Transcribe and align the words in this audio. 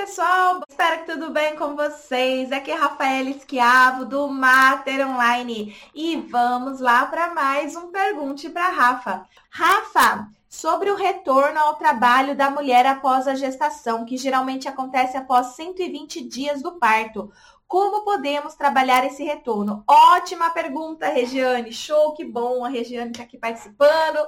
pessoal! 0.00 0.62
Espero 0.66 1.00
que 1.00 1.12
tudo 1.12 1.30
bem 1.30 1.54
com 1.56 1.76
vocês. 1.76 2.50
Aqui 2.50 2.70
é 2.70 2.74
Rafael 2.74 3.28
Esquiavo 3.28 4.06
do 4.06 4.28
Mater 4.28 5.06
Online 5.06 5.76
e 5.94 6.16
vamos 6.16 6.80
lá 6.80 7.04
para 7.04 7.34
mais 7.34 7.76
um 7.76 7.88
pergunte 7.88 8.48
para 8.48 8.70
Rafa. 8.70 9.26
Rafa, 9.50 10.26
sobre 10.48 10.90
o 10.90 10.96
retorno 10.96 11.58
ao 11.58 11.74
trabalho 11.74 12.34
da 12.34 12.48
mulher 12.48 12.86
após 12.86 13.28
a 13.28 13.34
gestação, 13.34 14.06
que 14.06 14.16
geralmente 14.16 14.66
acontece 14.66 15.18
após 15.18 15.48
120 15.48 16.26
dias 16.26 16.62
do 16.62 16.78
parto. 16.78 17.30
Como 17.68 18.02
podemos 18.02 18.54
trabalhar 18.54 19.04
esse 19.04 19.22
retorno? 19.22 19.84
Ótima 19.86 20.48
pergunta, 20.48 21.08
Regiane. 21.08 21.74
Show, 21.74 22.14
que 22.14 22.24
bom. 22.24 22.64
A 22.64 22.70
Regiane 22.70 23.10
está 23.10 23.24
aqui 23.24 23.36
participando 23.36 24.18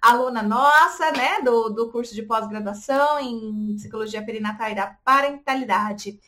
aluna 0.00 0.42
nossa, 0.42 1.10
né, 1.12 1.40
do, 1.42 1.68
do 1.70 1.90
curso 1.90 2.14
de 2.14 2.22
pós-graduação 2.22 3.18
em 3.20 3.74
psicologia 3.76 4.24
perinatal 4.24 4.70
e 4.70 4.74
da 4.74 4.96
parentalidade. 5.04 6.18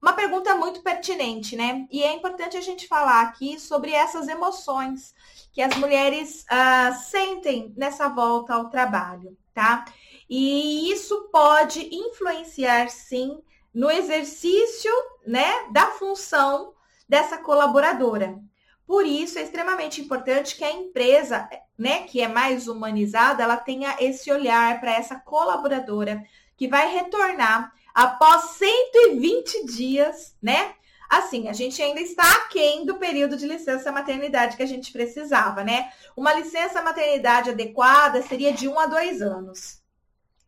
Uma 0.00 0.12
pergunta 0.12 0.54
muito 0.54 0.82
pertinente, 0.82 1.56
né? 1.56 1.86
E 1.90 2.02
é 2.02 2.12
importante 2.12 2.58
a 2.58 2.60
gente 2.60 2.86
falar 2.86 3.22
aqui 3.22 3.58
sobre 3.58 3.90
essas 3.92 4.28
emoções 4.28 5.14
que 5.50 5.62
as 5.62 5.74
mulheres 5.76 6.44
uh, 6.44 6.94
sentem 7.04 7.72
nessa 7.74 8.08
volta 8.08 8.52
ao 8.52 8.68
trabalho, 8.68 9.34
tá? 9.54 9.86
E 10.28 10.92
isso 10.92 11.30
pode 11.32 11.88
influenciar, 11.94 12.90
sim, 12.90 13.38
no 13.72 13.90
exercício, 13.90 14.92
né, 15.26 15.68
da 15.72 15.86
função 15.92 16.74
dessa 17.08 17.38
colaboradora. 17.38 18.38
Por 18.86 19.06
isso, 19.06 19.38
é 19.38 19.42
extremamente 19.42 20.00
importante 20.02 20.56
que 20.56 20.64
a 20.64 20.70
empresa, 20.70 21.48
né, 21.76 22.02
que 22.02 22.20
é 22.20 22.28
mais 22.28 22.68
humanizada, 22.68 23.42
ela 23.42 23.56
tenha 23.56 23.96
esse 23.98 24.30
olhar 24.30 24.80
para 24.80 24.92
essa 24.92 25.16
colaboradora 25.16 26.22
que 26.56 26.68
vai 26.68 26.92
retornar 26.92 27.72
após 27.94 28.56
120 28.56 29.66
dias, 29.66 30.36
né? 30.40 30.74
Assim, 31.08 31.48
a 31.48 31.52
gente 31.52 31.80
ainda 31.80 32.00
está 32.00 32.28
aquém 32.38 32.84
do 32.84 32.96
período 32.96 33.36
de 33.36 33.46
licença 33.46 33.92
maternidade 33.92 34.56
que 34.56 34.62
a 34.62 34.66
gente 34.66 34.90
precisava, 34.92 35.62
né? 35.62 35.92
Uma 36.16 36.32
licença 36.32 36.82
maternidade 36.82 37.50
adequada 37.50 38.22
seria 38.22 38.52
de 38.52 38.66
um 38.66 38.78
a 38.78 38.86
dois 38.86 39.20
anos. 39.20 39.82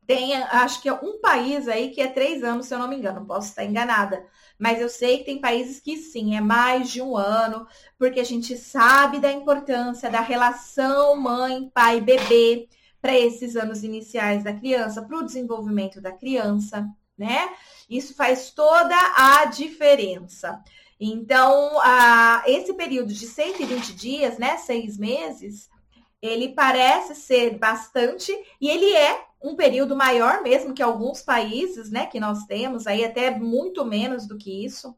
Tem, 0.07 0.35
acho 0.37 0.81
que 0.81 0.89
é 0.89 0.93
um 0.93 1.21
país 1.21 1.69
aí 1.69 1.91
que 1.91 2.01
é 2.01 2.07
três 2.07 2.43
anos, 2.43 2.67
se 2.67 2.75
eu 2.75 2.79
não 2.79 2.89
me 2.89 2.97
engano, 2.97 3.27
posso 3.27 3.49
estar 3.49 3.65
enganada. 3.65 4.25
Mas 4.59 4.81
eu 4.81 4.89
sei 4.89 5.19
que 5.19 5.25
tem 5.25 5.41
países 5.41 5.81
que 5.81 5.97
sim, 5.97 6.37
é 6.37 6.41
mais 6.41 6.91
de 6.91 7.03
um 7.03 7.17
ano, 7.17 7.67
porque 7.99 8.21
a 8.21 8.25
gente 8.25 8.57
sabe 8.57 9.21
da 9.21 9.31
importância 9.33 10.11
da 10.11 10.21
relação 10.21 11.17
mãe, 11.17 11.71
pai, 11.73 12.01
bebê 12.01 12.69
para 13.01 13.17
esses 13.17 13.55
anos 13.57 13.85
iniciais 13.85 14.43
da 14.43 14.53
criança, 14.53 15.03
para 15.03 15.19
o 15.19 15.25
desenvolvimento 15.25 16.01
da 16.01 16.13
criança, 16.13 16.89
né? 17.17 17.51
Isso 17.89 18.15
faz 18.15 18.51
toda 18.51 18.97
a 19.15 19.45
diferença. 19.47 20.63
Então, 20.99 21.79
a, 21.83 22.43
esse 22.47 22.73
período 22.75 23.13
de 23.13 23.27
120 23.27 23.95
dias, 23.95 24.39
né, 24.39 24.57
seis 24.57 24.97
meses, 24.97 25.69
ele 26.21 26.49
parece 26.55 27.15
ser 27.15 27.59
bastante 27.59 28.33
e 28.61 28.69
ele 28.69 28.93
é 28.93 29.27
um 29.43 29.55
período 29.55 29.95
maior 29.95 30.43
mesmo 30.43 30.75
que 30.75 30.83
alguns 30.83 31.23
países, 31.23 31.91
né, 31.91 32.07
que 32.07 32.19
nós 32.19 32.45
temos, 32.45 32.87
aí 32.87 33.05
até 33.05 33.31
muito 33.31 33.85
menos 33.85 34.27
do 34.27 34.37
que 34.37 34.65
isso. 34.65 34.97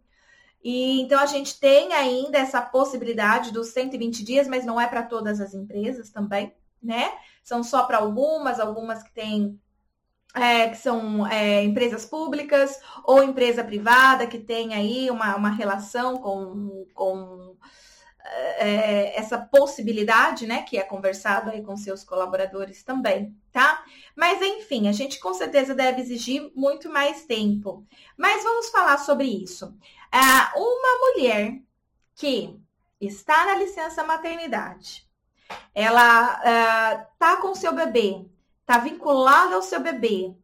E 0.62 1.00
então 1.00 1.20
a 1.20 1.26
gente 1.26 1.58
tem 1.60 1.92
ainda 1.92 2.38
essa 2.38 2.60
possibilidade 2.60 3.52
dos 3.52 3.68
120 3.68 4.24
dias, 4.24 4.48
mas 4.48 4.64
não 4.64 4.80
é 4.80 4.86
para 4.86 5.02
todas 5.02 5.40
as 5.40 5.54
empresas 5.54 6.10
também, 6.10 6.52
né? 6.82 7.12
São 7.44 7.62
só 7.62 7.84
para 7.84 7.98
algumas, 7.98 8.58
algumas 8.58 9.02
que 9.02 9.12
têm 9.12 9.60
é, 10.34 10.68
que 10.68 10.76
são 10.76 11.26
é, 11.26 11.64
empresas 11.64 12.04
públicas 12.04 12.78
ou 13.04 13.22
empresa 13.22 13.64
privada 13.64 14.26
que 14.26 14.38
tem 14.38 14.74
aí 14.74 15.10
uma, 15.10 15.36
uma 15.36 15.50
relação 15.50 16.18
com, 16.18 16.86
com 16.94 17.56
é, 18.58 19.18
essa 19.18 19.38
possibilidade, 19.38 20.46
né, 20.46 20.62
que 20.62 20.76
é 20.76 20.82
conversado 20.82 21.50
aí 21.50 21.62
com 21.62 21.76
seus 21.76 22.04
colaboradores 22.04 22.82
também, 22.82 23.36
tá? 23.52 23.84
Mas 24.16 24.40
enfim, 24.42 24.88
a 24.88 24.92
gente 24.92 25.18
com 25.18 25.32
certeza 25.34 25.74
deve 25.74 26.00
exigir 26.00 26.50
muito 26.54 26.90
mais 26.90 27.24
tempo. 27.24 27.86
Mas 28.16 28.42
vamos 28.42 28.68
falar 28.68 28.98
sobre 28.98 29.26
isso. 29.26 29.74
Ah, 30.12 30.52
uma 30.56 31.12
mulher 31.12 31.60
que 32.14 32.58
está 33.00 33.46
na 33.46 33.54
licença 33.56 34.04
maternidade, 34.04 35.06
ela 35.74 36.40
ah, 36.44 37.06
tá 37.18 37.36
com 37.38 37.54
seu 37.54 37.72
bebê, 37.72 38.24
tá 38.66 38.78
vinculada 38.78 39.54
ao 39.54 39.62
seu 39.62 39.80
bebê, 39.80 40.34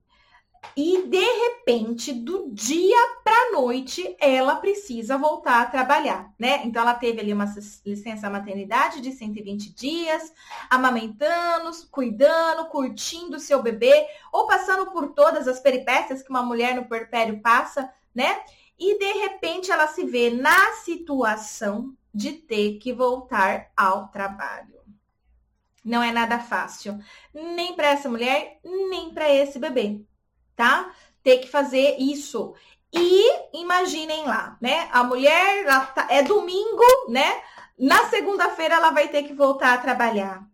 e 0.77 1.07
de 1.07 1.25
repente, 1.25 2.13
do 2.13 2.51
dia 2.51 2.97
para 3.23 3.53
noite, 3.53 4.17
ela 4.19 4.57
precisa 4.57 5.17
voltar 5.17 5.63
a 5.63 5.67
trabalhar, 5.67 6.33
né? 6.39 6.63
Então 6.65 6.83
ela 6.83 6.95
teve 6.95 7.21
ali 7.21 7.33
uma 7.33 7.53
licença 7.85 8.31
maternidade 8.31 9.01
de 9.01 9.13
120 9.13 9.73
dias, 9.75 10.33
amamentando, 10.69 11.71
cuidando, 11.91 12.67
curtindo 12.67 13.39
seu 13.39 13.63
bebê, 13.63 14.07
ou 14.33 14.47
passando 14.47 14.91
por 14.91 15.13
todas 15.13 15.47
as 15.47 15.61
peripécias 15.61 16.23
que 16.23 16.31
uma 16.31 16.43
mulher 16.43 16.75
no 16.75 16.87
puerpério 16.87 17.41
passa, 17.41 17.93
né? 18.15 18.43
E 18.79 18.99
de 18.99 19.13
repente 19.21 19.71
ela 19.71 19.87
se 19.87 20.05
vê 20.05 20.31
na 20.31 20.73
situação 20.85 21.97
de 22.13 22.33
ter 22.33 22.79
que 22.79 22.93
voltar 22.93 23.71
ao 23.77 24.09
trabalho. 24.09 24.75
Não 25.85 26.03
é 26.03 26.11
nada 26.11 26.39
fácil, 26.39 26.99
nem 27.33 27.75
para 27.75 27.89
essa 27.89 28.09
mulher, 28.09 28.59
nem 28.63 29.13
para 29.13 29.33
esse 29.33 29.59
bebê 29.59 30.01
tá? 30.57 30.93
Ter 31.23 31.39
que 31.39 31.49
fazer 31.49 31.97
isso. 31.99 32.55
E 32.93 33.59
imaginem 33.59 34.25
lá, 34.25 34.57
né? 34.61 34.89
A 34.93 35.03
mulher 35.03 35.65
tá, 35.95 36.07
é 36.11 36.23
domingo, 36.23 36.85
né? 37.09 37.43
Na 37.79 38.05
segunda-feira 38.09 38.77
ela 38.77 38.91
vai 38.91 39.09
ter 39.09 39.25
que 39.25 39.33
voltar 39.33 39.75
a 39.75 39.79
trabalhar. 39.79 40.47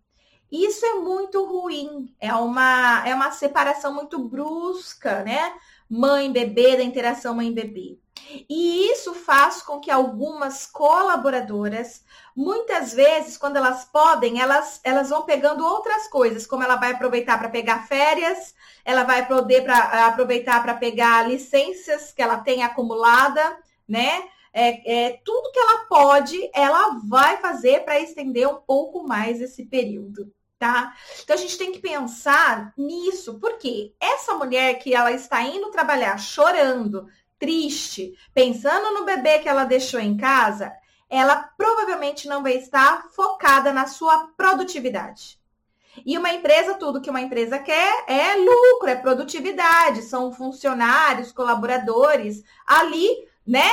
Isso 0.50 0.84
é 0.84 0.94
muito 0.94 1.44
ruim, 1.44 2.12
é 2.18 2.34
uma, 2.34 3.06
é 3.06 3.14
uma 3.14 3.30
separação 3.30 3.94
muito 3.94 4.18
brusca, 4.18 5.22
né? 5.22 5.54
Mãe-bebê, 5.88 6.76
da 6.76 6.82
interação 6.82 7.34
mãe-bebê. 7.34 7.98
E 8.48 8.90
isso 8.90 9.14
faz 9.14 9.62
com 9.62 9.80
que 9.80 9.90
algumas 9.90 10.66
colaboradoras, 10.66 12.04
muitas 12.34 12.92
vezes, 12.92 13.36
quando 13.36 13.56
elas 13.56 13.84
podem, 13.84 14.40
elas, 14.40 14.80
elas 14.84 15.10
vão 15.10 15.22
pegando 15.22 15.64
outras 15.64 16.08
coisas, 16.08 16.46
como 16.46 16.62
ela 16.62 16.76
vai 16.76 16.92
aproveitar 16.92 17.38
para 17.38 17.48
pegar 17.48 17.86
férias, 17.86 18.54
ela 18.84 19.04
vai 19.04 19.26
poder 19.26 19.62
pra, 19.62 20.06
aproveitar 20.06 20.62
para 20.62 20.74
pegar 20.74 21.28
licenças 21.28 22.12
que 22.12 22.22
ela 22.22 22.38
tem 22.38 22.62
acumulada, 22.62 23.58
né? 23.88 24.24
É, 24.52 25.06
é, 25.06 25.20
tudo 25.24 25.52
que 25.52 25.58
ela 25.58 25.84
pode, 25.86 26.50
ela 26.54 26.98
vai 27.08 27.36
fazer 27.36 27.84
para 27.84 28.00
estender 28.00 28.48
um 28.48 28.60
pouco 28.60 29.06
mais 29.06 29.40
esse 29.40 29.64
período, 29.64 30.32
tá? 30.58 30.94
Então 31.22 31.34
a 31.34 31.38
gente 31.38 31.56
tem 31.56 31.70
que 31.70 31.78
pensar 31.78 32.72
nisso, 32.76 33.38
porque 33.38 33.94
essa 34.00 34.34
mulher 34.34 34.78
que 34.78 34.92
ela 34.94 35.12
está 35.12 35.40
indo 35.42 35.70
trabalhar 35.70 36.18
chorando, 36.18 37.06
triste, 37.40 38.14
pensando 38.34 38.92
no 38.92 39.04
bebê 39.04 39.38
que 39.38 39.48
ela 39.48 39.64
deixou 39.64 39.98
em 39.98 40.16
casa, 40.16 40.72
ela 41.08 41.36
provavelmente 41.56 42.28
não 42.28 42.42
vai 42.42 42.52
estar 42.52 43.08
focada 43.10 43.72
na 43.72 43.86
sua 43.86 44.28
produtividade. 44.36 45.40
E 46.06 46.16
uma 46.16 46.32
empresa, 46.32 46.74
tudo 46.74 47.00
que 47.00 47.10
uma 47.10 47.20
empresa 47.20 47.58
quer 47.58 48.04
é 48.06 48.36
lucro, 48.36 48.88
é 48.88 48.94
produtividade, 48.94 50.02
são 50.02 50.32
funcionários, 50.32 51.32
colaboradores 51.32 52.44
ali, 52.64 53.28
né, 53.44 53.68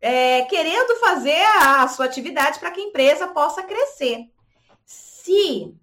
é, 0.00 0.42
querendo 0.42 1.00
fazer 1.00 1.40
a 1.62 1.88
sua 1.88 2.04
atividade 2.04 2.58
para 2.58 2.70
que 2.70 2.80
a 2.80 2.84
empresa 2.84 3.28
possa 3.28 3.62
crescer. 3.62 4.26
Se 4.84 5.74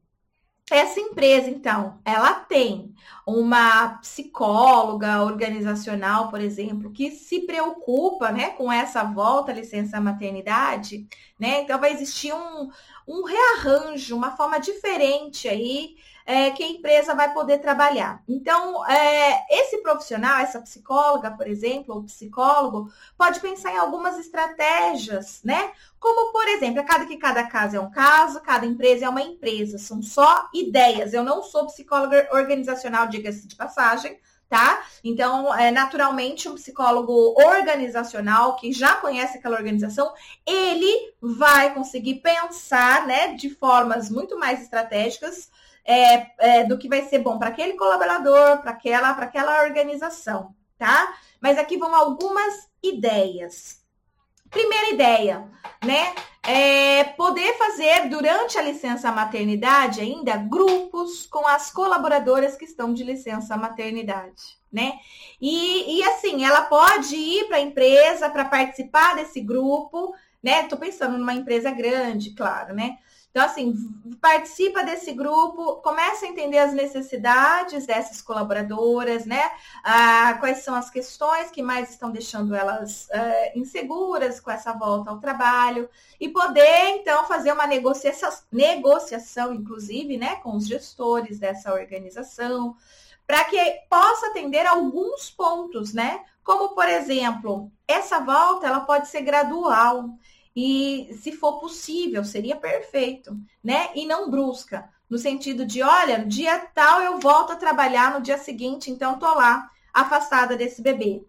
essa 0.69 0.99
empresa, 0.99 1.49
então, 1.49 1.99
ela 2.05 2.33
tem 2.33 2.93
uma 3.29 3.99
psicóloga 3.99 5.21
organizacional, 5.23 6.29
por 6.29 6.41
exemplo, 6.41 6.91
que 6.91 7.11
se 7.11 7.41
preocupa, 7.41 8.31
né, 8.31 8.49
com 8.51 8.71
essa 8.71 9.03
volta 9.03 9.51
à 9.51 9.55
licença 9.55 10.01
maternidade, 10.01 11.07
né? 11.39 11.61
Então 11.61 11.79
vai 11.79 11.93
existir 11.93 12.33
um, 12.33 12.69
um 13.07 13.23
rearranjo, 13.23 14.15
uma 14.15 14.35
forma 14.35 14.59
diferente 14.59 15.47
aí 15.47 15.95
é, 16.29 16.51
que 16.51 16.63
a 16.63 16.67
empresa 16.67 17.15
vai 17.15 17.33
poder 17.33 17.57
trabalhar. 17.57 18.21
Então, 18.27 18.85
é, 18.87 19.47
esse 19.49 19.79
profissional, 19.79 20.37
essa 20.37 20.61
psicóloga, 20.61 21.31
por 21.31 21.47
exemplo, 21.47 21.95
ou 21.95 22.03
psicólogo, 22.03 22.87
pode 23.17 23.39
pensar 23.39 23.73
em 23.73 23.77
algumas 23.77 24.19
estratégias, 24.19 25.41
né? 25.43 25.71
Como, 25.99 26.31
por 26.31 26.47
exemplo, 26.49 26.85
cada 26.85 27.07
que 27.07 27.17
cada 27.17 27.47
caso 27.47 27.77
é 27.77 27.79
um 27.79 27.89
caso, 27.89 28.41
cada 28.41 28.63
empresa 28.63 29.05
é 29.05 29.09
uma 29.09 29.23
empresa, 29.23 29.79
são 29.79 30.03
só 30.03 30.47
ideias. 30.53 31.13
Eu 31.13 31.23
não 31.23 31.41
sou 31.41 31.65
psicóloga 31.65 32.29
organizacional, 32.31 33.07
diga-se 33.19 33.47
de 33.47 33.55
passagem, 33.55 34.17
tá? 34.49 34.83
Então, 35.03 35.53
é, 35.55 35.69
naturalmente, 35.69 36.49
um 36.49 36.55
psicólogo 36.55 37.35
organizacional 37.39 38.55
que 38.55 38.71
já 38.71 38.95
conhece 38.95 39.37
aquela 39.37 39.57
organização, 39.57 40.11
ele 40.45 41.13
vai 41.21 41.73
conseguir 41.73 42.15
pensar, 42.15 43.05
né, 43.05 43.35
de 43.35 43.49
formas 43.49 44.09
muito 44.09 44.37
mais 44.39 44.61
estratégicas 44.61 45.49
é, 45.85 46.27
é, 46.39 46.63
do 46.65 46.77
que 46.77 46.89
vai 46.89 47.03
ser 47.03 47.19
bom 47.19 47.37
para 47.37 47.49
aquele 47.49 47.73
colaborador, 47.73 48.61
para 48.61 48.71
aquela, 48.71 49.09
aquela 49.11 49.63
organização, 49.63 50.55
tá? 50.77 51.15
mas 51.41 51.57
aqui 51.57 51.77
vão 51.77 51.95
algumas 51.95 52.69
ideias. 52.83 53.79
Primeira 54.49 54.89
ideia, 54.89 55.47
né? 55.83 56.13
É 56.41 57.03
poder 57.03 57.53
fazer 57.57 58.09
durante 58.09 58.57
a 58.57 58.61
licença 58.61 59.11
maternidade 59.11 60.01
ainda 60.01 60.37
grupos 60.37 61.27
com 61.27 61.45
as 61.45 61.69
colaboradoras 61.69 62.55
que 62.55 62.65
estão 62.65 62.93
de 62.93 63.03
licença 63.03 63.55
maternidade, 63.55 64.57
né? 64.71 64.93
E, 65.39 65.97
e 65.97 66.03
assim, 66.03 66.43
ela 66.43 66.63
pode 66.63 67.15
ir 67.15 67.47
para 67.47 67.57
a 67.57 67.61
empresa 67.61 68.29
para 68.29 68.45
participar 68.45 69.15
desse 69.15 69.41
grupo, 69.41 70.15
né? 70.41 70.63
Tô 70.63 70.77
pensando 70.77 71.17
numa 71.17 71.33
empresa 71.33 71.69
grande, 71.71 72.33
claro, 72.33 72.73
né? 72.73 72.97
Então, 73.31 73.45
assim, 73.45 73.75
participa 74.19 74.83
desse 74.83 75.13
grupo, 75.13 75.75
começa 75.83 76.25
a 76.25 76.29
entender 76.29 76.57
as 76.57 76.73
necessidades 76.73 77.85
dessas 77.85 78.23
colaboradoras, 78.23 79.25
né? 79.25 79.51
Ah, 79.83 80.35
quais 80.39 80.59
são 80.59 80.73
as 80.73 80.89
questões 80.89 81.51
que 81.51 81.61
mais 81.61 81.91
estão 81.91 82.09
deixando 82.11 82.55
elas 82.55 83.07
ah, 83.11 83.51
inseguras 83.55 84.39
com 84.39 84.49
essa 84.49 84.73
volta 84.73 85.11
ao 85.11 85.19
trabalho 85.19 85.87
e 86.19 86.27
poder, 86.29 86.89
então, 86.95 87.23
fazer 87.25 87.51
uma 87.51 87.67
negociação, 87.67 88.31
negociação, 88.51 89.53
inclusive, 89.53 90.17
né, 90.17 90.37
com 90.37 90.55
os 90.55 90.67
gestores 90.67 91.37
dessa 91.37 91.71
organização, 91.71 92.75
para 93.27 93.43
que 93.43 93.57
possa 93.87 94.27
atender 94.27 94.65
alguns 94.65 95.29
pontos, 95.29 95.93
né? 95.93 96.25
Como, 96.43 96.69
por 96.69 96.89
exemplo, 96.89 97.71
essa 97.87 98.19
volta 98.19 98.65
ela 98.65 98.79
pode 98.79 99.07
ser 99.07 99.21
gradual. 99.21 100.09
E 100.55 101.15
se 101.21 101.31
for 101.31 101.59
possível, 101.59 102.23
seria 102.23 102.55
perfeito, 102.55 103.37
né? 103.63 103.89
E 103.95 104.05
não 104.05 104.29
brusca, 104.29 104.89
no 105.09 105.17
sentido 105.17 105.65
de, 105.65 105.81
olha, 105.81 106.25
dia 106.25 106.59
tal 106.59 107.01
eu 107.01 107.19
volto 107.19 107.53
a 107.53 107.55
trabalhar, 107.55 108.13
no 108.13 108.21
dia 108.21 108.37
seguinte, 108.37 108.91
então 108.91 109.17
tô 109.17 109.33
lá, 109.33 109.69
afastada 109.93 110.55
desse 110.55 110.81
bebê. 110.81 111.23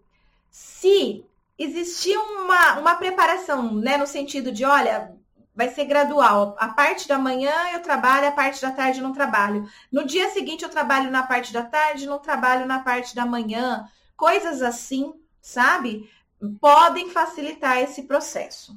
Se 0.49 1.25
existir 1.57 2.17
uma, 2.17 2.79
uma 2.79 2.95
preparação, 2.95 3.73
né, 3.73 3.97
no 3.97 4.05
sentido 4.05 4.51
de, 4.51 4.65
olha, 4.65 5.15
vai 5.55 5.69
ser 5.69 5.85
gradual. 5.85 6.55
A 6.59 6.67
parte 6.67 7.07
da 7.07 7.17
manhã 7.17 7.53
eu 7.73 7.81
trabalho, 7.81 8.27
a 8.27 8.31
parte 8.31 8.61
da 8.61 8.71
tarde 8.71 9.01
não 9.01 9.13
trabalho. 9.13 9.67
No 9.91 10.05
dia 10.05 10.29
seguinte 10.29 10.63
eu 10.63 10.69
trabalho 10.69 11.09
na 11.11 11.23
parte 11.23 11.53
da 11.53 11.63
tarde, 11.63 12.07
não 12.07 12.19
trabalho 12.19 12.65
na 12.65 12.79
parte 12.79 13.15
da 13.15 13.25
manhã. 13.25 13.87
Coisas 14.15 14.61
assim, 14.61 15.13
sabe? 15.41 16.09
Podem 16.59 17.09
facilitar 17.09 17.79
esse 17.79 18.03
processo 18.03 18.75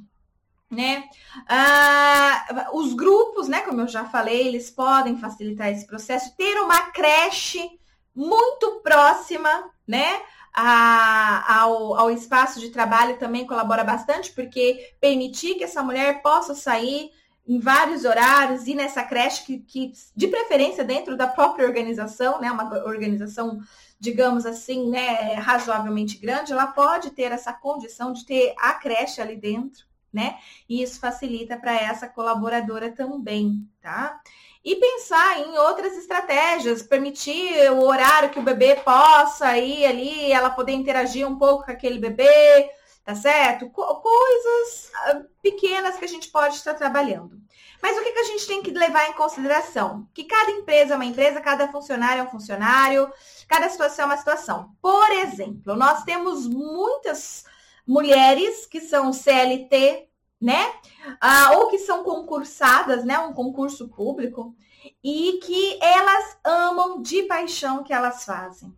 né? 0.70 1.04
Ah, 1.48 2.70
os 2.72 2.94
grupos, 2.94 3.48
né, 3.48 3.60
como 3.60 3.80
eu 3.80 3.88
já 3.88 4.04
falei, 4.04 4.48
eles 4.48 4.70
podem 4.70 5.18
facilitar 5.18 5.68
esse 5.68 5.86
processo. 5.86 6.36
Ter 6.36 6.60
uma 6.60 6.90
creche 6.90 7.78
muito 8.14 8.80
próxima, 8.82 9.70
né? 9.86 10.20
A, 10.56 11.62
ao, 11.62 11.96
ao 11.96 12.10
espaço 12.12 12.60
de 12.60 12.70
trabalho 12.70 13.18
também 13.18 13.44
colabora 13.44 13.82
bastante, 13.82 14.32
porque 14.32 14.94
permitir 15.00 15.56
que 15.56 15.64
essa 15.64 15.82
mulher 15.82 16.22
possa 16.22 16.54
sair 16.54 17.10
em 17.46 17.58
vários 17.58 18.04
horários 18.04 18.66
e 18.66 18.74
nessa 18.74 19.02
creche 19.02 19.44
que, 19.44 19.58
que, 19.58 19.92
de 20.16 20.28
preferência 20.28 20.84
dentro 20.84 21.16
da 21.16 21.26
própria 21.26 21.66
organização, 21.66 22.40
né, 22.40 22.50
uma 22.50 22.72
organização, 22.84 23.60
digamos 23.98 24.46
assim, 24.46 24.88
né, 24.88 25.34
razoavelmente 25.34 26.18
grande, 26.18 26.52
ela 26.52 26.68
pode 26.68 27.10
ter 27.10 27.32
essa 27.32 27.52
condição 27.52 28.12
de 28.12 28.24
ter 28.24 28.54
a 28.58 28.74
creche 28.74 29.20
ali 29.20 29.36
dentro, 29.36 29.84
né? 30.14 30.38
E 30.68 30.82
isso 30.82 31.00
facilita 31.00 31.56
para 31.56 31.74
essa 31.74 32.08
colaboradora 32.08 32.90
também, 32.92 33.68
tá? 33.82 34.20
E 34.64 34.76
pensar 34.76 35.40
em 35.40 35.58
outras 35.58 35.94
estratégias, 35.98 36.82
permitir 36.82 37.70
o 37.72 37.82
horário 37.82 38.30
que 38.30 38.38
o 38.38 38.42
bebê 38.42 38.76
possa 38.76 39.58
ir 39.58 39.84
ali, 39.84 40.32
ela 40.32 40.48
poder 40.48 40.72
interagir 40.72 41.28
um 41.28 41.36
pouco 41.36 41.66
com 41.66 41.72
aquele 41.72 41.98
bebê, 41.98 42.70
tá 43.04 43.14
certo? 43.14 43.68
Co 43.68 43.96
coisas 43.96 44.90
ah, 44.94 45.22
pequenas 45.42 45.96
que 45.96 46.04
a 46.04 46.08
gente 46.08 46.30
pode 46.30 46.54
estar 46.54 46.72
trabalhando. 46.72 47.38
Mas 47.82 47.98
o 47.98 48.02
que, 48.02 48.12
que 48.12 48.18
a 48.20 48.24
gente 48.24 48.46
tem 48.46 48.62
que 48.62 48.70
levar 48.70 49.10
em 49.10 49.12
consideração? 49.12 50.08
Que 50.14 50.24
cada 50.24 50.50
empresa 50.52 50.94
é 50.94 50.96
uma 50.96 51.04
empresa, 51.04 51.38
cada 51.42 51.68
funcionário 51.68 52.20
é 52.20 52.24
um 52.24 52.30
funcionário, 52.30 53.12
cada 53.46 53.68
situação 53.68 54.04
é 54.04 54.06
uma 54.06 54.16
situação. 54.16 54.70
Por 54.80 55.10
exemplo, 55.10 55.76
nós 55.76 56.02
temos 56.04 56.46
muitas 56.46 57.44
mulheres 57.86 58.66
que 58.66 58.80
são 58.80 59.12
CLT, 59.12 60.08
né? 60.40 60.72
Ah, 61.20 61.52
ou 61.56 61.68
que 61.68 61.78
são 61.78 62.02
concursadas, 62.02 63.04
né? 63.04 63.18
Um 63.18 63.32
concurso 63.32 63.88
público, 63.88 64.54
e 65.02 65.40
que 65.42 65.78
elas 65.82 66.36
amam 66.44 67.00
de 67.00 67.22
paixão 67.22 67.80
o 67.80 67.84
que 67.84 67.92
elas 67.92 68.24
fazem. 68.24 68.74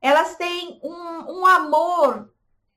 Elas 0.00 0.36
têm 0.36 0.80
um, 0.82 1.40
um 1.40 1.46
amor 1.46 2.30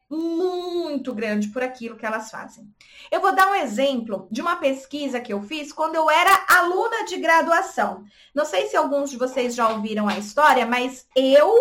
muito 0.10 1.14
grande 1.14 1.48
por 1.48 1.64
aquilo 1.64 1.96
que 1.96 2.06
elas 2.06 2.30
fazem. 2.30 2.68
Eu 3.12 3.22
vou 3.22 3.34
dar 3.34 3.50
um 3.50 3.56
exemplo 3.56 4.28
de 4.30 4.42
uma 4.42 4.58
pesquisa 4.58 5.20
que 5.20 5.34
eu 5.34 5.42
fiz 5.42 5.72
quando 5.72 5.96
eu 5.96 6.10
era 6.10 6.46
aluna 6.50 7.06
de 7.06 7.18
graduação. 7.18 8.04
Não 8.34 8.46
sei 8.46 8.68
se 8.68 8.76
alguns 8.76 9.10
de 9.10 9.18
vocês 9.18 9.56
já 9.56 9.70
ouviram 9.70 10.08
a 10.08 10.18
história, 10.18 10.66
mas 10.66 11.08
eu 11.16 11.52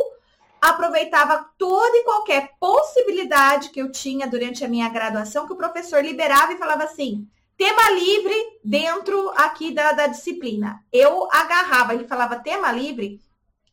aproveitava 0.63 1.45
toda 1.59 1.97
e 1.97 2.05
qualquer 2.05 2.53
possibilidade 2.61 3.71
que 3.71 3.83
eu 3.83 3.91
tinha 3.91 4.29
durante 4.29 4.65
a 4.65 4.69
minha 4.69 4.89
graduação, 4.89 5.45
que 5.45 5.53
o 5.53 5.57
professor 5.57 6.03
liberava 6.03 6.53
e 6.53 6.59
falava 6.59 6.85
assim: 6.85 7.27
tema 7.57 7.91
livre 7.91 8.35
dentro 8.65 9.31
aqui 9.31 9.73
da, 9.73 9.91
da 9.91 10.07
disciplina. 10.07 10.81
Eu 10.93 11.29
agarrava, 11.33 11.95
ele 11.95 12.07
falava 12.07 12.39
tema 12.39 12.71
livre, 12.71 13.21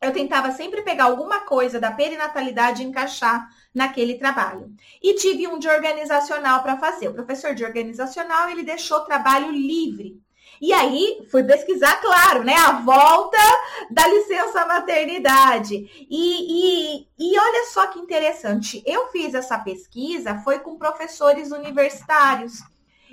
eu 0.02 0.12
tentava 0.12 0.50
sempre 0.50 0.82
pegar 0.82 1.04
alguma 1.04 1.40
coisa 1.40 1.78
da 1.78 1.92
perinatalidade 1.92 2.82
e 2.82 2.86
encaixar 2.86 3.48
naquele 3.72 4.14
trabalho. 4.14 4.74
E 5.00 5.14
tive 5.14 5.46
um 5.46 5.58
de 5.58 5.68
organizacional 5.68 6.62
para 6.62 6.78
fazer. 6.78 7.08
O 7.08 7.14
professor 7.14 7.54
de 7.54 7.64
organizacional, 7.64 8.48
ele 8.48 8.64
deixou 8.64 9.00
trabalho 9.00 9.52
livre. 9.52 10.20
E 10.60 10.72
aí 10.72 11.26
fui 11.30 11.42
pesquisar, 11.42 12.00
claro, 12.00 12.44
né? 12.44 12.54
A 12.54 12.72
volta 12.80 13.38
da 13.90 14.06
licença 14.06 14.66
maternidade. 14.66 15.74
E, 16.10 16.98
e, 16.98 17.08
e 17.18 17.38
olha 17.38 17.66
só 17.72 17.86
que 17.86 17.98
interessante. 17.98 18.82
Eu 18.84 19.08
fiz 19.08 19.34
essa 19.34 19.58
pesquisa, 19.58 20.40
foi 20.44 20.58
com 20.58 20.76
professores 20.76 21.50
universitários 21.50 22.60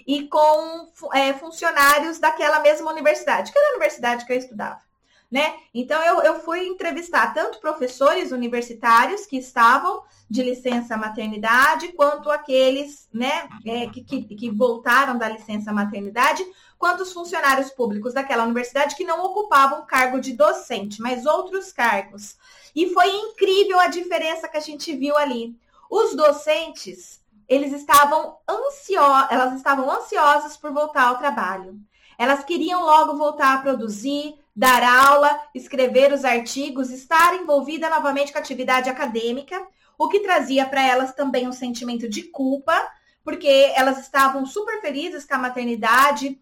e 0.06 0.28
com 0.28 0.88
é, 1.14 1.34
funcionários 1.34 2.20
daquela 2.20 2.60
mesma 2.60 2.92
universidade, 2.92 3.52
que 3.52 3.58
era 3.58 3.68
a 3.68 3.72
universidade 3.72 4.26
que 4.26 4.34
eu 4.34 4.38
estudava. 4.38 4.87
Né? 5.30 5.56
Então 5.74 6.02
eu, 6.04 6.22
eu 6.22 6.40
fui 6.40 6.66
entrevistar 6.68 7.34
tanto 7.34 7.60
professores 7.60 8.32
universitários 8.32 9.26
que 9.26 9.36
estavam 9.36 10.02
de 10.30 10.42
licença 10.42 10.96
maternidade, 10.96 11.90
quanto 11.90 12.32
aqueles 12.32 13.10
né, 13.14 13.50
é, 13.66 13.88
que, 13.88 14.04
que, 14.04 14.24
que 14.24 14.50
voltaram 14.50 15.18
da 15.18 15.28
licença 15.28 15.74
maternidade, 15.74 16.46
quanto 16.78 17.04
os 17.04 17.12
funcionários 17.12 17.70
públicos 17.72 18.14
daquela 18.14 18.46
universidade 18.46 18.96
que 18.96 19.04
não 19.04 19.22
ocupavam 19.26 19.86
cargo 19.86 20.22
de 20.22 20.32
docente, 20.32 21.02
mas 21.02 21.26
outros 21.26 21.74
cargos. 21.74 22.38
E 22.74 22.94
foi 22.94 23.10
incrível 23.10 23.80
a 23.80 23.88
diferença 23.88 24.48
que 24.48 24.58
a 24.58 24.62
gente 24.62 24.96
viu 24.96 25.18
ali. 25.18 25.58
Os 25.90 26.16
docentes, 26.16 27.22
eles 27.48 27.74
estavam 27.74 28.38
ansiosos, 28.48 29.28
elas 29.32 29.54
estavam 29.56 29.90
ansiosas 29.90 30.56
por 30.56 30.72
voltar 30.72 31.08
ao 31.08 31.18
trabalho. 31.18 31.80
Elas 32.18 32.44
queriam 32.44 32.82
logo 32.82 33.18
voltar 33.18 33.54
a 33.54 33.62
produzir, 33.62 34.36
dar 34.58 34.82
aula, 34.82 35.40
escrever 35.54 36.12
os 36.12 36.26
artigos, 36.26 36.90
estar 36.90 37.36
envolvida 37.36 37.92
novamente 37.92 38.32
com 38.32 38.40
a 38.40 38.42
atividade 38.42 38.90
acadêmica, 38.90 39.64
o 39.96 40.10
que 40.10 40.22
trazia 40.22 40.66
para 40.66 40.82
elas 40.82 41.14
também 41.14 41.48
um 41.48 41.52
sentimento 41.52 42.10
de 42.10 42.24
culpa, 42.24 42.76
porque 43.24 43.72
elas 43.76 44.00
estavam 44.00 44.48
super 44.48 44.82
felizes 44.82 45.26
com 45.26 45.36
a 45.36 45.38
maternidade, 45.38 46.42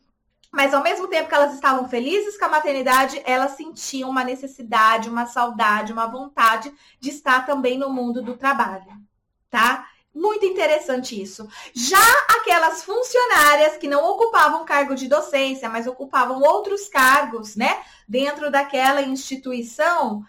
mas 0.50 0.74
ao 0.74 0.82
mesmo 0.82 1.10
tempo 1.10 1.28
que 1.28 1.36
elas 1.36 1.56
estavam 1.56 1.90
felizes 1.90 2.38
com 2.38 2.46
a 2.46 2.50
maternidade, 2.50 3.22
elas 3.26 3.52
sentiam 3.52 4.10
uma 4.10 4.24
necessidade, 4.24 5.10
uma 5.10 5.26
saudade, 5.26 5.92
uma 5.92 6.08
vontade 6.08 6.74
de 7.02 7.10
estar 7.10 7.46
também 7.46 7.78
no 7.78 7.90
mundo 7.90 8.22
do 8.22 8.38
trabalho, 8.38 8.94
tá? 9.50 9.90
Muito 10.16 10.46
interessante 10.46 11.22
isso. 11.22 11.46
Já 11.74 12.00
aquelas 12.40 12.86
funcionárias 12.86 13.76
que 13.76 13.86
não 13.86 14.02
ocupavam 14.12 14.64
cargo 14.64 14.96
de 14.96 15.10
docência, 15.10 15.70
mas 15.70 15.88
ocupavam 15.88 16.42
outros 16.42 16.88
cargos, 16.88 17.58
né, 17.58 17.84
dentro 18.08 18.50
daquela 18.50 19.02
instituição, 19.02 20.24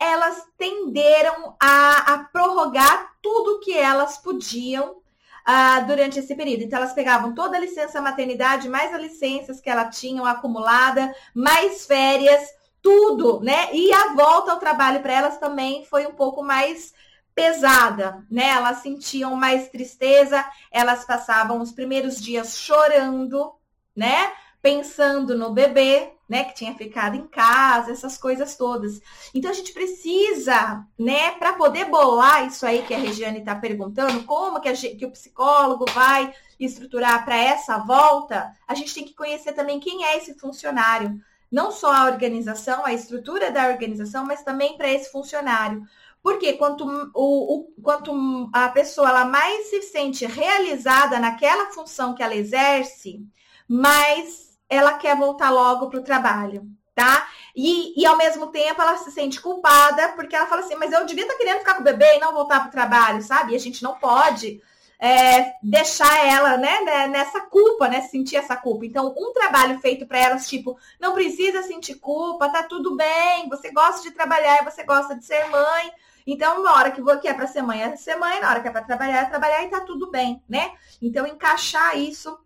elas 0.00 0.42
tenderam 0.56 1.54
a, 1.60 2.14
a 2.14 2.18
prorrogar 2.24 3.16
tudo 3.20 3.60
que 3.60 3.76
elas 3.76 4.16
podiam 4.16 4.92
uh, 4.92 5.86
durante 5.86 6.20
esse 6.20 6.34
período. 6.34 6.62
Então, 6.62 6.78
elas 6.78 6.94
pegavam 6.94 7.34
toda 7.34 7.58
a 7.58 7.60
licença 7.60 8.00
maternidade, 8.00 8.66
mais 8.66 8.94
as 8.94 9.00
licenças 9.00 9.60
que 9.60 9.68
elas 9.68 9.98
tinham 9.98 10.24
acumulada, 10.24 11.14
mais 11.34 11.84
férias, 11.84 12.48
tudo, 12.80 13.40
né? 13.40 13.74
E 13.74 13.92
a 13.92 14.14
volta 14.14 14.52
ao 14.52 14.58
trabalho 14.58 15.00
para 15.00 15.12
elas 15.12 15.36
também 15.36 15.84
foi 15.84 16.06
um 16.06 16.14
pouco 16.14 16.42
mais 16.42 16.94
pesada, 17.38 18.26
né? 18.28 18.48
Elas 18.48 18.78
sentiam 18.78 19.36
mais 19.36 19.68
tristeza, 19.68 20.44
elas 20.72 21.04
passavam 21.04 21.60
os 21.60 21.70
primeiros 21.70 22.20
dias 22.20 22.58
chorando, 22.58 23.52
né? 23.94 24.32
Pensando 24.60 25.38
no 25.38 25.52
bebê, 25.52 26.10
né, 26.28 26.42
que 26.42 26.56
tinha 26.56 26.74
ficado 26.74 27.16
em 27.16 27.28
casa, 27.28 27.92
essas 27.92 28.18
coisas 28.18 28.56
todas. 28.56 29.00
Então 29.32 29.52
a 29.52 29.54
gente 29.54 29.72
precisa, 29.72 30.84
né, 30.98 31.30
para 31.38 31.52
poder 31.52 31.84
bolar 31.84 32.44
isso 32.44 32.66
aí 32.66 32.82
que 32.82 32.92
a 32.92 32.98
Regiane 32.98 33.38
está 33.38 33.54
perguntando, 33.54 34.24
como 34.24 34.60
que, 34.60 34.68
a, 34.68 34.74
que 34.74 35.06
o 35.06 35.12
psicólogo 35.12 35.86
vai 35.94 36.34
estruturar 36.58 37.24
para 37.24 37.36
essa 37.36 37.78
volta, 37.78 38.52
a 38.66 38.74
gente 38.74 38.92
tem 38.92 39.04
que 39.04 39.14
conhecer 39.14 39.52
também 39.52 39.78
quem 39.78 40.04
é 40.04 40.18
esse 40.18 40.34
funcionário. 40.34 41.20
Não 41.50 41.70
só 41.70 41.94
a 41.94 42.06
organização, 42.06 42.84
a 42.84 42.92
estrutura 42.92 43.50
da 43.50 43.68
organização, 43.68 44.26
mas 44.26 44.42
também 44.42 44.76
para 44.76 44.92
esse 44.92 45.10
funcionário. 45.10 45.86
Porque 46.22 46.54
quanto, 46.54 46.84
o, 47.14 47.56
o, 47.56 47.82
quanto 47.82 48.50
a 48.52 48.68
pessoa 48.68 49.08
ela 49.08 49.24
mais 49.24 49.68
se 49.70 49.82
sente 49.82 50.26
realizada 50.26 51.18
naquela 51.18 51.70
função 51.72 52.14
que 52.14 52.22
ela 52.22 52.34
exerce, 52.34 53.24
mais 53.66 54.58
ela 54.68 54.94
quer 54.94 55.16
voltar 55.16 55.50
logo 55.50 55.88
para 55.88 56.00
o 56.00 56.04
trabalho, 56.04 56.66
tá? 56.94 57.28
E, 57.56 58.00
e 58.00 58.04
ao 58.04 58.16
mesmo 58.16 58.48
tempo 58.48 58.82
ela 58.82 58.96
se 58.98 59.10
sente 59.10 59.40
culpada 59.40 60.10
porque 60.10 60.36
ela 60.36 60.46
fala 60.46 60.62
assim, 60.62 60.74
mas 60.74 60.92
eu 60.92 61.06
devia 61.06 61.24
estar 61.24 61.34
tá 61.34 61.38
querendo 61.38 61.60
ficar 61.60 61.74
com 61.74 61.80
o 61.80 61.84
bebê 61.84 62.16
e 62.16 62.20
não 62.20 62.32
voltar 62.32 62.60
para 62.60 62.68
o 62.68 62.72
trabalho, 62.72 63.22
sabe? 63.22 63.52
E 63.52 63.56
a 63.56 63.60
gente 63.60 63.82
não 63.82 63.94
pode 63.94 64.60
é, 64.98 65.52
deixar 65.62 66.26
ela 66.26 66.56
né, 66.56 66.80
né, 66.80 67.06
nessa 67.06 67.40
culpa, 67.40 67.88
né? 67.88 68.02
Sentir 68.02 68.36
essa 68.36 68.56
culpa. 68.56 68.84
Então, 68.84 69.14
um 69.16 69.32
trabalho 69.32 69.78
feito 69.78 70.06
para 70.06 70.18
elas, 70.18 70.48
tipo, 70.48 70.76
não 71.00 71.14
precisa 71.14 71.62
sentir 71.62 71.94
culpa, 71.96 72.48
tá 72.48 72.64
tudo 72.64 72.96
bem, 72.96 73.48
você 73.48 73.70
gosta 73.70 74.02
de 74.02 74.10
trabalhar, 74.10 74.64
você 74.64 74.82
gosta 74.82 75.14
de 75.14 75.24
ser 75.24 75.48
mãe. 75.48 75.92
Então, 76.30 76.62
na 76.62 76.74
hora 76.74 76.90
que, 76.90 77.00
vou, 77.00 77.18
é 77.24 77.32
para 77.32 77.46
ser 77.46 77.62
mãe, 77.62 77.82
é 77.82 77.96
ser 77.96 78.16
mãe, 78.16 78.38
na 78.38 78.50
hora 78.50 78.60
que 78.60 78.68
é 78.68 78.70
para 78.70 78.84
trabalhar, 78.84 79.22
é 79.22 79.24
trabalhar 79.24 79.64
e 79.64 79.70
tá 79.70 79.80
tudo 79.80 80.10
bem, 80.10 80.42
né? 80.46 80.72
Então, 81.00 81.26
encaixar 81.26 81.96
isso 81.98 82.38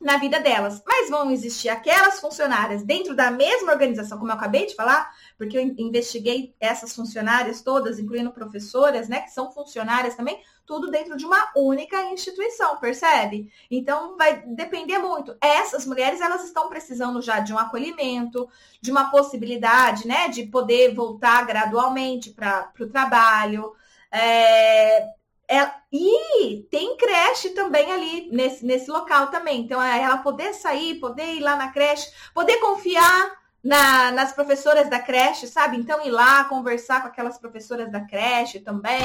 na 0.00 0.16
vida 0.16 0.40
delas. 0.40 0.82
Mas 0.84 1.08
vão 1.08 1.30
existir 1.30 1.68
aquelas 1.68 2.18
funcionárias 2.18 2.82
dentro 2.82 3.14
da 3.14 3.30
mesma 3.30 3.70
organização, 3.70 4.18
como 4.18 4.32
eu 4.32 4.34
acabei 4.34 4.66
de 4.66 4.74
falar, 4.74 5.14
porque 5.38 5.56
eu 5.56 5.62
investiguei 5.62 6.56
essas 6.58 6.92
funcionárias 6.92 7.62
todas, 7.62 8.00
incluindo 8.00 8.32
professoras, 8.32 9.08
né, 9.08 9.20
que 9.20 9.30
são 9.30 9.52
funcionárias 9.52 10.16
também, 10.16 10.42
tudo 10.70 10.88
dentro 10.88 11.16
de 11.16 11.26
uma 11.26 11.50
única 11.56 12.00
instituição, 12.12 12.76
percebe? 12.76 13.52
Então 13.68 14.16
vai 14.16 14.40
depender 14.46 14.98
muito. 14.98 15.36
Essas 15.40 15.84
mulheres, 15.84 16.20
elas 16.20 16.44
estão 16.44 16.68
precisando 16.68 17.20
já 17.20 17.40
de 17.40 17.52
um 17.52 17.58
acolhimento, 17.58 18.48
de 18.80 18.92
uma 18.92 19.10
possibilidade, 19.10 20.06
né, 20.06 20.28
de 20.28 20.44
poder 20.46 20.94
voltar 20.94 21.44
gradualmente 21.44 22.30
para 22.30 22.70
o 22.78 22.86
trabalho. 22.86 23.72
É, 24.12 25.08
é, 25.48 25.72
e 25.92 26.62
tem 26.70 26.96
creche 26.96 27.50
também 27.50 27.90
ali 27.90 28.30
nesse, 28.30 28.64
nesse 28.64 28.88
local 28.88 29.26
também. 29.26 29.62
Então, 29.62 29.82
é 29.82 30.00
ela 30.00 30.18
poder 30.18 30.54
sair, 30.54 31.00
poder 31.00 31.34
ir 31.34 31.40
lá 31.40 31.56
na 31.56 31.72
creche, 31.72 32.08
poder 32.32 32.58
confiar 32.58 33.32
na, 33.60 34.12
nas 34.12 34.32
professoras 34.32 34.88
da 34.88 35.00
creche, 35.00 35.48
sabe? 35.48 35.76
Então, 35.76 36.06
ir 36.06 36.12
lá 36.12 36.44
conversar 36.44 37.02
com 37.02 37.08
aquelas 37.08 37.38
professoras 37.38 37.90
da 37.90 38.02
creche 38.02 38.60
também. 38.60 39.02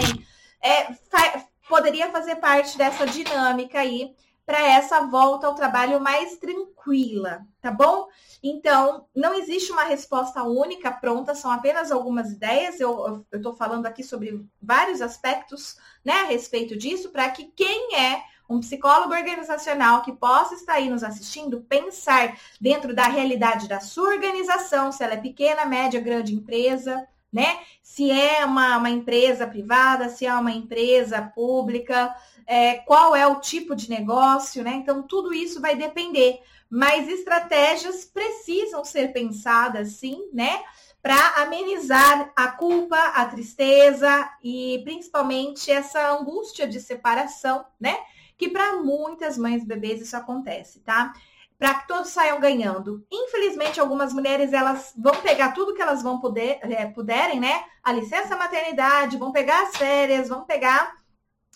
É, 0.61 0.93
fa 0.93 1.45
poderia 1.67 2.11
fazer 2.11 2.35
parte 2.35 2.77
dessa 2.77 3.05
dinâmica 3.05 3.79
aí 3.79 4.15
para 4.45 4.61
essa 4.61 5.01
volta 5.01 5.47
ao 5.47 5.55
trabalho 5.55 5.99
mais 5.99 6.37
tranquila, 6.37 7.43
tá 7.59 7.71
bom? 7.71 8.07
Então, 8.43 9.07
não 9.15 9.33
existe 9.33 9.71
uma 9.71 9.83
resposta 9.83 10.43
única 10.43 10.91
pronta, 10.91 11.33
são 11.33 11.49
apenas 11.49 11.91
algumas 11.91 12.31
ideias. 12.31 12.79
Eu 12.79 13.25
estou 13.33 13.55
falando 13.55 13.87
aqui 13.87 14.03
sobre 14.03 14.45
vários 14.61 15.01
aspectos 15.01 15.77
né, 16.03 16.13
a 16.13 16.25
respeito 16.25 16.77
disso, 16.77 17.09
para 17.09 17.27
que 17.31 17.45
quem 17.55 17.95
é 17.95 18.21
um 18.47 18.59
psicólogo 18.59 19.15
organizacional 19.15 20.03
que 20.03 20.13
possa 20.13 20.53
estar 20.53 20.73
aí 20.73 20.89
nos 20.89 21.03
assistindo, 21.03 21.61
pensar 21.61 22.37
dentro 22.61 22.93
da 22.93 23.07
realidade 23.07 23.67
da 23.67 23.79
sua 23.79 24.09
organização, 24.09 24.91
se 24.91 25.03
ela 25.03 25.15
é 25.15 25.17
pequena, 25.17 25.65
média, 25.65 25.99
grande 25.99 26.35
empresa, 26.35 27.07
né? 27.35 27.59
Se 27.83 28.09
é 28.09 28.45
uma, 28.45 28.77
uma 28.77 28.89
empresa 28.89 29.45
privada, 29.45 30.07
se 30.07 30.25
é 30.25 30.33
uma 30.33 30.51
empresa 30.51 31.21
pública, 31.21 32.15
é, 32.47 32.75
qual 32.75 33.13
é 33.13 33.27
o 33.27 33.41
tipo 33.41 33.75
de 33.75 33.89
negócio, 33.89 34.63
né? 34.63 34.71
Então, 34.75 35.03
tudo 35.03 35.33
isso 35.33 35.59
vai 35.59 35.75
depender. 35.75 36.39
Mas 36.69 37.09
estratégias 37.09 38.05
precisam 38.05 38.85
ser 38.85 39.11
pensadas, 39.11 39.89
sim, 39.97 40.29
né? 40.31 40.63
Para 41.01 41.43
amenizar 41.43 42.31
a 42.37 42.47
culpa, 42.47 42.97
a 42.97 43.25
tristeza 43.25 44.29
e 44.41 44.81
principalmente 44.85 45.69
essa 45.69 46.11
angústia 46.17 46.65
de 46.65 46.79
separação, 46.79 47.65
né? 47.77 47.97
Que 48.37 48.47
para 48.47 48.77
muitas 48.77 49.37
mães 49.37 49.61
e 49.63 49.67
bebês 49.67 50.01
isso 50.01 50.15
acontece, 50.15 50.79
tá? 50.79 51.13
Para 51.57 51.73
que 51.75 51.87
todos 51.87 52.09
saiam 52.09 52.39
ganhando. 52.39 53.05
Infelizmente, 53.11 53.79
algumas 53.79 54.13
mulheres 54.13 54.53
elas 54.53 54.93
vão 54.97 55.15
pegar 55.21 55.51
tudo 55.53 55.73
que 55.73 55.81
elas 55.81 56.03
vão 56.03 56.19
poder, 56.19 56.59
é, 56.61 56.85
puderem, 56.87 57.39
né? 57.39 57.63
A 57.83 57.91
licença 57.91 58.35
maternidade, 58.35 59.17
vão 59.17 59.31
pegar 59.31 59.63
as 59.63 59.77
férias, 59.77 60.29
vão 60.29 60.43
pegar 60.43 60.93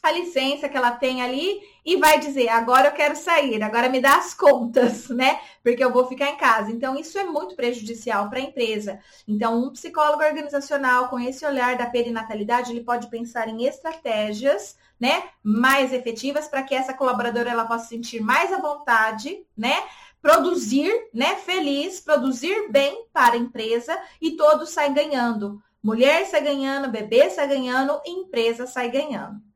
a 0.07 0.11
licença 0.11 0.69
que 0.69 0.77
ela 0.77 0.91
tem 0.91 1.21
ali 1.21 1.61
e 1.85 1.97
vai 1.97 2.19
dizer, 2.19 2.49
agora 2.49 2.87
eu 2.87 2.93
quero 2.93 3.15
sair, 3.15 3.61
agora 3.61 3.89
me 3.89 3.99
dá 3.99 4.17
as 4.17 4.33
contas, 4.33 5.09
né? 5.11 5.39
Porque 5.63 5.83
eu 5.83 5.91
vou 5.91 6.07
ficar 6.07 6.29
em 6.29 6.37
casa. 6.37 6.71
Então, 6.71 6.97
isso 6.97 7.17
é 7.17 7.23
muito 7.23 7.55
prejudicial 7.55 8.29
para 8.29 8.39
a 8.39 8.43
empresa. 8.43 8.99
Então, 9.27 9.61
um 9.61 9.71
psicólogo 9.71 10.23
organizacional 10.23 11.09
com 11.09 11.19
esse 11.19 11.45
olhar 11.45 11.77
da 11.77 11.85
perinatalidade, 11.85 12.71
ele 12.71 12.83
pode 12.83 13.07
pensar 13.09 13.47
em 13.47 13.65
estratégias, 13.65 14.77
né, 14.99 15.23
mais 15.41 15.93
efetivas 15.93 16.47
para 16.47 16.63
que 16.63 16.75
essa 16.75 16.93
colaboradora 16.93 17.49
ela 17.49 17.65
possa 17.65 17.87
sentir 17.87 18.19
mais 18.21 18.51
à 18.51 18.59
vontade, 18.59 19.45
né? 19.57 19.75
Produzir, 20.21 20.91
né, 21.13 21.37
feliz, 21.37 22.01
produzir 22.01 22.69
bem 22.69 23.05
para 23.13 23.35
a 23.35 23.37
empresa 23.37 23.97
e 24.21 24.31
todos 24.31 24.69
saem 24.69 24.93
ganhando. 24.93 25.61
Mulher 25.81 26.25
sai 26.25 26.41
ganhando, 26.41 26.91
bebê 26.91 27.29
sai 27.29 27.47
ganhando, 27.47 28.01
empresa 28.05 28.67
sai 28.67 28.89
ganhando. 28.89 29.48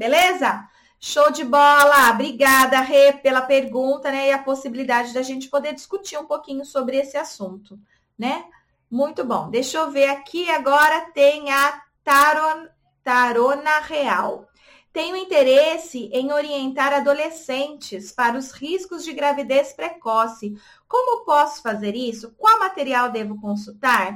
Beleza? 0.00 0.66
Show 0.98 1.30
de 1.30 1.44
bola! 1.44 2.08
Obrigada, 2.12 2.80
Rê, 2.80 3.12
pela 3.12 3.42
pergunta, 3.42 4.10
né? 4.10 4.28
E 4.28 4.32
a 4.32 4.42
possibilidade 4.42 5.12
da 5.12 5.20
gente 5.20 5.50
poder 5.50 5.74
discutir 5.74 6.16
um 6.16 6.24
pouquinho 6.24 6.64
sobre 6.64 6.96
esse 6.96 7.18
assunto, 7.18 7.78
né? 8.18 8.46
Muito 8.90 9.22
bom. 9.26 9.50
Deixa 9.50 9.76
eu 9.76 9.90
ver 9.90 10.08
aqui. 10.08 10.48
Agora 10.48 11.02
tem 11.12 11.52
a 11.52 11.82
Taron, 12.02 12.66
Tarona 13.04 13.80
Real. 13.80 14.48
Tenho 14.90 15.16
interesse 15.16 16.08
em 16.14 16.32
orientar 16.32 16.94
adolescentes 16.94 18.10
para 18.10 18.38
os 18.38 18.52
riscos 18.52 19.04
de 19.04 19.12
gravidez 19.12 19.74
precoce. 19.74 20.54
Como 20.88 21.26
posso 21.26 21.60
fazer 21.60 21.94
isso? 21.94 22.34
Qual 22.38 22.58
material 22.58 23.10
devo 23.10 23.38
consultar? 23.38 24.14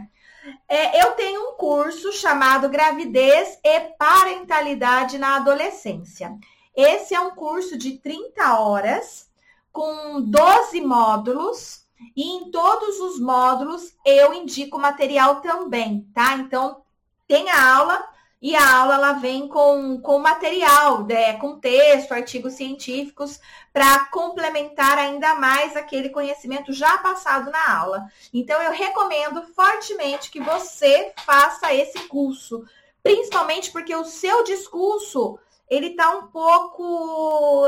É, 0.68 1.02
eu 1.02 1.12
tenho 1.12 1.50
um 1.50 1.56
curso 1.56 2.12
chamado 2.12 2.68
Gravidez 2.68 3.58
e 3.62 3.80
Parentalidade 3.98 5.18
na 5.18 5.36
Adolescência. 5.36 6.36
Esse 6.76 7.14
é 7.14 7.20
um 7.20 7.30
curso 7.30 7.78
de 7.78 7.98
30 7.98 8.58
horas, 8.58 9.30
com 9.72 10.20
12 10.20 10.80
módulos, 10.80 11.84
e 12.16 12.22
em 12.22 12.50
todos 12.50 13.00
os 13.00 13.20
módulos 13.20 13.96
eu 14.04 14.34
indico 14.34 14.78
material 14.78 15.40
também, 15.40 16.08
tá? 16.12 16.34
Então, 16.34 16.82
tem 17.26 17.50
a 17.50 17.76
aula 17.76 18.13
e 18.44 18.54
a 18.54 18.76
aula 18.76 18.96
ela 18.96 19.12
vem 19.14 19.48
com, 19.48 19.98
com 20.02 20.18
material, 20.18 21.06
né, 21.06 21.32
com 21.38 21.58
texto, 21.58 22.12
artigos 22.12 22.52
científicos, 22.52 23.40
para 23.72 24.04
complementar 24.10 24.98
ainda 24.98 25.34
mais 25.34 25.74
aquele 25.74 26.10
conhecimento 26.10 26.70
já 26.70 26.98
passado 26.98 27.50
na 27.50 27.74
aula. 27.74 28.04
Então, 28.34 28.60
eu 28.60 28.70
recomendo 28.70 29.42
fortemente 29.54 30.30
que 30.30 30.40
você 30.40 31.14
faça 31.24 31.72
esse 31.72 32.00
curso, 32.00 32.62
principalmente 33.02 33.72
porque 33.72 33.96
o 33.96 34.04
seu 34.04 34.44
discurso 34.44 35.38
ele 35.66 35.86
está 35.86 36.10
um 36.10 36.26
pouco. 36.26 37.66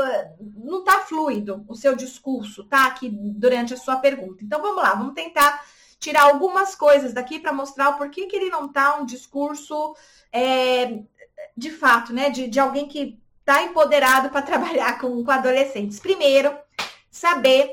não 0.63 0.81
está 0.81 0.99
fluido, 0.99 1.65
o 1.67 1.73
seu 1.73 1.95
discurso, 1.95 2.63
tá? 2.65 2.85
Aqui 2.85 3.09
durante 3.09 3.73
a 3.73 3.77
sua 3.77 3.95
pergunta. 3.95 4.43
Então, 4.43 4.61
vamos 4.61 4.83
lá, 4.83 4.93
vamos 4.93 5.15
tentar 5.15 5.59
tirar 5.99 6.23
algumas 6.23 6.75
coisas 6.75 7.13
daqui 7.13 7.39
para 7.39 7.53
mostrar 7.53 7.89
o 7.89 7.97
porquê 7.97 8.27
que 8.27 8.35
ele 8.35 8.49
não 8.49 8.65
está 8.65 8.97
um 8.97 9.05
discurso 9.05 9.95
é, 10.31 10.99
de 11.55 11.71
fato, 11.71 12.13
né, 12.13 12.29
de, 12.29 12.47
de 12.47 12.59
alguém 12.59 12.87
que 12.87 13.19
está 13.39 13.63
empoderado 13.63 14.29
para 14.29 14.41
trabalhar 14.43 14.99
com, 14.99 15.23
com 15.23 15.31
adolescentes. 15.31 15.99
Primeiro, 15.99 16.57
saber 17.09 17.71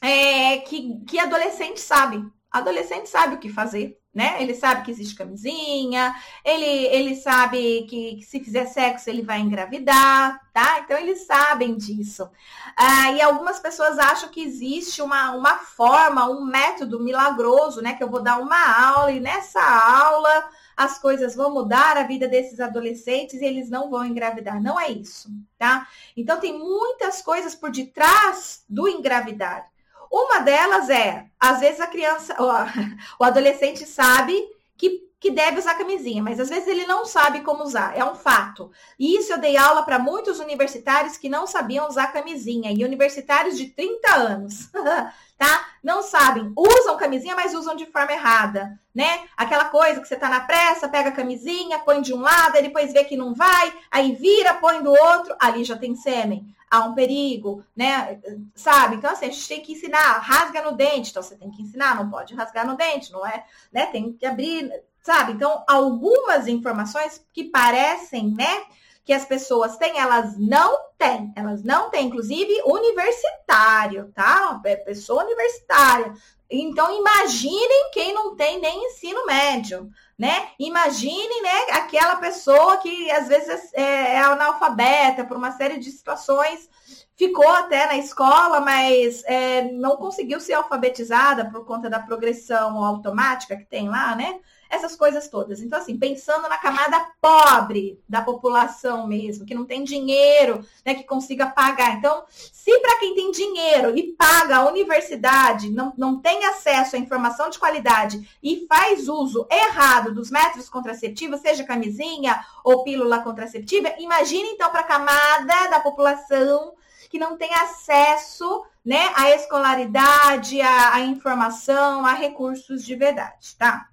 é, 0.00 0.58
que, 0.58 1.00
que 1.04 1.18
adolescente 1.18 1.80
sabe. 1.80 2.24
Adolescente 2.50 3.08
sabe 3.08 3.34
o 3.34 3.38
que 3.38 3.50
fazer, 3.50 3.97
né? 4.14 4.42
Ele 4.42 4.54
sabe 4.54 4.82
que 4.82 4.90
existe 4.90 5.14
camisinha, 5.14 6.14
ele, 6.44 6.64
ele 6.64 7.14
sabe 7.14 7.86
que, 7.88 8.16
que 8.16 8.22
se 8.22 8.40
fizer 8.40 8.66
sexo 8.66 9.08
ele 9.08 9.22
vai 9.22 9.40
engravidar, 9.40 10.40
tá? 10.52 10.80
Então 10.80 10.96
eles 10.96 11.26
sabem 11.26 11.76
disso. 11.76 12.28
Ah, 12.76 13.12
e 13.12 13.20
algumas 13.20 13.58
pessoas 13.60 13.98
acham 13.98 14.28
que 14.28 14.42
existe 14.42 15.02
uma, 15.02 15.32
uma 15.32 15.58
forma, 15.58 16.28
um 16.28 16.44
método 16.44 17.00
milagroso, 17.00 17.80
né? 17.82 17.94
Que 17.94 18.02
eu 18.02 18.10
vou 18.10 18.22
dar 18.22 18.38
uma 18.38 18.90
aula 18.90 19.12
e 19.12 19.20
nessa 19.20 19.62
aula 19.62 20.48
as 20.76 20.98
coisas 20.98 21.34
vão 21.34 21.52
mudar 21.52 21.96
a 21.96 22.04
vida 22.04 22.26
desses 22.28 22.60
adolescentes 22.60 23.40
e 23.40 23.44
eles 23.44 23.68
não 23.68 23.90
vão 23.90 24.04
engravidar. 24.04 24.62
Não 24.62 24.80
é 24.80 24.90
isso, 24.90 25.28
tá? 25.58 25.86
Então 26.16 26.40
tem 26.40 26.58
muitas 26.58 27.20
coisas 27.20 27.54
por 27.54 27.70
detrás 27.70 28.64
do 28.68 28.88
engravidar. 28.88 29.68
Uma 30.10 30.40
delas 30.40 30.88
é, 30.88 31.26
às 31.38 31.60
vezes 31.60 31.80
a 31.80 31.86
criança, 31.86 32.36
o 33.18 33.24
adolescente 33.24 33.86
sabe 33.86 34.34
que 34.76 35.08
que 35.20 35.30
deve 35.32 35.58
usar 35.58 35.74
camisinha, 35.74 36.22
mas 36.22 36.38
às 36.38 36.48
vezes 36.48 36.68
ele 36.68 36.86
não 36.86 37.04
sabe 37.04 37.40
como 37.40 37.64
usar, 37.64 37.96
é 37.96 38.04
um 38.04 38.14
fato. 38.14 38.70
E 38.98 39.16
isso 39.16 39.32
eu 39.32 39.38
dei 39.38 39.56
aula 39.56 39.82
para 39.82 39.98
muitos 39.98 40.38
universitários 40.38 41.16
que 41.16 41.28
não 41.28 41.46
sabiam 41.46 41.88
usar 41.88 42.12
camisinha, 42.12 42.70
e 42.70 42.84
universitários 42.84 43.56
de 43.58 43.66
30 43.66 44.14
anos, 44.14 44.70
tá? 45.36 45.66
Não 45.82 46.02
sabem, 46.02 46.52
usam 46.56 46.96
camisinha, 46.96 47.34
mas 47.34 47.52
usam 47.52 47.74
de 47.74 47.86
forma 47.86 48.12
errada, 48.12 48.78
né? 48.94 49.24
Aquela 49.36 49.64
coisa 49.64 50.00
que 50.00 50.06
você 50.06 50.16
tá 50.16 50.28
na 50.28 50.40
pressa, 50.40 50.88
pega 50.88 51.08
a 51.08 51.12
camisinha, 51.12 51.80
põe 51.80 52.00
de 52.00 52.14
um 52.14 52.20
lado, 52.20 52.56
aí 52.56 52.62
depois 52.62 52.92
vê 52.92 53.02
que 53.02 53.16
não 53.16 53.34
vai, 53.34 53.72
aí 53.90 54.12
vira, 54.12 54.54
põe 54.54 54.82
do 54.82 54.90
outro, 54.90 55.34
ali 55.40 55.64
já 55.64 55.76
tem 55.76 55.96
sêmen. 55.96 56.46
Há 56.70 56.80
um 56.80 56.94
perigo, 56.94 57.64
né? 57.74 58.20
Sabe? 58.54 58.96
Então, 58.96 59.10
assim, 59.10 59.26
a 59.26 59.30
gente 59.30 59.48
tem 59.48 59.60
que 59.60 59.72
ensinar, 59.72 60.18
rasga 60.18 60.62
no 60.62 60.72
dente, 60.72 61.10
então 61.10 61.22
você 61.22 61.36
tem 61.36 61.50
que 61.50 61.62
ensinar, 61.62 61.96
não 61.96 62.10
pode 62.10 62.34
rasgar 62.34 62.66
no 62.66 62.76
dente, 62.76 63.12
não 63.12 63.26
é? 63.26 63.44
Né? 63.72 63.86
Tem 63.86 64.12
que 64.12 64.26
abrir, 64.26 64.70
sabe? 65.02 65.32
Então, 65.32 65.64
algumas 65.66 66.46
informações 66.46 67.24
que 67.32 67.44
parecem, 67.44 68.34
né? 68.34 68.64
Que 69.04 69.12
as 69.12 69.24
pessoas 69.24 69.76
têm, 69.78 69.98
elas 69.98 70.36
não 70.38 70.78
têm. 70.98 71.32
Elas 71.34 71.62
não 71.62 71.88
têm, 71.88 72.06
inclusive, 72.06 72.62
universitário, 72.66 74.12
tá? 74.14 74.60
É 74.64 74.76
pessoa 74.76 75.24
universitária. 75.24 76.12
Então, 76.50 76.94
imaginem 76.98 77.90
quem 77.92 78.12
não 78.14 78.34
tem 78.34 78.60
nem 78.60 78.86
ensino 78.86 79.26
médio, 79.26 79.90
né? 80.18 80.48
Imaginem, 80.58 81.42
né, 81.42 81.66
aquela 81.74 82.16
pessoa 82.16 82.78
que 82.78 83.10
às 83.12 83.28
vezes 83.28 83.72
é, 83.72 84.14
é 84.14 84.18
analfabeta 84.18 85.24
por 85.24 85.36
uma 85.36 85.52
série 85.52 85.78
de 85.78 85.90
situações, 85.92 86.68
ficou 87.16 87.48
até 87.48 87.86
na 87.86 87.96
escola, 87.96 88.60
mas 88.60 89.22
é, 89.24 89.70
não 89.72 89.96
conseguiu 89.96 90.40
ser 90.40 90.54
alfabetizada 90.54 91.48
por 91.50 91.64
conta 91.64 91.88
da 91.88 92.00
progressão 92.00 92.82
automática 92.84 93.56
que 93.56 93.64
tem 93.64 93.88
lá, 93.88 94.16
né? 94.16 94.40
Essas 94.68 94.94
coisas 94.94 95.28
todas. 95.28 95.60
Então, 95.60 95.78
assim, 95.78 95.98
pensando 95.98 96.48
na 96.48 96.58
camada 96.58 97.06
pobre 97.20 97.98
da 98.08 98.22
população 98.22 99.06
mesmo, 99.06 99.46
que 99.46 99.54
não 99.54 99.64
tem 99.64 99.82
dinheiro, 99.82 100.64
né, 100.84 100.94
que 100.94 101.04
consiga 101.04 101.46
pagar. 101.46 101.96
Então, 101.96 102.24
se 102.28 102.78
para 102.80 102.98
quem 102.98 103.14
tem 103.14 103.30
dinheiro 103.30 103.96
e 103.96 104.12
paga 104.12 104.58
a 104.58 104.68
universidade, 104.68 105.70
não, 105.70 105.92
não 105.96 106.20
tem 106.20 106.44
acesso 106.44 106.96
à 106.96 106.98
informação 106.98 107.48
de 107.48 107.58
qualidade 107.58 108.28
e 108.42 108.66
faz 108.68 109.08
uso 109.08 109.46
errado 109.50 110.14
dos 110.14 110.30
métodos 110.30 110.68
contraceptivos, 110.68 111.40
seja 111.40 111.64
camisinha 111.64 112.44
ou 112.62 112.84
pílula 112.84 113.20
contraceptiva, 113.20 113.94
imagine 113.98 114.50
então 114.50 114.70
para 114.70 114.80
a 114.80 114.84
camada 114.84 115.70
da 115.70 115.80
população 115.80 116.74
que 117.08 117.18
não 117.18 117.38
tem 117.38 117.52
acesso 117.54 118.64
né, 118.84 119.10
à 119.14 119.30
escolaridade, 119.30 120.60
à, 120.60 120.94
à 120.94 121.00
informação, 121.00 122.04
a 122.04 122.12
recursos 122.12 122.84
de 122.84 122.94
verdade, 122.94 123.56
tá? 123.56 123.87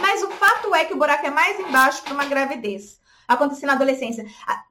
Mas 0.00 0.22
o 0.22 0.30
fato 0.30 0.74
é 0.74 0.84
que 0.84 0.94
o 0.94 0.98
buraco 0.98 1.26
é 1.26 1.30
mais 1.30 1.58
embaixo 1.60 2.02
para 2.02 2.14
uma 2.14 2.24
gravidez 2.24 3.00
acontecer 3.32 3.66
na 3.66 3.74
adolescência. 3.74 4.26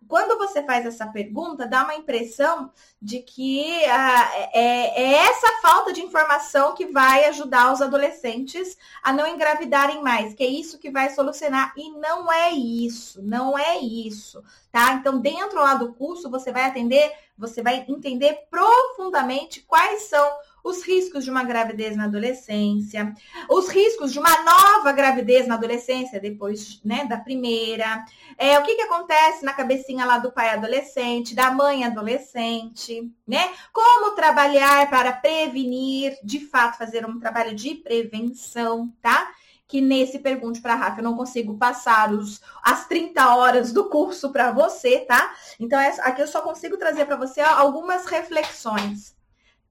Quando 0.07 0.37
você 0.37 0.63
faz 0.63 0.85
essa 0.85 1.07
pergunta, 1.07 1.65
dá 1.65 1.83
uma 1.83 1.95
impressão 1.95 2.71
de 3.01 3.19
que 3.19 3.83
ah, 3.85 4.31
é, 4.53 5.01
é, 5.01 5.13
essa 5.25 5.47
falta 5.61 5.93
de 5.93 6.01
informação 6.01 6.75
que 6.75 6.87
vai 6.87 7.25
ajudar 7.25 7.71
os 7.71 7.81
adolescentes 7.81 8.77
a 9.01 9.13
não 9.13 9.25
engravidarem 9.25 10.03
mais, 10.03 10.33
que 10.33 10.43
é 10.43 10.47
isso 10.47 10.79
que 10.79 10.91
vai 10.91 11.09
solucionar. 11.11 11.73
E 11.77 11.91
não 11.91 12.31
é 12.31 12.51
isso, 12.51 13.21
não 13.21 13.57
é 13.57 13.77
isso, 13.77 14.43
tá? 14.71 14.93
Então, 14.93 15.19
dentro 15.19 15.59
lá 15.59 15.75
do 15.75 15.93
curso, 15.93 16.29
você 16.29 16.51
vai 16.51 16.63
atender, 16.63 17.11
você 17.37 17.61
vai 17.61 17.85
entender 17.87 18.47
profundamente 18.49 19.61
quais 19.61 20.03
são 20.03 20.29
os 20.63 20.83
riscos 20.83 21.23
de 21.23 21.31
uma 21.31 21.43
gravidez 21.43 21.95
na 21.95 22.05
adolescência, 22.05 23.13
os 23.49 23.69
riscos 23.69 24.11
de 24.11 24.19
uma 24.19 24.43
nova 24.43 24.91
gravidez 24.91 25.47
na 25.47 25.55
adolescência, 25.55 26.19
depois 26.19 26.81
né, 26.83 27.05
da 27.05 27.17
primeira, 27.17 28.05
é, 28.37 28.57
o 28.59 28.63
que, 28.63 28.75
que 28.75 28.81
acontece 28.81 29.43
na 29.43 29.53
cabecinha 29.53 30.05
lá 30.05 30.17
do 30.17 30.31
pai 30.31 30.49
adolescente, 30.49 31.35
da 31.35 31.51
mãe 31.51 31.83
adolescente, 31.83 33.11
né? 33.27 33.51
Como 33.73 34.15
trabalhar 34.15 34.89
para 34.89 35.13
prevenir, 35.13 36.17
de 36.23 36.39
fato, 36.39 36.77
fazer 36.77 37.05
um 37.05 37.19
trabalho 37.19 37.55
de 37.55 37.75
prevenção, 37.75 38.91
tá? 39.01 39.31
que 39.71 39.79
nesse 39.79 40.19
Pergunte 40.19 40.59
para 40.59 40.73
a 40.73 40.75
Rafa 40.75 40.99
eu 40.99 41.03
não 41.05 41.15
consigo 41.15 41.57
passar 41.57 42.11
os, 42.11 42.41
as 42.61 42.89
30 42.89 43.33
horas 43.33 43.71
do 43.71 43.85
curso 43.85 44.29
para 44.29 44.51
você, 44.51 44.99
tá? 44.99 45.33
Então, 45.57 45.79
aqui 45.79 46.21
eu 46.21 46.27
só 46.27 46.41
consigo 46.41 46.75
trazer 46.75 47.05
para 47.05 47.15
você 47.15 47.39
algumas 47.39 48.05
reflexões. 48.05 49.15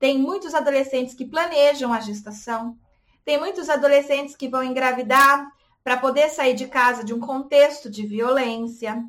Tem 0.01 0.19
muitos 0.19 0.55
adolescentes 0.55 1.15
que 1.15 1.27
planejam 1.27 1.93
a 1.93 2.01
gestação. 2.01 2.77
Tem 3.23 3.39
muitos 3.39 3.69
adolescentes 3.69 4.35
que 4.35 4.49
vão 4.49 4.65
engravidar 4.65 5.47
para 5.85 5.99
poder 5.99 6.31
sair 6.31 6.55
de 6.55 6.67
casa 6.67 7.05
de 7.05 7.13
um 7.13 7.21
contexto 7.21 7.91
de 7.91 8.07
violência, 8.07 9.05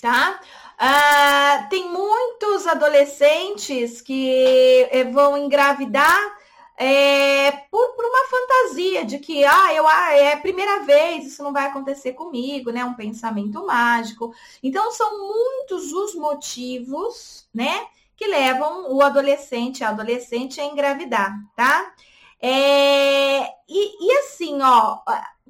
tá? 0.00 0.40
Ah, 0.78 1.66
tem 1.68 1.90
muitos 1.90 2.66
adolescentes 2.66 4.00
que 4.00 4.88
eh, 4.90 5.04
vão 5.04 5.36
engravidar 5.36 6.18
é, 6.78 7.52
por, 7.70 7.94
por, 7.94 8.04
uma 8.04 8.26
fantasia 8.28 9.04
de 9.04 9.18
que 9.18 9.44
ah, 9.44 9.74
eu, 9.74 9.86
ah, 9.86 10.12
é 10.12 10.32
a 10.32 10.40
primeira 10.40 10.80
vez, 10.80 11.26
isso 11.26 11.42
não 11.42 11.52
vai 11.52 11.66
acontecer 11.66 12.12
comigo, 12.12 12.70
né? 12.70 12.84
Um 12.84 12.94
pensamento 12.94 13.66
mágico. 13.66 14.34
Então, 14.62 14.90
são 14.92 15.18
muitos 15.18 15.92
os 15.92 16.14
motivos, 16.14 17.48
né? 17.54 17.86
Que 18.16 18.26
levam 18.26 18.92
o 18.92 19.02
adolescente, 19.02 19.84
a 19.84 19.90
adolescente 19.90 20.60
a 20.60 20.64
engravidar, 20.64 21.34
tá? 21.54 21.92
É, 22.40 23.42
e, 23.68 24.06
e, 24.06 24.18
assim, 24.18 24.60
ó, 24.60 24.98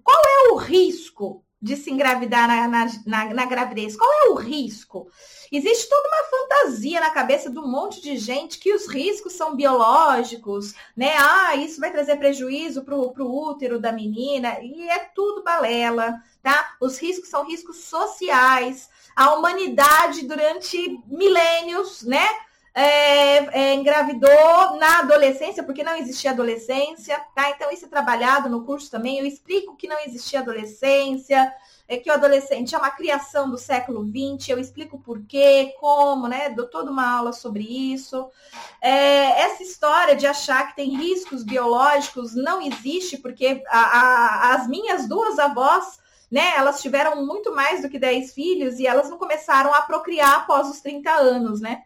qual 0.02 0.22
é 0.24 0.52
o 0.52 0.56
risco 0.56 1.44
de 1.60 1.76
se 1.76 1.90
engravidar 1.90 2.46
na, 2.46 2.68
na, 2.68 2.86
na, 3.06 3.34
na, 3.34 3.44
gravidez? 3.44 3.96
Qual 3.96 4.08
é 4.12 4.28
o 4.28 4.34
risco? 4.34 5.10
Existe 5.50 5.88
toda 5.88 6.08
uma 6.08 6.30
fantasia 6.30 7.00
na 7.00 7.10
cabeça 7.10 7.50
de 7.50 7.58
um 7.58 7.66
monte 7.66 8.00
de 8.00 8.16
gente 8.16 8.58
que 8.58 8.72
os 8.72 8.86
riscos 8.86 9.32
são 9.32 9.56
biológicos, 9.56 10.74
né? 10.96 11.14
Ah, 11.18 11.56
isso 11.56 11.80
vai 11.80 11.90
trazer 11.90 12.16
prejuízo 12.16 12.84
para 12.84 12.94
o 12.94 13.48
útero 13.48 13.80
da 13.80 13.90
menina, 13.90 14.60
e 14.60 14.88
é 14.88 14.98
tudo 15.14 15.42
balela, 15.42 16.14
tá? 16.42 16.76
Os 16.80 16.98
riscos 16.98 17.28
são 17.28 17.46
riscos 17.46 17.78
sociais. 17.84 18.88
A 19.14 19.34
humanidade, 19.34 20.26
durante 20.26 21.00
milênios, 21.06 22.02
né? 22.02 22.28
É, 22.78 23.38
é, 23.58 23.74
engravidou 23.74 24.76
na 24.78 24.98
adolescência, 24.98 25.62
porque 25.62 25.82
não 25.82 25.96
existia 25.96 26.32
adolescência, 26.32 27.18
tá? 27.34 27.48
Então, 27.48 27.72
isso 27.72 27.86
é 27.86 27.88
trabalhado 27.88 28.50
no 28.50 28.66
curso 28.66 28.90
também. 28.90 29.18
Eu 29.18 29.24
explico 29.24 29.74
que 29.74 29.88
não 29.88 29.98
existia 30.00 30.40
adolescência, 30.40 31.50
é 31.88 31.96
que 31.96 32.10
o 32.10 32.12
adolescente 32.12 32.74
é 32.74 32.78
uma 32.78 32.90
criação 32.90 33.48
do 33.48 33.56
século 33.56 34.04
XX, 34.04 34.50
eu 34.50 34.58
explico 34.58 34.98
por 34.98 35.24
quê, 35.24 35.74
como, 35.80 36.28
né? 36.28 36.50
Dou 36.50 36.66
toda 36.66 36.90
uma 36.90 37.10
aula 37.10 37.32
sobre 37.32 37.64
isso. 37.64 38.28
É, 38.82 39.40
essa 39.40 39.62
história 39.62 40.14
de 40.14 40.26
achar 40.26 40.68
que 40.68 40.76
tem 40.76 40.98
riscos 40.98 41.42
biológicos 41.42 42.34
não 42.34 42.60
existe, 42.60 43.16
porque 43.16 43.62
a, 43.68 43.78
a, 43.78 44.54
as 44.54 44.68
minhas 44.68 45.08
duas 45.08 45.38
avós 45.38 45.98
né? 46.30 46.54
Elas 46.56 46.82
tiveram 46.82 47.24
muito 47.24 47.54
mais 47.54 47.82
do 47.82 47.88
que 47.88 47.98
10 47.98 48.34
filhos 48.34 48.78
e 48.78 48.86
elas 48.86 49.08
não 49.08 49.18
começaram 49.18 49.72
a 49.72 49.82
procriar 49.82 50.34
após 50.38 50.68
os 50.68 50.80
30 50.80 51.10
anos, 51.10 51.60
né? 51.60 51.82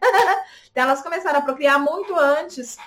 então 0.71 0.83
elas 0.83 1.01
começaram 1.01 1.39
a 1.39 1.43
procriar 1.43 1.79
muito 1.79 2.15
antes 2.15 2.77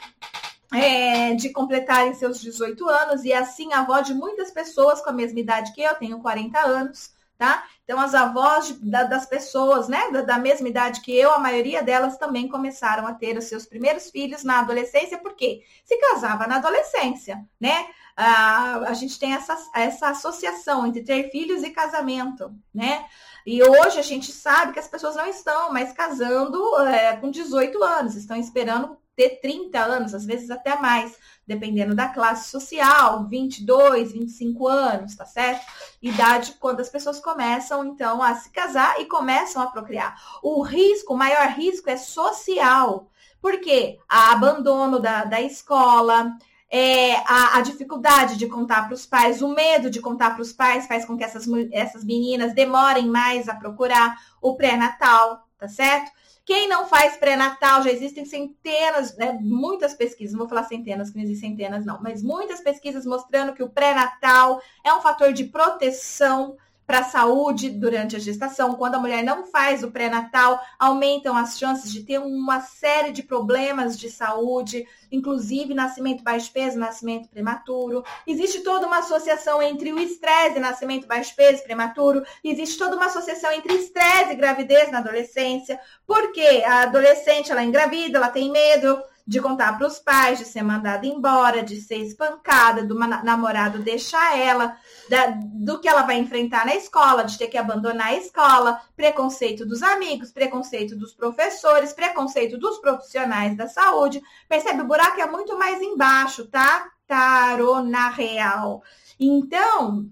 é, 0.73 1.35
de 1.35 1.51
completarem 1.51 2.15
seus 2.15 2.41
18 2.41 2.89
anos, 2.89 3.25
e 3.25 3.33
assim 3.33 3.73
a 3.73 3.81
avó 3.81 4.01
de 4.01 4.13
muitas 4.13 4.51
pessoas 4.51 5.01
com 5.01 5.11
a 5.11 5.13
mesma 5.13 5.39
idade 5.39 5.73
que 5.73 5.83
eu, 5.83 5.95
tenho 5.95 6.21
40 6.21 6.59
anos, 6.59 7.13
tá? 7.39 7.65
Então 7.85 8.01
as 8.01 8.15
avós 8.15 8.67
de, 8.67 8.75
da, 8.91 9.05
das 9.05 9.27
pessoas, 9.27 9.89
né, 9.89 10.11
da, 10.11 10.23
da, 10.23 10.39
mesma 10.39 10.69
idade 10.69 11.01
que 11.01 11.15
eu, 11.15 11.31
a 11.31 11.39
maioria 11.39 11.83
delas 11.83 12.17
também 12.17 12.49
começaram 12.49 13.07
a 13.07 13.13
ter 13.13 13.37
os 13.37 13.45
seus 13.45 13.67
primeiros 13.67 14.11
filhos 14.11 14.43
na 14.43 14.61
adolescência, 14.61 15.19
porque 15.19 15.63
se 15.85 15.97
casava 15.99 16.47
na 16.47 16.57
adolescência, 16.57 17.45
né? 17.61 17.87
A 18.17 18.95
gente 18.95 19.19
tem 19.19 19.33
essa, 19.33 19.57
essa 19.75 20.09
associação 20.09 20.87
entre 20.87 21.03
ter 21.03 21.31
filhos 21.31 21.63
e 21.63 21.71
casamento, 21.71 22.55
né? 22.73 23.07
E 23.47 23.63
hoje 23.63 23.99
a 23.99 24.03
gente 24.03 24.33
sabe 24.33 24.73
que 24.73 24.79
as 24.79 24.89
pessoas 24.89 25.17
não 25.17 25.27
estão 25.27 25.73
mais 25.73 25.93
casando 25.93 26.79
é, 26.87 27.17
com 27.17 27.31
18 27.31 27.83
anos, 27.83 28.15
estão 28.15 28.37
esperando 28.37 28.97
ter 29.17 29.41
30 29.41 29.79
anos, 29.79 30.15
às 30.15 30.25
vezes 30.25 30.51
até 30.51 30.77
mais, 30.77 31.17
dependendo 31.47 31.95
da 31.95 32.09
classe 32.09 32.51
social, 32.51 33.27
22, 33.29 34.13
25 34.13 34.67
anos, 34.67 35.15
tá 35.15 35.25
certo? 35.25 35.65
Idade 36.03 36.57
quando 36.59 36.81
as 36.81 36.89
pessoas 36.89 37.21
começam, 37.21 37.85
então, 37.85 38.23
a 38.23 38.35
se 38.35 38.51
casar 38.51 39.01
e 39.01 39.07
começam 39.07 39.63
a 39.63 39.67
procriar. 39.67 40.21
O 40.43 40.63
risco, 40.63 41.15
o 41.15 41.17
maior 41.17 41.49
risco 41.51 41.91
é 41.91 41.97
social, 41.97 43.09
porque 43.41 43.99
a 44.09 44.33
abandono 44.33 44.99
da, 44.99 45.25
da 45.25 45.41
escola, 45.41 46.33
é, 46.77 47.19
a, 47.19 47.59
a, 47.59 47.61
dificuldade 47.61 48.37
de 48.37 48.49
contar 48.49 48.87
para 48.87 48.95
os 48.95 49.07
pais, 49.07 49.41
o 49.41 49.47
medo 49.47 49.89
de 49.89 50.01
contar 50.01 50.33
para 50.33 50.43
os 50.43 50.53
pais 50.53 50.89
faz 50.89 51.05
com 51.05 51.17
que 51.17 51.23
essas, 51.23 51.47
essas 51.71 52.05
meninas 52.05 52.53
demorem 52.53 53.07
mais 53.07 53.49
a 53.49 53.55
procurar 53.55 54.19
o 54.43 54.57
pré-natal, 54.57 55.47
tá 55.57 55.69
certo? 55.69 56.11
Quem 56.45 56.69
não 56.69 56.85
faz 56.89 57.17
pré-natal, 57.17 57.81
já 57.85 57.93
existem 57.93 58.25
centenas, 58.25 59.17
né, 59.17 59.39
muitas 59.41 59.95
pesquisas, 59.95 60.37
vou 60.37 60.49
falar 60.49 60.65
centenas, 60.65 61.11
que 61.11 61.17
não 61.17 61.23
existem 61.23 61.51
centenas 61.51 61.87
não, 61.87 62.03
mas 62.03 62.25
muitas 62.25 62.61
pesquisas 62.61 63.07
mostrando 63.07 63.55
que 63.55 63.63
o 63.63 63.71
pré-natal 63.71 64.61
é 64.85 64.93
um 64.93 65.01
fator 65.01 65.33
de 65.33 65.45
proteção 65.45 66.57
para 66.87 67.01
a 67.01 67.05
saúde 67.05 67.71
durante 67.71 68.17
a 68.17 68.19
gestação. 68.19 68.75
Quando 68.75 68.97
a 68.97 68.99
mulher 68.99 69.23
não 69.23 69.47
faz 69.47 69.83
o 69.83 69.91
pré-natal, 69.91 70.61
aumentam 70.79 71.37
as 71.37 71.59
chances 71.59 71.93
de 71.93 72.03
ter 72.03 72.19
uma 72.19 72.61
série 72.61 73.13
de 73.13 73.23
problemas 73.23 73.99
de 73.99 74.11
saúde, 74.11 74.87
inclusive 75.11 75.75
nascimento 75.75 76.23
baixo 76.23 76.53
peso, 76.53 76.79
nascimento 76.79 77.29
prematuro. 77.29 78.05
Existe 78.27 78.61
toda 78.61 78.87
uma 78.87 78.99
associação 78.99 79.63
entre 79.63 79.93
o 79.93 79.99
estresse 79.99 80.57
e 80.57 80.61
nascimento 80.61 81.07
baixo 81.07 81.35
peso 81.35 81.63
prematuro. 81.63 82.23
Existe 82.43 82.79
toda 82.79 82.97
uma 82.97 83.07
associação 83.07 83.53
entre 83.53 83.75
estresse 83.75 84.33
e 84.33 84.37
gravidez 84.37 84.91
na 84.91 84.99
adolescência, 84.99 85.81
porque 86.07 86.63
a 86.67 86.83
adolescente 86.83 87.51
ela 87.51 87.65
engravida, 87.65 88.19
ela 88.19 88.29
tem 88.29 88.51
medo, 88.51 89.03
de 89.27 89.41
contar 89.41 89.79
para 89.79 89.87
os 89.87 89.99
pais, 89.99 90.39
de 90.39 90.45
ser 90.45 90.63
mandada 90.63 91.07
embora, 91.07 91.63
de 91.63 91.81
ser 91.81 91.97
espancada, 91.97 92.85
do 92.85 92.95
namorado 92.95 93.79
deixar 93.79 94.39
ela, 94.39 94.77
da, 95.09 95.27
do 95.43 95.81
que 95.81 95.89
ela 95.89 96.03
vai 96.03 96.19
enfrentar 96.19 96.67
na 96.67 96.75
escola, 96.75 97.25
de 97.25 97.39
ter 97.39 97.49
que 97.49 97.57
abandonar 97.57 98.09
a 98.09 98.17
escola, 98.17 98.83
preconceito 98.95 99.65
dos 99.65 99.83
amigos, 99.83 100.31
preconceito 100.31 100.95
dos 100.95 101.15
professores, 101.15 101.95
preconceito 101.95 102.59
dos 102.59 102.79
profissionais 102.79 103.57
da 103.57 103.67
saúde. 103.67 104.23
Percebe? 104.47 104.83
O 104.83 104.87
buraco 104.87 105.19
é 105.21 105.27
muito 105.27 105.59
mais 105.59 105.81
embaixo, 105.81 106.47
tá? 106.47 106.91
Tarô 107.07 107.81
na 107.81 108.11
real. 108.11 108.83
Então, 109.19 110.07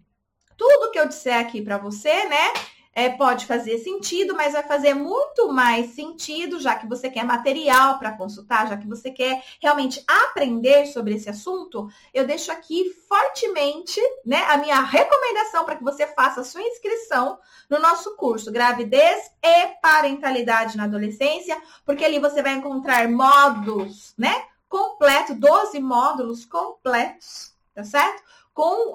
tudo 0.56 0.90
que 0.90 0.98
eu 0.98 1.08
disser 1.08 1.38
aqui 1.38 1.60
para 1.60 1.76
você, 1.76 2.24
né? 2.28 2.52
É, 2.94 3.08
pode 3.08 3.46
fazer 3.46 3.78
sentido, 3.78 4.34
mas 4.34 4.52
vai 4.52 4.62
fazer 4.62 4.94
muito 4.94 5.50
mais 5.52 5.94
sentido, 5.94 6.60
já 6.60 6.74
que 6.74 6.86
você 6.86 7.08
quer 7.08 7.24
material 7.24 7.98
para 7.98 8.12
consultar, 8.12 8.68
já 8.68 8.76
que 8.76 8.86
você 8.86 9.10
quer 9.10 9.42
realmente 9.60 10.04
aprender 10.06 10.86
sobre 10.86 11.14
esse 11.14 11.30
assunto, 11.30 11.88
eu 12.12 12.26
deixo 12.26 12.52
aqui 12.52 12.94
fortemente 13.08 14.00
né, 14.24 14.44
a 14.48 14.58
minha 14.58 14.80
recomendação 14.80 15.64
para 15.64 15.76
que 15.76 15.84
você 15.84 16.06
faça 16.06 16.42
a 16.42 16.44
sua 16.44 16.62
inscrição 16.62 17.38
no 17.68 17.78
nosso 17.78 18.14
curso 18.16 18.52
Gravidez 18.52 19.30
e 19.42 19.66
Parentalidade 19.80 20.76
na 20.76 20.84
Adolescência, 20.84 21.60
porque 21.84 22.04
ali 22.04 22.18
você 22.18 22.42
vai 22.42 22.54
encontrar 22.54 23.08
módulos, 23.08 24.14
né? 24.18 24.44
Completo, 24.68 25.34
12 25.34 25.80
módulos 25.80 26.44
completos, 26.46 27.54
tá 27.74 27.84
certo? 27.84 28.22
Com 28.54 28.92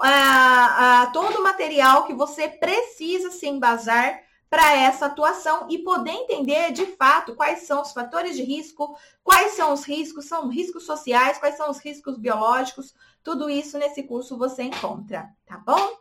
todo 1.13 1.39
o 1.39 1.43
material 1.43 2.05
que 2.05 2.13
você 2.13 2.47
precisa 2.47 3.31
se 3.31 3.47
embasar 3.47 4.21
para 4.49 4.77
essa 4.77 5.07
atuação 5.07 5.67
e 5.69 5.79
poder 5.79 6.11
entender 6.11 6.71
de 6.71 6.85
fato 6.85 7.35
quais 7.35 7.63
são 7.63 7.81
os 7.81 7.91
fatores 7.91 8.35
de 8.35 8.43
risco, 8.43 8.97
quais 9.23 9.53
são 9.53 9.73
os 9.73 9.83
riscos, 9.83 10.25
são 10.25 10.47
riscos 10.47 10.85
sociais, 10.85 11.37
quais 11.37 11.57
são 11.57 11.69
os 11.69 11.79
riscos 11.79 12.17
biológicos, 12.17 12.95
tudo 13.21 13.49
isso 13.49 13.77
nesse 13.77 14.03
curso 14.03 14.37
você 14.37 14.63
encontra, 14.63 15.29
tá 15.45 15.57
bom? 15.57 15.97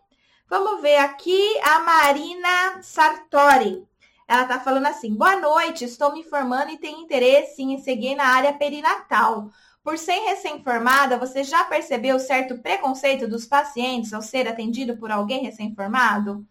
Vamos 0.48 0.80
ver 0.80 0.98
aqui 0.98 1.58
a 1.60 1.80
Marina 1.80 2.80
Sartori. 2.82 3.84
Ela 4.28 4.42
está 4.42 4.60
falando 4.60 4.86
assim: 4.86 5.12
boa 5.12 5.34
noite, 5.40 5.84
estou 5.84 6.12
me 6.12 6.22
formando 6.22 6.70
e 6.70 6.78
tenho 6.78 7.00
interesse 7.00 7.62
em 7.62 7.78
seguir 7.78 8.14
na 8.14 8.26
área 8.26 8.52
perinatal. 8.52 9.50
Por 9.86 9.96
ser 9.98 10.18
recém-formada, 10.18 11.16
você 11.16 11.44
já 11.44 11.62
percebeu 11.62 12.18
certo 12.18 12.58
preconceito 12.58 13.28
dos 13.28 13.46
pacientes 13.46 14.12
ao 14.12 14.20
ser 14.20 14.48
atendido 14.48 14.96
por 14.96 15.12
alguém 15.12 15.44
recém-formado? 15.44 16.44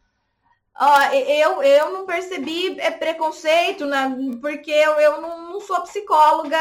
Eu, 1.11 1.61
eu 1.61 1.91
não 1.91 2.05
percebi 2.05 2.79
é, 2.79 2.89
preconceito, 2.91 3.85
né, 3.85 4.09
porque 4.39 4.71
eu, 4.71 4.93
eu 5.01 5.19
não, 5.19 5.51
não, 5.51 5.59
sou 5.59 5.81
psicóloga 5.81 6.57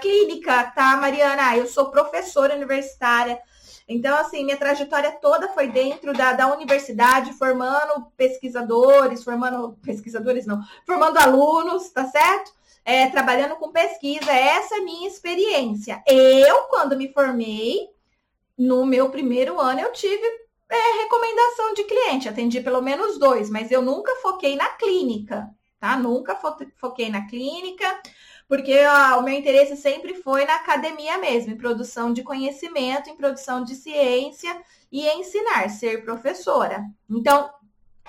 clínica, 0.00 0.64
tá, 0.74 0.96
Mariana? 0.96 1.56
Eu 1.56 1.68
sou 1.68 1.92
professora 1.92 2.56
universitária. 2.56 3.40
Então, 3.88 4.18
assim, 4.18 4.44
minha 4.44 4.56
trajetória 4.56 5.12
toda 5.22 5.50
foi 5.50 5.68
dentro 5.68 6.12
da, 6.12 6.32
da 6.32 6.52
universidade, 6.52 7.34
formando 7.34 8.04
pesquisadores, 8.16 9.22
formando 9.22 9.78
pesquisadores 9.80 10.44
não, 10.44 10.60
formando 10.84 11.18
alunos, 11.18 11.88
tá 11.90 12.04
certo? 12.06 12.55
É, 12.86 13.10
trabalhando 13.10 13.56
com 13.56 13.72
pesquisa. 13.72 14.30
Essa 14.30 14.76
é 14.76 14.78
a 14.78 14.84
minha 14.84 15.08
experiência. 15.08 16.00
Eu, 16.06 16.62
quando 16.68 16.96
me 16.96 17.12
formei, 17.12 17.90
no 18.56 18.86
meu 18.86 19.10
primeiro 19.10 19.60
ano, 19.60 19.80
eu 19.80 19.92
tive 19.92 20.24
é, 20.68 21.02
recomendação 21.02 21.74
de 21.74 21.82
cliente. 21.82 22.28
Atendi 22.28 22.60
pelo 22.60 22.80
menos 22.80 23.18
dois, 23.18 23.50
mas 23.50 23.72
eu 23.72 23.82
nunca 23.82 24.14
foquei 24.22 24.54
na 24.54 24.68
clínica, 24.68 25.50
tá? 25.80 25.96
Nunca 25.98 26.36
fo 26.36 26.56
foquei 26.76 27.10
na 27.10 27.26
clínica, 27.26 28.00
porque 28.48 28.72
ó, 28.86 29.18
o 29.18 29.22
meu 29.22 29.34
interesse 29.34 29.76
sempre 29.76 30.14
foi 30.22 30.44
na 30.44 30.54
academia 30.54 31.18
mesmo, 31.18 31.52
em 31.52 31.58
produção 31.58 32.12
de 32.12 32.22
conhecimento, 32.22 33.10
em 33.10 33.16
produção 33.16 33.64
de 33.64 33.74
ciência 33.74 34.56
e 34.92 35.08
ensinar, 35.08 35.68
ser 35.70 36.04
professora. 36.04 36.84
Então, 37.10 37.50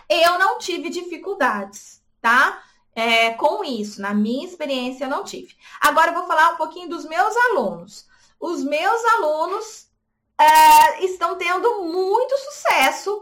eu 0.08 0.38
não 0.38 0.60
tive 0.60 0.90
dificuldades, 0.90 2.04
tá? 2.22 2.62
É, 2.98 3.32
com 3.34 3.64
isso. 3.64 4.02
Na 4.02 4.12
minha 4.12 4.44
experiência, 4.44 5.06
eu 5.06 5.10
não 5.10 5.24
tive. 5.24 5.56
Agora, 5.80 6.10
eu 6.10 6.16
vou 6.16 6.26
falar 6.26 6.54
um 6.54 6.58
pouquinho 6.58 6.90
dos 6.90 7.06
meus 7.06 7.36
alunos. 7.52 8.08
Os 8.40 8.64
meus 8.64 9.06
alunos 9.06 9.88
é, 10.40 11.06
estão 11.06 11.38
tendo 11.38 11.84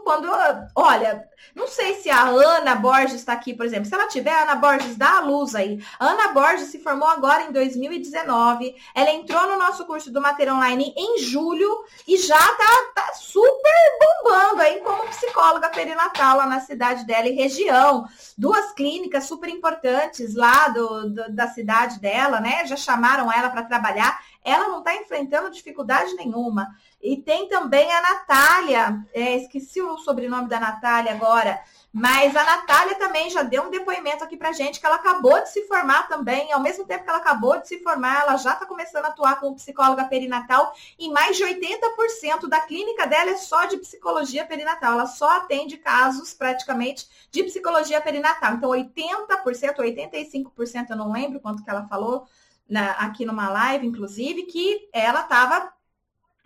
quando, 0.04 0.28
olha, 0.74 1.28
não 1.54 1.66
sei 1.66 1.94
se 1.94 2.10
a 2.10 2.24
Ana 2.24 2.74
Borges 2.74 3.14
está 3.14 3.32
aqui, 3.32 3.54
por 3.54 3.64
exemplo. 3.64 3.86
Se 3.86 3.94
ela 3.94 4.08
tiver, 4.08 4.42
Ana 4.42 4.56
Borges 4.56 4.96
dá 4.96 5.18
a 5.18 5.20
luz 5.20 5.54
aí. 5.54 5.82
Ana 5.98 6.28
Borges 6.28 6.68
se 6.68 6.78
formou 6.78 7.08
agora 7.08 7.44
em 7.44 7.52
2019. 7.52 8.74
Ela 8.94 9.10
entrou 9.10 9.46
no 9.46 9.58
nosso 9.58 9.86
curso 9.86 10.12
do 10.12 10.20
Mater 10.20 10.52
Online 10.52 10.92
em 10.96 11.18
julho 11.18 11.84
e 12.06 12.16
já 12.18 12.38
tá, 12.38 12.92
tá 12.94 13.12
super 13.14 13.72
bombando 14.00 14.62
aí 14.62 14.80
como 14.80 15.08
psicóloga 15.08 15.68
perinatal 15.70 16.36
lá 16.38 16.46
na 16.46 16.60
cidade 16.60 17.06
dela 17.06 17.28
e 17.28 17.34
região. 17.34 18.06
Duas 18.36 18.72
clínicas 18.72 19.24
super 19.24 19.48
importantes 19.48 20.34
lá 20.34 20.68
do, 20.68 21.10
do 21.10 21.32
da 21.32 21.48
cidade 21.48 21.98
dela, 22.00 22.40
né? 22.40 22.66
Já 22.66 22.76
chamaram 22.76 23.32
ela 23.32 23.50
para 23.50 23.62
trabalhar 23.62 24.20
ela 24.46 24.68
não 24.68 24.78
está 24.78 24.94
enfrentando 24.94 25.50
dificuldade 25.50 26.14
nenhuma. 26.14 26.68
E 27.02 27.16
tem 27.16 27.48
também 27.48 27.92
a 27.92 28.00
Natália, 28.00 29.04
é, 29.12 29.36
esqueci 29.36 29.82
o 29.82 29.98
sobrenome 29.98 30.48
da 30.48 30.60
Natália 30.60 31.12
agora, 31.12 31.60
mas 31.92 32.36
a 32.36 32.44
Natália 32.44 32.94
também 32.94 33.28
já 33.28 33.42
deu 33.42 33.64
um 33.64 33.70
depoimento 33.70 34.22
aqui 34.22 34.36
para 34.36 34.52
gente 34.52 34.78
que 34.78 34.86
ela 34.86 34.96
acabou 34.96 35.42
de 35.42 35.50
se 35.50 35.66
formar 35.66 36.06
também. 36.08 36.52
Ao 36.52 36.60
mesmo 36.60 36.84
tempo 36.84 37.02
que 37.02 37.08
ela 37.10 37.18
acabou 37.18 37.58
de 37.60 37.66
se 37.66 37.82
formar, 37.82 38.20
ela 38.20 38.36
já 38.36 38.52
está 38.52 38.66
começando 38.66 39.06
a 39.06 39.08
atuar 39.08 39.40
como 39.40 39.56
psicóloga 39.56 40.04
perinatal 40.04 40.72
e 40.98 41.08
mais 41.08 41.36
de 41.36 41.44
80% 41.44 42.48
da 42.48 42.60
clínica 42.60 43.06
dela 43.06 43.30
é 43.30 43.36
só 43.36 43.64
de 43.64 43.78
psicologia 43.78 44.46
perinatal. 44.46 44.92
Ela 44.92 45.06
só 45.06 45.38
atende 45.38 45.76
casos 45.76 46.34
praticamente 46.34 47.08
de 47.30 47.42
psicologia 47.44 48.00
perinatal. 48.00 48.54
Então, 48.54 48.70
80%, 48.70 49.76
85%, 49.78 50.90
eu 50.90 50.96
não 50.96 51.10
lembro 51.10 51.40
quanto 51.40 51.64
que 51.64 51.70
ela 51.70 51.88
falou, 51.88 52.28
na, 52.68 52.92
aqui 52.92 53.24
numa 53.24 53.48
live, 53.48 53.86
inclusive, 53.86 54.44
que 54.44 54.88
ela 54.92 55.20
estava 55.20 55.72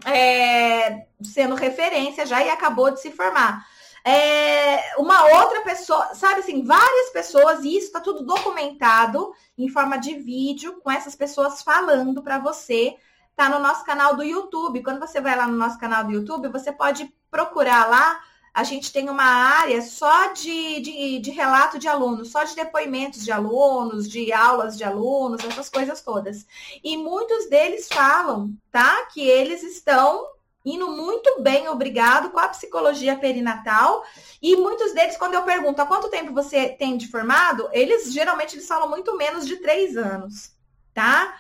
é, 0.05 1.07
sendo 1.23 1.55
referência 1.55 2.27
já 2.27 2.43
e 2.43 2.51
acabou 2.51 2.91
de 2.91 3.01
se 3.01 3.11
formar. 3.11 3.67
É, 4.05 4.97
uma 4.99 5.25
outra 5.41 5.61
pessoa, 5.61 6.15
sabe 6.15 6.41
assim, 6.41 6.63
várias 6.65 7.11
pessoas, 7.11 7.63
e 7.65 7.77
isso 7.77 7.89
está 7.89 8.01
tudo 8.01 8.25
documentado 8.25 9.33
em 9.59 9.69
forma 9.69 9.99
de 9.99 10.15
vídeo, 10.15 10.81
com 10.83 10.91
essas 10.91 11.15
pessoas 11.15 11.63
falando 11.63 12.23
para 12.23 12.39
você. 12.39 12.97
Tá 13.37 13.49
no 13.49 13.59
nosso 13.59 13.85
canal 13.85 14.17
do 14.17 14.23
YouTube. 14.23 14.83
Quando 14.83 15.01
você 15.01 15.21
vai 15.21 15.37
lá 15.37 15.47
no 15.47 15.57
nosso 15.57 15.79
canal 15.79 16.05
do 16.05 16.13
YouTube, 16.13 16.49
você 16.49 16.73
pode 16.73 17.13
procurar 17.31 17.89
lá 17.89 18.21
a 18.53 18.65
gente 18.65 18.93
tem 18.93 19.09
uma 19.09 19.25
área 19.25 19.81
só 19.81 20.33
de, 20.33 20.81
de, 20.81 21.19
de, 21.21 21.31
relato 21.31 21.79
de 21.79 21.87
alunos, 21.87 22.31
só 22.31 22.43
de 22.45 22.55
depoimentos 22.55 23.25
de 23.25 23.31
alunos, 23.31 24.09
de 24.09 24.33
aulas 24.33 24.77
de 24.77 24.85
alunos, 24.85 25.45
essas 25.45 25.69
coisas 25.69 26.01
todas. 26.01 26.47
E 26.83 26.97
muitos 26.97 27.49
deles 27.49 27.89
falam, 27.89 28.53
tá? 28.71 29.07
Que 29.07 29.21
eles 29.21 29.63
estão 29.63 30.27
indo 30.65 30.89
muito 30.89 31.41
bem, 31.41 31.69
obrigado, 31.69 32.31
com 32.31 32.39
a 32.39 32.49
psicologia 32.49 33.17
perinatal. 33.17 34.05
E 34.43 34.57
muitos 34.57 34.93
deles, 34.93 35.17
quando 35.17 35.35
eu 35.35 35.43
pergunto 35.43 35.81
há 35.81 35.87
quanto 35.87 36.11
tempo 36.11 36.35
você 36.35 36.69
tem 36.69 36.97
de 36.97 37.09
formado, 37.09 37.69
eles 37.73 38.13
geralmente 38.13 38.57
eles 38.57 38.67
falam 38.67 38.89
muito 38.89 39.17
menos 39.17 39.47
de 39.47 39.57
três 39.57 39.97
anos, 39.97 40.53
tá? 40.93 41.39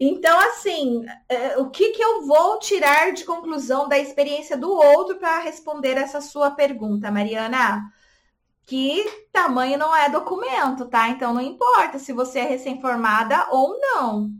Então, 0.00 0.38
assim, 0.38 1.04
é, 1.28 1.58
o 1.58 1.70
que, 1.70 1.90
que 1.90 2.02
eu 2.02 2.24
vou 2.24 2.58
tirar 2.60 3.12
de 3.12 3.24
conclusão 3.24 3.88
da 3.88 3.98
experiência 3.98 4.56
do 4.56 4.70
outro 4.70 5.16
para 5.16 5.40
responder 5.40 5.96
essa 5.96 6.20
sua 6.20 6.52
pergunta, 6.52 7.10
Mariana? 7.10 7.92
Que 8.64 9.04
tamanho 9.32 9.76
não 9.76 9.94
é 9.96 10.08
documento, 10.08 10.86
tá? 10.86 11.08
Então, 11.08 11.34
não 11.34 11.40
importa 11.40 11.98
se 11.98 12.12
você 12.12 12.40
é 12.40 12.44
recém-formada 12.44 13.48
ou 13.50 13.76
não. 13.80 14.30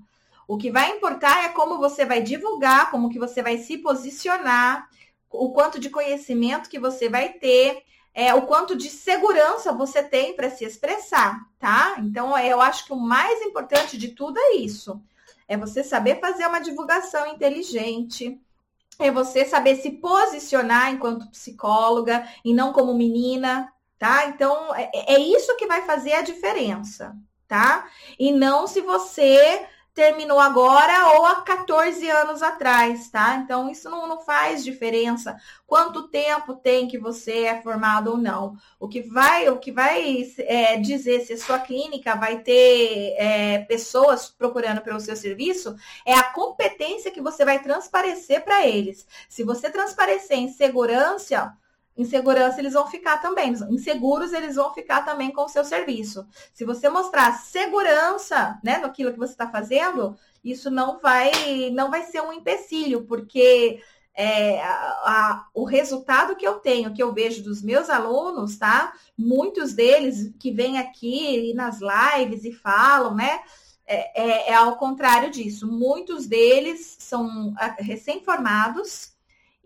O 0.47 0.57
que 0.57 0.71
vai 0.71 0.91
importar 0.93 1.45
é 1.45 1.49
como 1.49 1.79
você 1.79 2.05
vai 2.05 2.23
divulgar, 2.23 2.91
como 2.91 3.11
que 3.11 3.19
você 3.19 3.43
vai 3.43 3.59
se 3.59 3.79
posicionar, 3.79 4.89
o 5.31 5.53
quanto 5.53 5.81
de 5.81 5.91
conhecimento 5.91 6.71
que 6.71 6.79
você 6.79 7.09
vai 7.09 7.31
ter, 7.31 7.83
é, 8.15 8.33
o 8.33 8.43
quanto 8.43 8.77
de 8.77 8.89
segurança 8.89 9.73
você 9.73 10.03
tem 10.03 10.35
para 10.37 10.51
se 10.51 10.65
expressar, 10.65 11.41
tá? 11.59 11.97
Então, 11.99 12.37
eu 12.39 12.61
acho 12.61 12.87
que 12.87 12.93
o 12.93 12.97
mais 12.97 13.43
importante 13.43 13.99
de 13.99 14.09
tudo 14.09 14.39
é 14.39 14.57
isso. 14.57 15.03
É 15.49 15.57
você 15.57 15.83
saber 15.83 16.21
fazer 16.21 16.47
uma 16.47 16.61
divulgação 16.61 17.27
inteligente, 17.27 18.39
é 18.99 19.11
você 19.11 19.45
saber 19.45 19.77
se 19.77 19.93
posicionar 19.93 20.93
enquanto 20.93 21.31
psicóloga 21.31 22.29
e 22.45 22.53
não 22.53 22.73
como 22.73 22.95
menina, 22.95 23.73
tá? 23.99 24.27
Então, 24.27 24.75
é, 24.75 24.91
é 25.15 25.19
isso 25.19 25.57
que 25.57 25.67
vai 25.67 25.83
fazer 25.83 26.13
a 26.13 26.23
diferença, 26.23 27.17
tá? 27.47 27.89
E 28.19 28.31
não 28.31 28.67
se 28.67 28.81
você 28.81 29.67
terminou 29.99 30.39
agora 30.39 31.09
ou 31.17 31.27
há 31.27 31.41
14 31.43 32.09
anos 32.09 32.41
atrás, 32.41 33.11
tá? 33.11 33.35
Então, 33.35 33.69
isso 33.69 33.91
não, 33.91 34.07
não 34.07 34.21
faz 34.21 34.63
diferença 34.63 35.37
quanto 35.67 36.07
tempo 36.07 36.55
tem 36.55 36.87
que 36.87 36.97
você 36.97 37.43
é 37.47 37.61
formado 37.61 38.13
ou 38.13 38.17
não. 38.17 38.57
O 38.79 38.87
que 38.87 39.03
vai, 39.03 39.49
o 39.49 39.59
que 39.59 39.73
vai 39.73 40.25
é, 40.39 40.77
dizer 40.77 41.23
se 41.23 41.33
a 41.33 41.37
sua 41.37 41.59
clínica 41.59 42.15
vai 42.15 42.39
ter 42.39 43.17
é, 43.19 43.59
pessoas 43.65 44.31
procurando 44.31 44.83
pelo 44.83 45.01
seu 45.01 45.17
serviço 45.17 45.75
é 46.07 46.15
a 46.15 46.33
competência 46.33 47.11
que 47.11 47.21
você 47.21 47.45
vai 47.45 47.61
transparecer 47.61 48.45
para 48.45 48.65
eles. 48.65 49.05
Se 49.29 49.43
você 49.43 49.69
transparecer 49.69 50.39
em 50.39 50.49
segurança, 50.49 51.57
insegurança 51.99 52.61
eles 52.61 52.73
vão 52.73 52.87
ficar 52.87 53.19
também. 53.19 53.53
Inseguros 53.69 54.33
eles 54.33 54.55
vão 54.55 54.73
ficar 54.73 55.05
também 55.05 55.33
com 55.33 55.45
o 55.45 55.49
seu 55.49 55.65
serviço. 55.65 56.27
Se 56.55 56.65
você 56.65 56.89
mostrar 56.89 57.33
segurança, 57.33 58.59
né, 58.63 58.79
no 58.79 58.93
que 58.93 59.05
você 59.11 59.33
está 59.33 59.51
fazendo, 59.51 60.17
isso 60.43 60.71
não 60.71 61.01
vai, 61.01 61.33
não 61.73 61.91
vai 61.91 62.05
ser 62.05 62.23
um 62.23 62.33
empecilho, 62.33 63.05
porque 63.05 63.83
é, 64.15 64.61
a, 64.63 64.73
a, 65.05 65.47
o 65.55 65.65
resultado 65.65 66.35
que 66.35 66.47
eu 66.47 66.55
tenho, 66.55 66.93
que 66.93 67.03
eu 67.03 67.13
vejo 67.13 67.43
dos 67.43 67.63
meus 67.63 67.91
alunos, 67.91 68.57
tá? 68.57 68.93
Muitos 69.17 69.73
deles 69.73 70.33
que 70.41 70.51
vêm 70.51 70.79
aqui 70.79 71.53
nas 71.55 71.79
lives 71.81 72.45
e 72.45 72.53
falam, 72.53 73.15
né? 73.15 73.41
É, 73.87 74.23
é, 74.23 74.51
é 74.51 74.55
ao 74.55 74.77
contrário 74.77 75.31
disso. 75.31 75.67
Muitos 75.67 76.27
deles 76.27 76.97
são 76.99 77.55
ah, 77.57 77.77
recém-formados, 77.79 79.13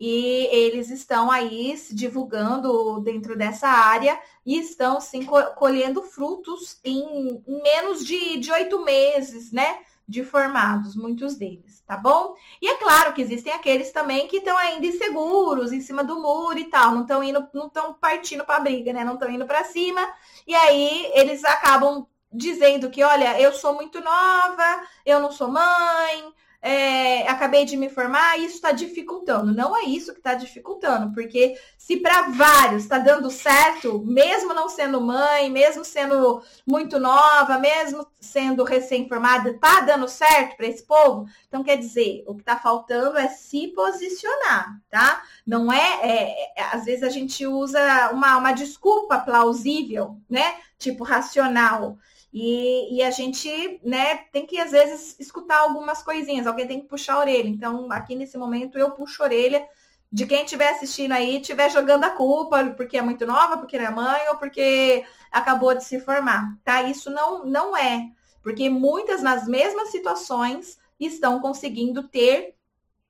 e 0.04 0.48
eles 0.50 0.90
estão 0.90 1.30
aí 1.30 1.76
se 1.76 1.94
divulgando 1.94 2.98
dentro 3.02 3.38
dessa 3.38 3.68
área 3.68 4.20
e 4.44 4.58
estão 4.58 5.00
sim 5.00 5.24
colhendo 5.54 6.02
frutos 6.02 6.80
em, 6.82 7.40
menos 7.46 8.04
de 8.04 8.50
oito 8.50 8.84
meses, 8.84 9.52
né? 9.52 9.78
De 10.08 10.24
formados, 10.24 10.96
muitos 10.96 11.36
deles, 11.36 11.84
tá 11.86 11.96
bom? 11.96 12.34
E 12.60 12.68
é 12.68 12.74
claro 12.78 13.12
que 13.12 13.22
existem 13.22 13.52
aqueles 13.52 13.92
também 13.92 14.26
que 14.26 14.38
estão 14.38 14.58
ainda 14.58 14.84
inseguros, 14.84 15.70
em 15.70 15.80
cima 15.80 16.02
do 16.02 16.20
muro 16.20 16.58
e 16.58 16.64
tal, 16.64 16.90
não 16.90 17.02
estão 17.02 17.22
indo, 17.22 17.48
não 17.54 17.68
estão 17.68 17.94
partindo 17.94 18.44
para 18.44 18.56
a 18.56 18.60
briga, 18.60 18.92
né? 18.92 19.04
Não 19.04 19.14
estão 19.14 19.30
indo 19.30 19.46
para 19.46 19.62
cima, 19.62 20.04
e 20.44 20.52
aí 20.52 21.12
eles 21.14 21.44
acabam 21.44 22.08
dizendo 22.32 22.90
que, 22.90 23.04
olha, 23.04 23.40
eu 23.40 23.52
sou 23.52 23.72
muito 23.72 24.00
nova, 24.00 24.82
eu 25.06 25.20
não 25.20 25.30
sou 25.30 25.46
mãe, 25.46 26.34
é, 26.64 27.26
acabei 27.28 27.64
de 27.64 27.76
me 27.76 27.88
formar, 27.88 28.38
isso 28.38 28.54
está 28.54 28.70
dificultando. 28.70 29.52
Não 29.52 29.76
é 29.76 29.82
isso 29.82 30.12
que 30.12 30.20
está 30.20 30.34
dificultando, 30.34 31.12
porque 31.12 31.58
se 31.76 31.96
para 31.96 32.28
vários 32.28 32.84
está 32.84 32.98
dando 32.98 33.28
certo, 33.32 34.00
mesmo 34.06 34.54
não 34.54 34.68
sendo 34.68 35.00
mãe, 35.00 35.50
mesmo 35.50 35.84
sendo 35.84 36.40
muito 36.64 37.00
nova, 37.00 37.58
mesmo 37.58 38.06
sendo 38.20 38.62
recém-formada, 38.62 39.50
está 39.50 39.80
dando 39.80 40.06
certo 40.06 40.56
para 40.56 40.68
esse 40.68 40.84
povo, 40.84 41.26
então 41.48 41.64
quer 41.64 41.76
dizer, 41.76 42.22
o 42.28 42.34
que 42.36 42.42
está 42.42 42.56
faltando 42.56 43.18
é 43.18 43.26
se 43.26 43.66
posicionar, 43.68 44.80
tá? 44.88 45.20
Não 45.44 45.72
é, 45.72 45.98
é, 46.00 46.52
é, 46.56 46.62
às 46.72 46.84
vezes 46.84 47.02
a 47.02 47.10
gente 47.10 47.44
usa 47.44 48.10
uma, 48.12 48.36
uma 48.36 48.52
desculpa 48.52 49.18
plausível, 49.18 50.16
né? 50.30 50.54
Tipo 50.78 51.02
racional. 51.02 51.98
E, 52.32 52.96
e, 52.96 53.02
a 53.02 53.10
gente, 53.10 53.80
né, 53.84 54.16
tem 54.32 54.46
que 54.46 54.58
às 54.58 54.70
vezes 54.70 55.16
escutar 55.20 55.58
algumas 55.58 56.02
coisinhas, 56.02 56.46
alguém 56.46 56.66
tem 56.66 56.80
que 56.80 56.88
puxar 56.88 57.14
a 57.14 57.18
orelha. 57.18 57.48
Então, 57.48 57.92
aqui 57.92 58.14
nesse 58.14 58.38
momento, 58.38 58.78
eu 58.78 58.92
puxo 58.92 59.22
a 59.22 59.26
orelha 59.26 59.68
de 60.10 60.26
quem 60.26 60.44
estiver 60.44 60.70
assistindo 60.70 61.12
aí, 61.12 61.40
estiver 61.40 61.70
jogando 61.70 62.04
a 62.04 62.10
culpa 62.10 62.64
porque 62.76 62.98
é 62.98 63.02
muito 63.02 63.26
nova, 63.26 63.56
porque 63.56 63.78
não 63.78 63.86
é 63.86 63.90
mãe 63.90 64.28
ou 64.28 64.36
porque 64.36 65.04
acabou 65.30 65.74
de 65.74 65.84
se 65.84 66.00
formar, 66.00 66.56
tá? 66.62 66.82
Isso 66.82 67.10
não, 67.10 67.46
não 67.46 67.76
é, 67.76 68.10
porque 68.42 68.68
muitas 68.68 69.22
nas 69.22 69.46
mesmas 69.46 69.90
situações 69.90 70.78
estão 71.00 71.40
conseguindo 71.40 72.02
ter 72.02 72.54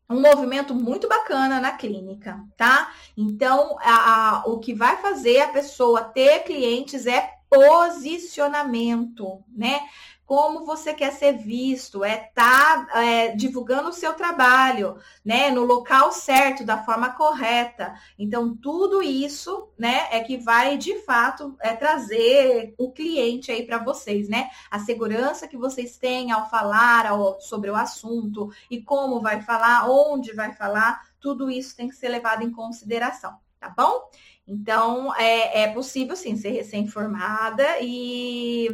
um 0.09 0.21
movimento 0.21 0.75
muito 0.75 1.09
bacana 1.09 1.61
na 1.61 1.73
clínica, 1.73 2.41
tá? 2.57 2.93
Então, 3.17 3.77
a, 3.81 4.43
a, 4.43 4.45
o 4.47 4.61
que 4.61 4.75
vai 4.75 4.97
fazer 4.99 5.41
a 5.41 5.49
pessoa 5.49 6.05
ter 6.05 6.45
clientes 6.45 7.07
é 7.07 7.42
posicionamento, 7.53 9.45
né? 9.55 9.81
Como 10.25 10.65
você 10.65 10.95
quer 10.95 11.13
ser 11.13 11.37
visto, 11.37 12.03
é 12.03 12.17
tá, 12.17 12.89
é, 12.95 13.37
divulgando 13.37 13.91
o 13.91 13.93
seu 13.93 14.15
trabalho, 14.15 14.97
né? 15.23 15.51
No 15.51 15.63
local 15.63 16.11
certo, 16.13 16.65
da 16.65 16.83
forma 16.83 17.11
correta. 17.11 17.95
Então, 18.19 18.57
tudo 18.57 19.03
isso, 19.03 19.69
né, 19.77 20.09
é 20.11 20.21
que 20.21 20.39
vai 20.39 20.79
de 20.79 21.01
fato 21.01 21.55
é, 21.61 21.75
trazer 21.75 22.75
o 22.79 22.91
cliente 22.91 23.53
aí 23.53 23.67
para 23.67 23.77
vocês, 23.77 24.27
né? 24.31 24.49
A 24.71 24.79
segurança 24.79 25.47
que 25.47 25.59
vocês 25.59 25.99
têm 25.99 26.33
ao 26.33 26.49
falar 26.49 27.05
ao, 27.05 27.39
sobre 27.39 27.69
o 27.69 27.77
assunto 27.77 28.51
e 28.71 28.81
como 28.81 29.21
vai 29.21 29.43
falar, 29.43 29.91
onde 29.91 30.33
vai 30.33 30.55
falar, 30.55 31.03
tudo 31.21 31.51
isso 31.51 31.77
tem 31.77 31.89
que 31.89 31.97
ser 31.97 32.09
levado 32.09 32.43
em 32.43 32.51
consideração, 32.51 33.37
tá 33.61 33.69
bom? 33.69 34.09
Então, 34.53 35.15
é, 35.17 35.63
é 35.63 35.73
possível 35.73 36.15
sim 36.15 36.37
ser 36.37 36.51
recém-formada 36.51 37.65
e, 37.81 38.69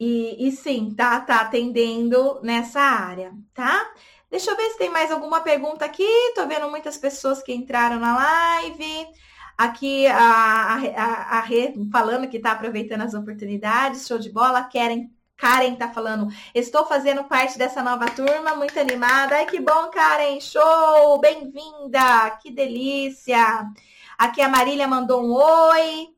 e, 0.00 0.48
e 0.48 0.52
sim, 0.52 0.94
tá, 0.94 1.20
tá 1.20 1.40
atendendo 1.40 2.40
nessa 2.42 2.80
área, 2.80 3.32
tá? 3.52 3.92
Deixa 4.30 4.50
eu 4.50 4.56
ver 4.56 4.70
se 4.70 4.78
tem 4.78 4.90
mais 4.90 5.10
alguma 5.10 5.40
pergunta 5.40 5.84
aqui. 5.84 6.06
Tô 6.34 6.46
vendo 6.46 6.70
muitas 6.70 6.96
pessoas 6.98 7.42
que 7.42 7.52
entraram 7.54 7.98
na 7.98 8.16
live. 8.16 9.06
Aqui 9.56 10.06
a, 10.06 10.76
a, 10.96 11.38
a, 11.38 11.40
Rê 11.40 11.74
falando 11.90 12.28
que 12.28 12.36
está 12.36 12.52
aproveitando 12.52 13.02
as 13.02 13.14
oportunidades, 13.14 14.06
show 14.06 14.18
de 14.18 14.30
bola. 14.30 14.62
Querem 14.64 15.10
Karen 15.38 15.76
tá 15.76 15.88
falando, 15.88 16.28
estou 16.52 16.84
fazendo 16.84 17.22
parte 17.24 17.56
dessa 17.56 17.80
nova 17.80 18.06
turma, 18.10 18.56
muito 18.56 18.78
animada. 18.78 19.36
Ai, 19.36 19.46
que 19.46 19.60
bom, 19.60 19.88
Karen, 19.90 20.40
show! 20.40 21.18
Bem-vinda! 21.20 22.30
Que 22.42 22.50
delícia! 22.50 23.64
Aqui 24.18 24.42
a 24.42 24.48
Marília 24.48 24.88
mandou 24.88 25.22
um 25.22 25.32
oi. 25.32 26.08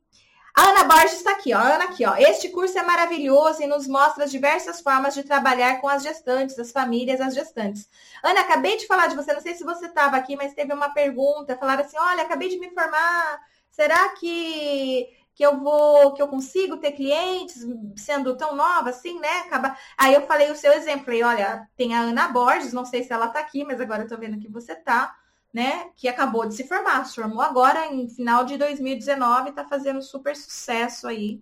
A 0.55 0.63
Ana 0.63 0.83
Borges 0.83 1.13
está 1.13 1.31
aqui, 1.31 1.53
ó. 1.53 1.59
Ana 1.59 1.83
aqui, 1.85 2.03
ó. 2.05 2.15
Este 2.17 2.49
curso 2.49 2.77
é 2.77 2.83
maravilhoso 2.83 3.61
e 3.61 3.67
nos 3.67 3.87
mostra 3.87 4.25
as 4.25 4.31
diversas 4.31 4.81
formas 4.81 5.13
de 5.13 5.23
trabalhar 5.23 5.79
com 5.79 5.87
as 5.87 6.01
gestantes, 6.01 6.57
as 6.57 6.71
famílias, 6.71 7.21
as 7.21 7.35
gestantes. 7.35 7.87
Ana, 8.23 8.41
acabei 8.41 8.75
de 8.77 8.87
falar 8.87 9.07
de 9.07 9.15
você, 9.15 9.31
não 9.33 9.41
sei 9.41 9.53
se 9.53 9.63
você 9.63 9.85
estava 9.85 10.17
aqui, 10.17 10.35
mas 10.35 10.53
teve 10.53 10.73
uma 10.73 10.89
pergunta. 10.89 11.55
Falaram 11.57 11.83
assim: 11.85 11.97
olha, 11.97 12.23
acabei 12.23 12.49
de 12.49 12.59
me 12.59 12.69
formar. 12.71 13.39
Será 13.69 14.09
que 14.09 15.07
que 15.33 15.45
eu 15.45 15.57
vou, 15.59 16.13
que 16.13 16.21
eu 16.21 16.27
consigo 16.27 16.77
ter 16.77 16.91
clientes 16.91 17.65
sendo 17.95 18.35
tão 18.35 18.55
nova 18.55 18.89
assim, 18.89 19.19
né? 19.19 19.39
Acaba... 19.39 19.75
Aí 19.97 20.13
eu 20.13 20.21
falei 20.27 20.51
o 20.51 20.55
seu 20.55 20.71
exemplo, 20.73 21.05
falei, 21.05 21.23
olha, 21.23 21.67
tem 21.75 21.95
a 21.95 22.01
Ana 22.01 22.27
Borges, 22.27 22.73
não 22.73 22.85
sei 22.85 23.03
se 23.03 23.13
ela 23.13 23.27
tá 23.29 23.39
aqui, 23.39 23.63
mas 23.63 23.79
agora 23.79 24.03
eu 24.03 24.07
tô 24.07 24.17
vendo 24.17 24.39
que 24.39 24.47
você 24.47 24.75
tá, 24.75 25.15
né? 25.53 25.89
Que 25.95 26.07
acabou 26.07 26.47
de 26.47 26.55
se 26.55 26.67
formar, 26.67 27.05
se 27.05 27.15
formou 27.15 27.41
agora 27.41 27.87
em 27.87 28.09
final 28.09 28.45
de 28.45 28.57
2019, 28.57 29.51
tá 29.51 29.65
fazendo 29.65 30.01
super 30.01 30.35
sucesso 30.35 31.07
aí 31.07 31.41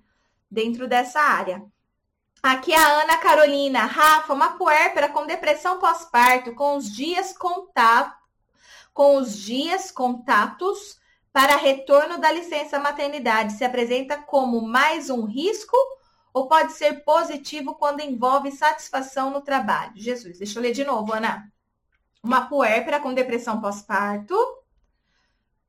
dentro 0.49 0.87
dessa 0.87 1.19
área. 1.19 1.63
Aqui 2.41 2.73
a 2.73 3.01
Ana 3.01 3.17
Carolina, 3.17 3.81
Rafa, 3.81 4.33
uma 4.33 4.57
puérpera 4.57 5.09
com 5.09 5.27
depressão 5.27 5.77
pós-parto, 5.77 6.55
com 6.55 6.77
os 6.77 6.89
dias 6.89 7.37
contato, 7.37 8.17
com 8.93 9.17
os 9.17 9.37
dias 9.37 9.91
contatos 9.91 10.99
para 11.31 11.57
retorno 11.57 12.17
da 12.17 12.31
licença 12.31 12.79
maternidade 12.79 13.53
se 13.53 13.63
apresenta 13.63 14.17
como 14.17 14.61
mais 14.61 15.09
um 15.09 15.25
risco 15.25 15.77
ou 16.33 16.47
pode 16.47 16.73
ser 16.73 17.03
positivo 17.03 17.75
quando 17.75 18.01
envolve 18.01 18.51
satisfação 18.51 19.29
no 19.29 19.41
trabalho? 19.41 19.93
Jesus, 19.95 20.37
deixa 20.37 20.57
eu 20.57 20.63
ler 20.63 20.71
de 20.71 20.83
novo, 20.83 21.13
Ana. 21.13 21.51
Uma 22.21 22.47
puérpera 22.47 22.99
com 22.99 23.13
depressão 23.13 23.61
pós-parto, 23.61 24.35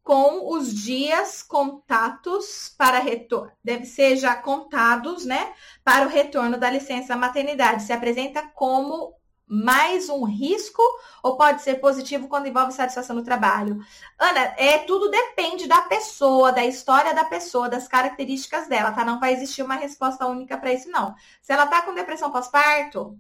com 0.03 0.53
os 0.53 0.75
dias 0.75 1.43
contatos 1.43 2.75
para 2.77 2.99
retorno, 2.99 3.53
deve 3.63 3.85
ser 3.85 4.17
já 4.17 4.35
contados, 4.35 5.25
né, 5.25 5.53
para 5.85 6.07
o 6.07 6.11
retorno 6.11 6.59
da 6.59 6.71
licença 6.71 7.15
maternidade. 7.15 7.85
Se 7.85 7.93
apresenta 7.93 8.43
como 8.55 9.15
mais 9.47 10.09
um 10.09 10.25
risco 10.25 10.81
ou 11.23 11.37
pode 11.37 11.63
ser 11.63 11.81
positivo 11.81 12.29
quando 12.29 12.47
envolve 12.47 12.73
satisfação 12.73 13.17
no 13.17 13.25
trabalho? 13.25 13.81
Ana, 14.19 14.55
é 14.57 14.79
tudo 14.79 15.11
depende 15.11 15.67
da 15.67 15.83
pessoa, 15.83 16.53
da 16.53 16.65
história 16.65 17.13
da 17.13 17.25
pessoa, 17.25 17.69
das 17.69 17.89
características 17.89 18.69
dela, 18.69 18.93
tá? 18.93 19.05
Não 19.05 19.19
vai 19.19 19.33
existir 19.33 19.63
uma 19.63 19.75
resposta 19.75 20.27
única 20.27 20.57
para 20.57 20.73
isso 20.73 20.89
não. 20.89 21.15
Se 21.43 21.53
ela 21.53 21.67
tá 21.67 21.83
com 21.83 21.95
depressão 21.95 22.31
pós-parto, 22.31 23.19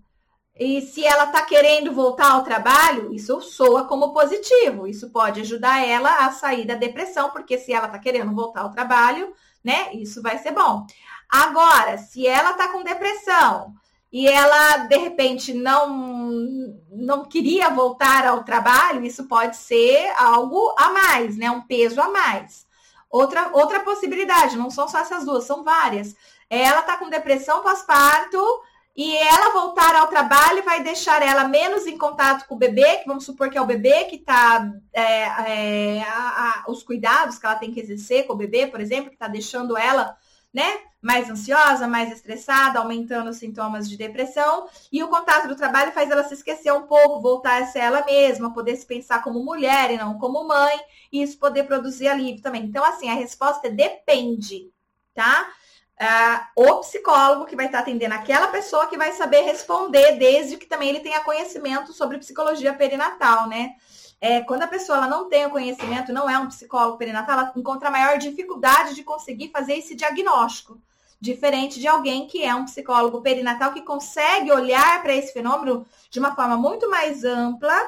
E 0.58 0.82
se 0.82 1.04
ela 1.04 1.24
está 1.24 1.42
querendo 1.42 1.92
voltar 1.92 2.32
ao 2.32 2.44
trabalho, 2.44 3.14
isso 3.14 3.40
soa 3.40 3.84
como 3.84 4.12
positivo. 4.12 4.86
Isso 4.86 5.10
pode 5.10 5.40
ajudar 5.40 5.86
ela 5.86 6.26
a 6.26 6.32
sair 6.32 6.66
da 6.66 6.74
depressão, 6.74 7.30
porque 7.30 7.56
se 7.58 7.72
ela 7.72 7.86
está 7.86 7.98
querendo 7.98 8.34
voltar 8.34 8.62
ao 8.62 8.70
trabalho, 8.70 9.32
né, 9.64 9.92
isso 9.94 10.20
vai 10.22 10.38
ser 10.38 10.52
bom. 10.52 10.84
Agora, 11.30 11.96
se 11.98 12.26
ela 12.26 12.50
está 12.50 12.68
com 12.68 12.82
depressão 12.82 13.74
e 14.12 14.26
ela 14.26 14.78
de 14.78 14.96
repente 14.96 15.54
não 15.54 16.76
não 16.90 17.24
queria 17.24 17.70
voltar 17.70 18.26
ao 18.26 18.44
trabalho, 18.44 19.04
isso 19.04 19.28
pode 19.28 19.56
ser 19.56 20.12
algo 20.18 20.74
a 20.76 20.90
mais, 20.90 21.36
né, 21.36 21.50
um 21.50 21.62
peso 21.62 22.00
a 22.00 22.08
mais. 22.08 22.66
Outra 23.08 23.50
outra 23.54 23.80
possibilidade, 23.80 24.56
não 24.56 24.70
são 24.70 24.88
só 24.88 24.98
essas 24.98 25.24
duas, 25.24 25.44
são 25.44 25.64
várias. 25.64 26.14
Ela 26.48 26.80
está 26.80 26.96
com 26.96 27.08
depressão 27.08 27.62
pós-parto 27.62 28.38
e 28.96 29.16
ela 29.16 29.52
voltar 29.52 29.94
ao 29.94 30.08
trabalho 30.08 30.64
vai 30.64 30.82
deixar 30.82 31.22
ela 31.22 31.44
menos 31.44 31.86
em 31.86 31.96
contato 31.96 32.46
com 32.46 32.54
o 32.54 32.58
bebê, 32.58 32.98
que 32.98 33.06
vamos 33.06 33.24
supor 33.24 33.48
que 33.48 33.56
é 33.56 33.60
o 33.60 33.66
bebê 33.66 34.04
que 34.04 34.16
está 34.16 34.70
é, 34.92 35.22
é, 35.22 36.04
os 36.66 36.82
cuidados 36.82 37.38
que 37.38 37.46
ela 37.46 37.54
tem 37.54 37.72
que 37.72 37.80
exercer 37.80 38.26
com 38.26 38.32
o 38.32 38.36
bebê, 38.36 38.66
por 38.66 38.80
exemplo, 38.80 39.08
que 39.08 39.16
está 39.16 39.28
deixando 39.28 39.76
ela 39.76 40.16
né, 40.52 40.80
mais 41.00 41.30
ansiosa, 41.30 41.86
mais 41.86 42.12
estressada, 42.12 42.80
aumentando 42.80 43.30
os 43.30 43.36
sintomas 43.36 43.88
de 43.88 43.96
depressão. 43.96 44.68
E 44.92 45.02
o 45.02 45.08
contato 45.08 45.48
do 45.48 45.56
trabalho 45.56 45.92
faz 45.92 46.10
ela 46.10 46.24
se 46.24 46.34
esquecer 46.34 46.72
um 46.72 46.82
pouco, 46.82 47.20
voltar 47.20 47.62
a 47.62 47.66
ser 47.66 47.78
ela 47.78 48.04
mesma, 48.04 48.52
poder 48.52 48.76
se 48.76 48.84
pensar 48.84 49.22
como 49.22 49.44
mulher 49.44 49.92
e 49.92 49.96
não 49.96 50.18
como 50.18 50.46
mãe, 50.46 50.78
e 51.12 51.22
isso 51.22 51.38
poder 51.38 51.64
produzir 51.64 52.08
alívio 52.08 52.42
também. 52.42 52.64
Então, 52.64 52.84
assim, 52.84 53.08
a 53.08 53.14
resposta 53.14 53.68
é 53.68 53.70
depende, 53.70 54.70
tá? 55.14 55.48
Uh, 56.00 56.46
o 56.56 56.80
psicólogo 56.80 57.44
que 57.44 57.54
vai 57.54 57.66
estar 57.66 57.80
atendendo 57.80 58.14
aquela 58.14 58.48
pessoa 58.48 58.86
que 58.86 58.96
vai 58.96 59.12
saber 59.12 59.42
responder, 59.42 60.16
desde 60.16 60.56
que 60.56 60.66
também 60.66 60.88
ele 60.88 61.00
tenha 61.00 61.20
conhecimento 61.20 61.92
sobre 61.92 62.18
psicologia 62.18 62.72
perinatal, 62.72 63.46
né? 63.48 63.74
É, 64.20 64.42
quando 64.42 64.62
a 64.62 64.68
pessoa 64.68 65.06
não 65.06 65.28
tem 65.28 65.46
o 65.46 65.50
conhecimento, 65.50 66.12
não 66.12 66.28
é 66.28 66.38
um 66.38 66.48
psicólogo 66.48 66.98
perinatal, 66.98 67.38
ela 67.38 67.52
encontra 67.56 67.90
maior 67.90 68.18
dificuldade 68.18 68.94
de 68.94 69.02
conseguir 69.02 69.48
fazer 69.48 69.74
esse 69.74 69.94
diagnóstico. 69.94 70.78
Diferente 71.18 71.80
de 71.80 71.86
alguém 71.86 72.26
que 72.26 72.42
é 72.42 72.54
um 72.54 72.64
psicólogo 72.64 73.22
perinatal 73.22 73.72
que 73.72 73.82
consegue 73.82 74.52
olhar 74.52 75.02
para 75.02 75.14
esse 75.14 75.32
fenômeno 75.32 75.86
de 76.10 76.18
uma 76.18 76.34
forma 76.34 76.56
muito 76.56 76.88
mais 76.90 77.24
ampla 77.24 77.78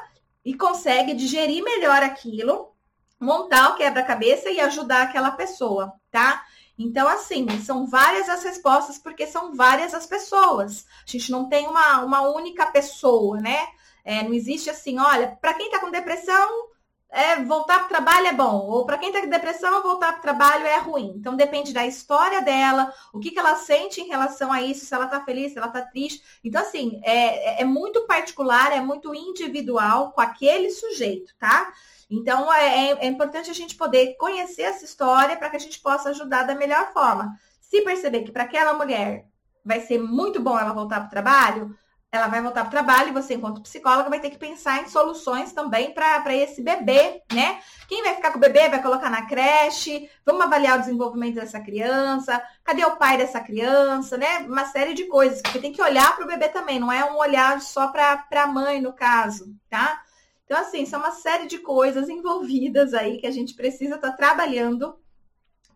e 0.44 0.55
consegue 0.55 1.14
digerir 1.14 1.62
melhor 1.62 2.03
aquilo, 2.03 2.72
montar 3.20 3.70
o 3.70 3.77
quebra-cabeça 3.77 4.51
e 4.51 4.59
ajudar 4.61 5.03
aquela 5.03 5.31
pessoa, 5.33 5.92
tá? 6.11 6.42
Então, 6.78 7.06
assim, 7.06 7.46
são 7.61 7.87
várias 7.87 8.28
as 8.28 8.42
respostas, 8.42 8.98
porque 8.98 9.26
são 9.26 9.54
várias 9.54 9.94
as 9.94 10.06
pessoas. 10.06 10.87
A 11.06 11.11
gente 11.11 11.30
não 11.30 11.48
tem 11.48 11.66
uma, 11.66 12.04
uma 12.04 12.22
única 12.22 12.66
pessoa, 12.66 13.40
né? 13.40 13.66
É, 14.04 14.22
não 14.22 14.32
existe 14.32 14.68
assim, 14.68 14.98
olha, 14.98 15.37
para 15.40 15.54
quem 15.54 15.66
está 15.66 15.78
com 15.78 15.90
depressão, 15.90 16.71
é, 17.12 17.44
voltar 17.44 17.81
para 17.81 17.85
o 17.85 17.88
trabalho 17.88 18.27
é 18.29 18.33
bom, 18.33 18.66
ou 18.66 18.87
para 18.87 18.96
quem 18.96 19.11
está 19.11 19.20
com 19.20 19.29
depressão, 19.29 19.83
voltar 19.83 20.12
para 20.12 20.18
o 20.18 20.22
trabalho 20.22 20.66
é 20.66 20.79
ruim. 20.79 21.12
Então 21.14 21.37
depende 21.37 21.70
da 21.70 21.87
história 21.87 22.40
dela, 22.40 22.90
o 23.12 23.20
que, 23.20 23.31
que 23.31 23.38
ela 23.38 23.55
sente 23.55 24.01
em 24.01 24.09
relação 24.09 24.51
a 24.51 24.62
isso, 24.62 24.87
se 24.87 24.94
ela 24.94 25.05
está 25.05 25.22
feliz, 25.22 25.53
se 25.53 25.59
ela 25.59 25.66
está 25.66 25.83
triste. 25.83 26.22
Então, 26.42 26.62
assim, 26.62 26.98
é, 27.05 27.61
é 27.61 27.64
muito 27.64 28.07
particular, 28.07 28.72
é 28.72 28.81
muito 28.81 29.14
individual 29.14 30.12
com 30.12 30.22
aquele 30.22 30.70
sujeito, 30.70 31.35
tá? 31.38 31.70
Então, 32.11 32.53
é, 32.53 32.90
é, 32.90 32.98
é 33.05 33.07
importante 33.07 33.51
a 33.51 33.55
gente 33.55 33.75
poder 33.77 34.16
conhecer 34.16 34.62
essa 34.62 34.85
história 34.85 35.37
para 35.37 35.51
que 35.51 35.57
a 35.57 35.61
gente 35.61 35.81
possa 35.81 36.09
ajudar 36.11 36.44
da 36.44 36.55
melhor 36.55 36.94
forma. 36.94 37.38
Se 37.61 37.83
perceber 37.83 38.22
que 38.22 38.33
para 38.33 38.44
aquela 38.44 38.72
mulher 38.72 39.27
vai 39.62 39.81
ser 39.81 39.98
muito 39.98 40.40
bom 40.40 40.59
ela 40.59 40.72
voltar 40.72 41.01
para 41.01 41.07
o 41.07 41.11
trabalho, 41.11 41.79
ela 42.12 42.29
vai 42.29 42.42
voltar 42.42 42.61
para 42.61 42.68
o 42.68 42.70
trabalho 42.70 43.09
e 43.09 43.12
você, 43.12 43.35
enquanto 43.35 43.62
psicóloga, 43.62 44.11
vai 44.11 44.20
ter 44.20 44.29
que 44.29 44.37
pensar 44.37 44.83
em 44.83 44.88
soluções 44.88 45.55
também 45.55 45.94
para 45.94 46.37
esse 46.37 46.62
bebê, 46.62 47.22
né? 47.33 47.59
Quem 47.88 48.03
vai 48.03 48.14
ficar 48.14 48.33
com 48.33 48.37
o 48.37 48.40
bebê 48.40 48.68
vai 48.68 48.83
colocar 48.83 49.09
na 49.09 49.25
creche, 49.25 50.11
vamos 50.25 50.42
avaliar 50.42 50.77
o 50.77 50.81
desenvolvimento 50.81 51.37
dessa 51.37 51.59
criança, 51.59 52.42
cadê 52.62 52.85
o 52.85 52.96
pai 52.96 53.16
dessa 53.16 53.40
criança, 53.40 54.18
né? 54.18 54.40
Uma 54.40 54.66
série 54.66 54.92
de 54.92 55.05
coisas, 55.05 55.40
porque 55.40 55.59
tem 55.59 55.72
que 55.72 55.81
olhar 55.81 56.14
para 56.14 56.27
o 56.27 56.29
bebê 56.29 56.51
também, 56.51 56.79
não 56.79 56.92
é 56.92 57.03
um 57.11 57.16
olhar 57.16 57.59
só 57.62 57.88
para 57.88 58.27
a 58.31 58.46
mãe, 58.46 58.79
no 58.79 58.92
caso, 58.92 59.57
tá? 59.70 60.03
Então, 60.44 60.59
assim, 60.61 60.85
são 60.85 61.01
uma 61.01 61.12
série 61.12 61.46
de 61.46 61.61
coisas 61.61 62.11
envolvidas 62.11 62.92
aí 62.92 63.16
que 63.16 63.27
a 63.27 63.31
gente 63.31 63.55
precisa 63.55 63.94
estar 63.94 64.11
tá 64.11 64.16
trabalhando 64.18 65.02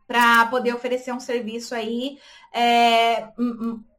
para 0.06 0.46
poder 0.46 0.74
oferecer 0.74 1.12
um 1.12 1.20
serviço 1.20 1.74
aí 1.74 2.18
é, 2.52 3.28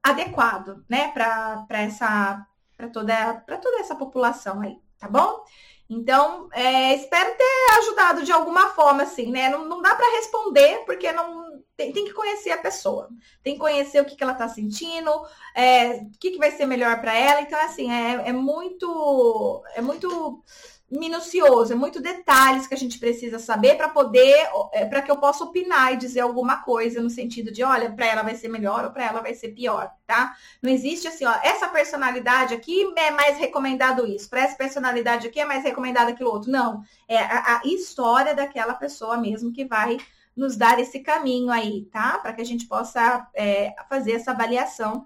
adequado, 0.02 0.84
né, 0.90 1.12
para 1.12 1.66
essa 1.70 2.46
para 2.76 2.90
toda 2.90 3.34
para 3.46 3.58
toda 3.58 3.80
essa 3.80 3.96
população 3.96 4.62
aí, 4.62 4.78
tá 5.00 5.08
bom? 5.10 5.44
Então, 5.90 6.50
é, 6.52 6.96
espero 6.96 7.34
ter 7.38 7.78
ajudado 7.80 8.24
de 8.24 8.32
alguma 8.32 8.70
forma, 8.70 9.04
assim, 9.04 9.32
né? 9.32 9.50
Não, 9.50 9.66
não 9.66 9.82
dá 9.82 9.96
para 9.96 10.18
responder, 10.18 10.84
porque 10.86 11.12
não 11.14 11.64
tem, 11.78 11.94
tem, 11.94 12.06
que 12.06 12.14
conhecer 12.14 12.52
a 12.52 12.58
pessoa, 12.58 13.10
tem 13.42 13.54
que 13.54 13.60
conhecer 13.60 14.02
o 14.02 14.06
que, 14.06 14.16
que 14.16 14.24
ela 14.24 14.34
está 14.34 14.50
sentindo, 14.50 15.10
é, 15.56 16.02
o 16.02 16.12
que, 16.20 16.32
que 16.32 16.38
vai 16.38 16.52
ser 16.52 16.66
melhor 16.66 17.00
para 17.00 17.16
ela. 17.16 17.40
Então, 17.40 17.60
assim, 17.62 17.90
é, 17.90 18.30
é 18.30 18.34
muito, 18.34 19.64
é 19.76 19.82
muito 19.82 20.44
minucioso, 20.90 21.74
é 21.74 21.76
muito 21.76 22.02
detalhes 22.02 22.66
que 22.66 22.74
a 22.74 22.78
gente 22.78 22.98
precisa 22.98 23.40
saber 23.40 23.76
para 23.76 23.90
poder, 23.90 24.48
é, 24.72 24.86
para 24.86 25.02
que 25.02 25.12
eu 25.12 25.18
possa 25.18 25.44
opinar 25.44 25.94
e 25.94 25.98
dizer 25.98 26.22
alguma 26.22 26.64
coisa 26.64 27.02
no 27.02 27.10
sentido 27.10 27.52
de, 27.52 27.62
olha, 27.62 27.92
para 27.92 28.06
ela 28.06 28.22
vai 28.22 28.36
ser 28.36 28.48
melhor 28.48 28.86
ou 28.86 28.92
para 28.92 29.06
ela 29.06 29.22
vai 29.22 29.34
ser 29.34 29.50
pior, 29.50 29.92
tá? 30.06 30.34
Não 30.62 30.72
existe 30.72 31.06
assim, 31.06 31.26
ó, 31.26 31.34
essa 31.44 31.68
personalidade 31.68 32.54
aqui 32.54 32.86
é 32.96 33.12
mais 33.12 33.38
recomendado 33.38 34.08
isso, 34.08 34.30
para 34.30 34.42
essa 34.42 34.56
personalidade 34.56 35.28
aqui 35.28 35.42
é 35.42 35.46
mais 35.46 35.64
recomendado 35.64 36.10
aquilo 36.10 36.32
outro. 36.32 36.50
Não, 36.50 36.82
é 37.06 37.18
a, 37.18 37.58
a 37.58 37.62
história 37.66 38.34
daquela 38.34 38.74
pessoa 38.74 39.18
mesmo 39.18 39.52
que 39.52 39.66
vai 39.66 39.98
nos 40.34 40.56
dar 40.56 40.80
esse 40.80 41.00
caminho 41.00 41.52
aí, 41.52 41.86
tá? 41.92 42.20
Para 42.20 42.32
que 42.32 42.42
a 42.42 42.46
gente 42.46 42.66
possa 42.66 43.28
é, 43.34 43.76
fazer 43.90 44.14
essa 44.14 44.32
avaliação 44.32 45.06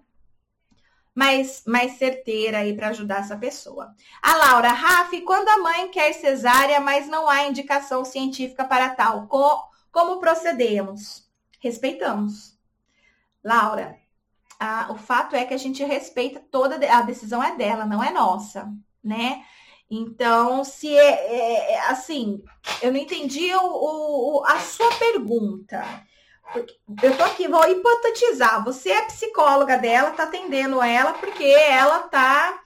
mais, 1.13 1.63
mais 1.65 1.93
certeira 1.97 2.59
aí 2.59 2.75
para 2.75 2.89
ajudar 2.89 3.19
essa 3.19 3.37
pessoa. 3.37 3.93
A 4.21 4.35
Laura, 4.35 4.69
Raf, 4.69 5.19
quando 5.21 5.49
a 5.49 5.57
mãe 5.57 5.89
quer 5.89 6.13
cesárea, 6.13 6.79
mas 6.79 7.07
não 7.07 7.29
há 7.29 7.47
indicação 7.47 8.05
científica 8.05 8.63
para 8.65 8.89
tal, 8.89 9.27
co 9.27 9.69
como 9.91 10.19
procedemos? 10.19 11.29
Respeitamos. 11.59 12.57
Laura, 13.43 13.97
a, 14.59 14.91
o 14.91 14.95
fato 14.95 15.35
é 15.35 15.43
que 15.45 15.53
a 15.53 15.57
gente 15.57 15.83
respeita 15.83 16.39
toda 16.39 16.75
a 16.75 17.01
decisão 17.01 17.43
é 17.43 17.55
dela, 17.55 17.85
não 17.85 18.01
é 18.01 18.11
nossa, 18.11 18.71
né? 19.03 19.43
Então, 19.89 20.63
se 20.63 20.95
é, 20.95 21.09
é, 21.09 21.71
é 21.73 21.89
assim, 21.89 22.41
eu 22.81 22.93
não 22.93 22.99
entendi 22.99 23.53
o, 23.53 24.39
o, 24.39 24.45
a 24.45 24.57
sua 24.59 24.89
pergunta. 24.95 25.83
Eu 27.01 27.17
tô 27.17 27.23
aqui, 27.23 27.47
vou 27.47 27.65
hipotetizar. 27.69 28.63
Você 28.63 28.89
é 28.91 29.05
psicóloga 29.05 29.77
dela, 29.77 30.11
tá 30.11 30.23
atendendo 30.23 30.81
ela 30.81 31.13
porque 31.13 31.43
ela 31.43 31.99
tá, 31.99 32.61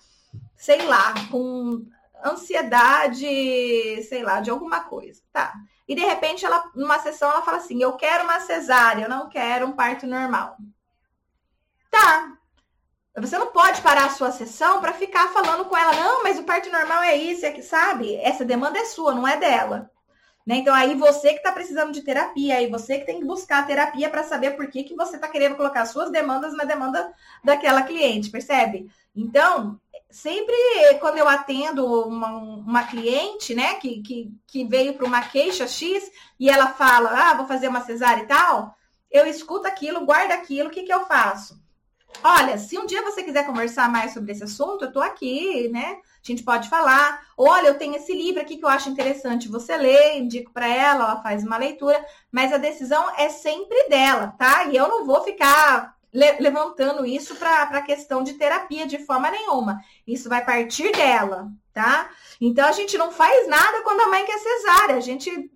sei 0.56 0.86
lá, 0.86 1.14
com 1.30 1.86
ansiedade, 2.24 4.02
sei 4.04 4.24
lá, 4.24 4.40
de 4.40 4.50
alguma 4.50 4.82
coisa, 4.82 5.22
tá? 5.32 5.54
E 5.88 5.94
de 5.94 6.04
repente 6.04 6.44
ela, 6.46 6.72
numa 6.76 6.98
sessão, 7.00 7.30
ela 7.30 7.44
fala 7.44 7.58
assim: 7.58 7.82
"Eu 7.82 7.94
quero 7.94 8.24
uma 8.24 8.40
cesárea, 8.40 9.04
eu 9.04 9.10
não 9.10 9.30
quero 9.30 9.68
um 9.68 9.74
parto 9.74 10.08
normal". 10.08 10.58
Tá. 11.92 12.32
Você 13.18 13.38
não 13.38 13.48
pode 13.48 13.82
parar 13.82 14.06
a 14.06 14.10
sua 14.10 14.32
sessão 14.32 14.82
para 14.82 14.94
ficar 14.94 15.30
falando 15.30 15.66
com 15.66 15.78
ela: 15.78 15.94
"Não, 15.94 16.24
mas 16.24 16.40
o 16.40 16.44
parto 16.44 16.72
normal 16.72 17.04
é 17.04 17.16
isso, 17.16 17.46
é 17.46 17.52
que 17.52 17.62
sabe? 17.62 18.16
Essa 18.16 18.44
demanda 18.44 18.80
é 18.80 18.86
sua, 18.86 19.14
não 19.14 19.28
é 19.28 19.38
dela". 19.38 19.92
Né? 20.46 20.58
Então, 20.58 20.76
aí 20.76 20.94
você 20.94 21.30
que 21.30 21.38
está 21.38 21.52
precisando 21.52 21.92
de 21.92 22.04
terapia, 22.04 22.58
aí 22.58 22.70
você 22.70 23.00
que 23.00 23.06
tem 23.06 23.20
que 23.20 23.26
buscar 23.26 23.66
terapia 23.66 24.10
para 24.10 24.24
saber 24.24 24.52
por 24.52 24.68
que, 24.68 24.84
que 24.84 24.96
você 24.96 25.16
está 25.16 25.28
querendo 25.28 25.56
colocar 25.56 25.86
suas 25.86 26.12
demandas 26.12 26.56
na 26.56 26.64
demanda 26.64 27.12
daquela 27.44 27.82
cliente, 27.82 28.30
percebe? 28.30 28.88
Então, 29.16 29.80
sempre 30.12 30.56
quando 31.00 31.18
eu 31.18 31.28
atendo 31.28 31.84
uma, 32.08 32.28
uma 32.38 32.84
cliente, 32.84 33.56
né, 33.56 33.76
que, 33.76 34.04
que, 34.04 34.32
que 34.46 34.66
veio 34.66 34.94
para 34.94 35.08
uma 35.08 35.22
queixa 35.24 35.68
X 35.68 36.12
e 36.40 36.48
ela 36.48 36.68
fala, 36.68 37.10
ah, 37.10 37.34
vou 37.34 37.48
fazer 37.48 37.68
uma 37.68 37.82
cesárea 37.82 38.24
e 38.24 38.28
tal, 38.28 38.76
eu 39.10 39.26
escuto 39.26 39.68
aquilo, 39.68 40.06
guardo 40.06 40.32
aquilo, 40.32 40.70
o 40.70 40.72
que, 40.72 40.84
que 40.84 40.94
eu 40.94 41.06
faço? 41.06 41.60
Olha, 42.24 42.58
se 42.58 42.78
um 42.78 42.86
dia 42.86 43.02
você 43.02 43.24
quiser 43.24 43.46
conversar 43.46 43.90
mais 43.92 44.14
sobre 44.14 44.32
esse 44.32 44.44
assunto, 44.44 44.84
eu 44.84 44.88
estou 44.88 45.02
aqui, 45.02 45.70
né? 45.70 45.98
A 46.02 46.28
gente 46.28 46.44
pode 46.44 46.70
falar. 46.70 47.22
Olha, 47.38 47.68
eu 47.68 47.78
tenho 47.78 47.96
esse 47.96 48.14
livro 48.14 48.42
aqui 48.42 48.58
que 48.58 48.66
eu 48.66 48.70
acho 48.70 48.90
interessante 48.90 49.48
você 49.48 49.78
ler, 49.78 50.18
indico 50.18 50.52
para 50.52 50.68
ela, 50.68 51.04
ela 51.04 51.22
faz 51.22 51.44
uma 51.44 51.58
leitura, 51.58 52.04
mas 52.32 52.52
a 52.52 52.58
decisão 52.58 53.08
é 53.18 53.30
sempre 53.30 53.90
dela, 53.90 54.34
tá? 54.38 54.66
E 54.66 54.76
eu 54.76 54.88
não 54.88 55.06
vou 55.06 55.24
ficar 55.24 55.95
le 56.16 56.40
levantando 56.40 57.06
isso 57.06 57.36
para 57.36 57.64
a 57.64 57.82
questão 57.82 58.24
de 58.24 58.36
terapia 58.36 58.88
de 58.88 58.98
forma 59.06 59.30
nenhuma. 59.30 59.82
Isso 60.08 60.30
vai 60.30 60.46
partir 60.46 60.90
dela, 60.94 61.50
tá? 61.74 62.10
Então 62.40 62.66
a 62.66 62.72
gente 62.72 62.98
não 62.98 63.12
faz 63.12 63.48
nada 63.50 63.82
quando 63.82 64.00
a 64.00 64.08
mãe 64.08 64.26
quer 64.26 64.40
cesárea. 64.40 64.96
A 64.96 65.02
gente 65.02 65.52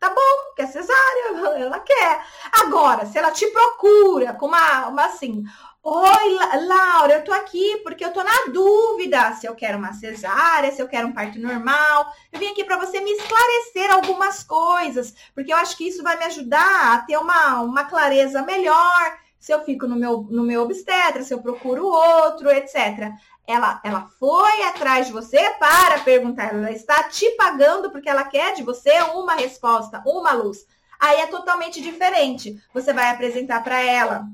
tá 0.00 0.08
bom, 0.08 0.54
quer 0.56 0.66
cesárea, 0.68 1.60
ela 1.60 1.78
quer. 1.80 2.24
Agora, 2.52 3.04
se 3.04 3.18
ela 3.18 3.30
te 3.30 3.46
procura 3.48 4.32
com 4.32 4.46
uma, 4.46 4.88
uma 4.88 5.04
assim, 5.04 5.44
Oi, 5.88 6.38
Laura, 6.66 7.12
eu 7.12 7.24
tô 7.24 7.32
aqui 7.32 7.80
porque 7.84 8.04
eu 8.04 8.12
tô 8.12 8.20
na 8.24 8.46
dúvida 8.52 9.32
se 9.34 9.46
eu 9.46 9.54
quero 9.54 9.78
uma 9.78 9.92
cesárea, 9.92 10.72
se 10.72 10.82
eu 10.82 10.88
quero 10.88 11.06
um 11.06 11.12
parto 11.12 11.38
normal. 11.38 12.12
Eu 12.32 12.40
vim 12.40 12.48
aqui 12.48 12.64
para 12.64 12.78
você 12.78 12.98
me 12.98 13.12
esclarecer 13.12 13.94
algumas 13.94 14.42
coisas, 14.42 15.14
porque 15.32 15.52
eu 15.52 15.56
acho 15.56 15.76
que 15.76 15.86
isso 15.86 16.02
vai 16.02 16.18
me 16.18 16.24
ajudar 16.24 16.94
a 16.94 16.98
ter 17.02 17.16
uma, 17.18 17.60
uma 17.60 17.84
clareza 17.84 18.42
melhor, 18.42 19.16
se 19.46 19.52
eu 19.52 19.62
fico 19.62 19.86
no 19.86 19.94
meu, 19.94 20.26
no 20.28 20.42
meu 20.42 20.62
obstetra, 20.62 21.22
se 21.22 21.32
eu 21.32 21.40
procuro 21.40 21.86
outro, 21.86 22.50
etc. 22.50 23.12
Ela, 23.46 23.80
ela 23.84 24.08
foi 24.18 24.62
atrás 24.64 25.06
de 25.06 25.12
você 25.12 25.38
para 25.50 26.00
perguntar, 26.00 26.52
ela 26.52 26.72
está 26.72 27.04
te 27.04 27.30
pagando 27.36 27.92
porque 27.92 28.08
ela 28.08 28.24
quer 28.24 28.54
de 28.54 28.64
você 28.64 28.90
uma 29.14 29.36
resposta, 29.36 30.02
uma 30.04 30.32
luz. 30.32 30.66
Aí 30.98 31.20
é 31.20 31.28
totalmente 31.28 31.80
diferente. 31.80 32.60
Você 32.74 32.92
vai 32.92 33.08
apresentar 33.08 33.62
para 33.62 33.80
ela 33.80 34.26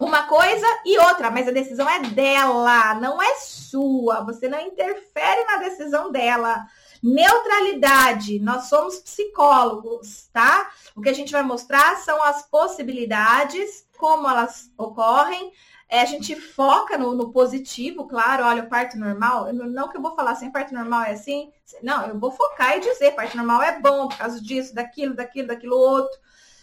uma 0.00 0.24
coisa 0.24 0.66
e 0.84 0.98
outra, 0.98 1.30
mas 1.30 1.46
a 1.46 1.52
decisão 1.52 1.88
é 1.88 2.00
dela, 2.00 2.94
não 2.94 3.22
é 3.22 3.36
sua. 3.36 4.24
Você 4.24 4.48
não 4.48 4.58
interfere 4.58 5.44
na 5.44 5.58
decisão 5.58 6.10
dela. 6.10 6.66
Neutralidade, 7.00 8.40
nós 8.40 8.64
somos 8.64 8.98
psicólogos, 8.98 10.28
tá? 10.32 10.72
O 10.96 11.00
que 11.00 11.08
a 11.08 11.12
gente 11.12 11.30
vai 11.30 11.44
mostrar 11.44 11.98
são 11.98 12.20
as 12.24 12.42
possibilidades, 12.48 13.83
como 13.96 14.28
elas 14.28 14.72
ocorrem. 14.76 15.52
É, 15.88 16.00
a 16.00 16.04
gente 16.04 16.34
foca 16.34 16.96
no, 16.96 17.14
no, 17.14 17.30
positivo, 17.30 18.08
claro, 18.08 18.44
olha, 18.44 18.64
o 18.64 18.68
parto 18.68 18.98
normal, 18.98 19.52
não 19.52 19.88
que 19.88 19.96
eu 19.96 20.02
vou 20.02 20.16
falar 20.16 20.32
assim, 20.32 20.50
parto 20.50 20.74
normal 20.74 21.02
é 21.04 21.12
assim, 21.12 21.52
não, 21.82 22.06
eu 22.08 22.18
vou 22.18 22.32
focar 22.32 22.76
e 22.76 22.80
dizer, 22.80 23.14
parto 23.14 23.36
normal 23.36 23.62
é 23.62 23.78
bom 23.78 24.08
por 24.08 24.16
causa 24.16 24.40
disso, 24.40 24.74
daquilo, 24.74 25.14
daquilo, 25.14 25.48
daquilo 25.48 25.76
outro. 25.76 26.18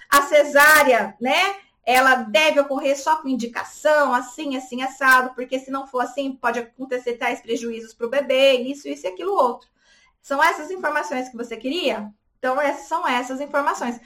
A 0.09 0.23
cesárea, 0.23 1.15
né? 1.21 1.55
ela 1.83 2.15
deve 2.15 2.59
ocorrer 2.59 2.97
só 2.97 3.17
com 3.17 3.27
indicação, 3.27 4.13
assim, 4.13 4.55
assim, 4.55 4.81
assado, 4.81 5.33
porque 5.33 5.59
se 5.59 5.71
não 5.71 5.87
for 5.87 6.01
assim, 6.01 6.33
pode 6.35 6.59
acontecer 6.59 7.13
tais 7.13 7.41
prejuízos 7.41 7.93
para 7.93 8.05
o 8.05 8.09
bebê, 8.09 8.53
isso, 8.53 8.87
isso 8.87 9.05
e 9.05 9.09
aquilo 9.09 9.33
outro. 9.33 9.67
São 10.21 10.43
essas 10.43 10.69
informações 10.69 11.29
que 11.29 11.37
você 11.37 11.57
queria? 11.57 12.11
Então, 12.37 12.59
essas 12.61 12.87
são 12.87 13.07
essas 13.07 13.41
informações. 13.41 13.99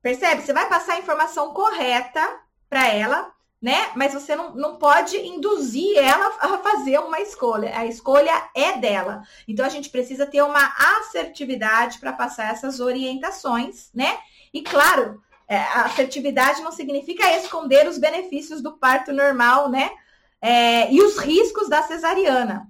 Percebe? 0.00 0.42
Você 0.42 0.52
vai 0.52 0.68
passar 0.68 0.94
a 0.94 0.98
informação 0.98 1.52
correta 1.52 2.40
para 2.68 2.88
ela, 2.88 3.32
né? 3.60 3.90
Mas 3.96 4.12
você 4.12 4.36
não, 4.36 4.54
não 4.54 4.76
pode 4.76 5.16
induzir 5.16 5.96
ela 5.96 6.36
a 6.40 6.58
fazer 6.58 6.98
uma 7.00 7.20
escolha. 7.20 7.76
A 7.76 7.86
escolha 7.86 8.48
é 8.54 8.76
dela. 8.78 9.22
Então, 9.48 9.64
a 9.64 9.68
gente 9.68 9.90
precisa 9.90 10.26
ter 10.26 10.42
uma 10.42 10.72
assertividade 10.98 11.98
para 11.98 12.12
passar 12.12 12.52
essas 12.52 12.80
orientações, 12.80 13.90
né? 13.94 14.18
E 14.52 14.62
claro, 14.62 15.20
é, 15.48 15.56
a 15.56 15.84
assertividade 15.84 16.60
não 16.62 16.72
significa 16.72 17.30
esconder 17.36 17.88
os 17.88 17.98
benefícios 17.98 18.60
do 18.62 18.76
parto 18.76 19.12
normal, 19.12 19.70
né? 19.70 19.90
É, 20.40 20.92
e 20.92 21.00
os 21.00 21.18
riscos 21.18 21.68
da 21.68 21.82
cesariana. 21.82 22.68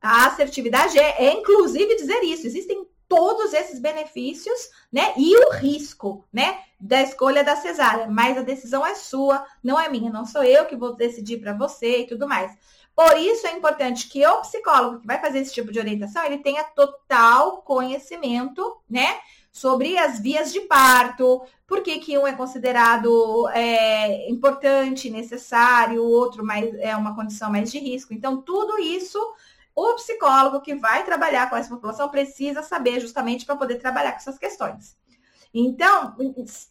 A 0.00 0.26
assertividade 0.26 0.98
é, 0.98 1.26
é, 1.26 1.32
inclusive, 1.32 1.96
dizer 1.96 2.22
isso. 2.22 2.46
Existem 2.46 2.86
todos 3.08 3.52
esses 3.52 3.78
benefícios, 3.78 4.70
né? 4.92 5.12
E 5.16 5.36
o 5.36 5.52
risco, 5.52 6.24
né? 6.32 6.58
Da 6.78 7.02
escolha 7.02 7.42
da 7.42 7.56
cesárea. 7.56 8.06
Mas 8.06 8.36
a 8.36 8.42
decisão 8.42 8.86
é 8.86 8.94
sua, 8.94 9.44
não 9.62 9.80
é 9.80 9.88
minha. 9.88 10.10
Não 10.10 10.26
sou 10.26 10.44
eu 10.44 10.66
que 10.66 10.76
vou 10.76 10.94
decidir 10.94 11.38
para 11.38 11.52
você 11.52 12.00
e 12.00 12.06
tudo 12.06 12.28
mais. 12.28 12.56
Por 12.94 13.16
isso 13.16 13.46
é 13.46 13.52
importante 13.52 14.08
que 14.08 14.26
o 14.26 14.40
psicólogo 14.40 15.00
que 15.00 15.06
vai 15.06 15.20
fazer 15.20 15.38
esse 15.38 15.54
tipo 15.54 15.70
de 15.70 15.78
orientação, 15.78 16.24
ele 16.24 16.38
tenha 16.38 16.64
total 16.64 17.62
conhecimento, 17.62 18.76
né? 18.90 19.18
sobre 19.58 19.98
as 19.98 20.20
vias 20.20 20.52
de 20.52 20.60
parto, 20.60 21.42
por 21.66 21.82
que, 21.82 21.98
que 21.98 22.16
um 22.16 22.26
é 22.26 22.32
considerado 22.32 23.48
é, 23.48 24.30
importante, 24.30 25.10
necessário, 25.10 26.02
o 26.02 26.10
outro 26.10 26.44
mais, 26.44 26.72
é 26.76 26.94
uma 26.96 27.14
condição 27.14 27.50
mais 27.50 27.70
de 27.70 27.78
risco. 27.78 28.14
Então, 28.14 28.40
tudo 28.40 28.78
isso 28.78 29.18
o 29.78 29.94
psicólogo 29.94 30.60
que 30.60 30.74
vai 30.74 31.04
trabalhar 31.04 31.48
com 31.48 31.56
essa 31.56 31.68
população 31.68 32.08
precisa 32.08 32.62
saber 32.62 32.98
justamente 32.98 33.46
para 33.46 33.56
poder 33.56 33.76
trabalhar 33.76 34.12
com 34.12 34.18
essas 34.18 34.38
questões. 34.38 34.96
Então, 35.54 36.14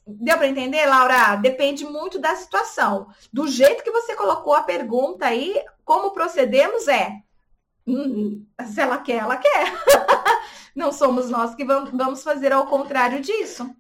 deu 0.06 0.38
para 0.38 0.48
entender, 0.48 0.86
Laura? 0.86 1.36
Depende 1.38 1.86
muito 1.86 2.20
da 2.20 2.36
situação. 2.36 3.08
Do 3.32 3.48
jeito 3.48 3.84
que 3.84 3.92
você 3.92 4.16
colocou 4.16 4.54
a 4.54 4.64
pergunta 4.64 5.26
aí, 5.26 5.56
como 5.84 6.12
procedemos 6.12 6.88
é. 6.88 7.12
Hum, 7.88 8.46
se 8.66 8.82
ela 8.82 8.98
quer, 8.98 9.20
ela 9.20 9.38
quer. 9.38 9.74
Não 10.76 10.92
somos 10.92 11.30
nós 11.30 11.56
que 11.56 11.64
vamos 11.66 12.24
fazer 12.24 12.52
ao 12.52 12.68
contrário 12.68 13.22
disso, 13.22 13.74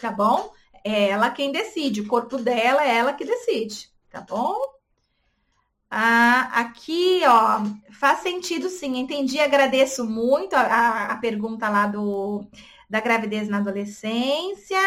tá 0.00 0.10
bom? 0.10 0.52
É 0.84 1.08
ela 1.08 1.30
quem 1.30 1.50
decide, 1.50 2.02
o 2.02 2.06
corpo 2.06 2.36
dela 2.36 2.84
é 2.84 2.96
ela 2.96 3.12
que 3.14 3.24
decide, 3.24 3.90
tá 4.10 4.20
bom? 4.20 4.75
Ah, 5.90 6.60
aqui, 6.60 7.22
ó, 7.26 7.60
faz 7.92 8.20
sentido 8.20 8.68
sim, 8.68 8.98
entendi, 8.98 9.38
agradeço 9.38 10.04
muito 10.04 10.54
a, 10.54 10.60
a, 10.62 11.12
a 11.12 11.16
pergunta 11.18 11.68
lá 11.68 11.86
do, 11.86 12.44
da 12.90 13.00
gravidez 13.00 13.48
na 13.48 13.58
adolescência. 13.58 14.78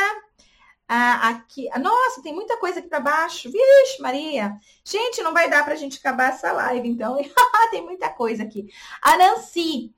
Ah, 0.87 1.29
aqui, 1.29 1.69
nossa, 1.79 2.21
tem 2.23 2.33
muita 2.33 2.57
coisa 2.57 2.79
aqui 2.79 2.89
para 2.89 2.99
baixo. 2.99 3.49
Vixe, 3.51 4.01
Maria. 4.01 4.53
Gente, 4.83 5.21
não 5.21 5.33
vai 5.33 5.49
dar 5.49 5.63
para 5.63 5.73
a 5.73 5.77
gente 5.77 5.99
acabar 5.99 6.29
essa 6.29 6.51
live, 6.51 6.89
então. 6.89 7.15
tem 7.71 7.83
muita 7.83 8.09
coisa 8.09 8.43
aqui. 8.43 8.67
A 9.01 9.15
Nancy, 9.17 9.93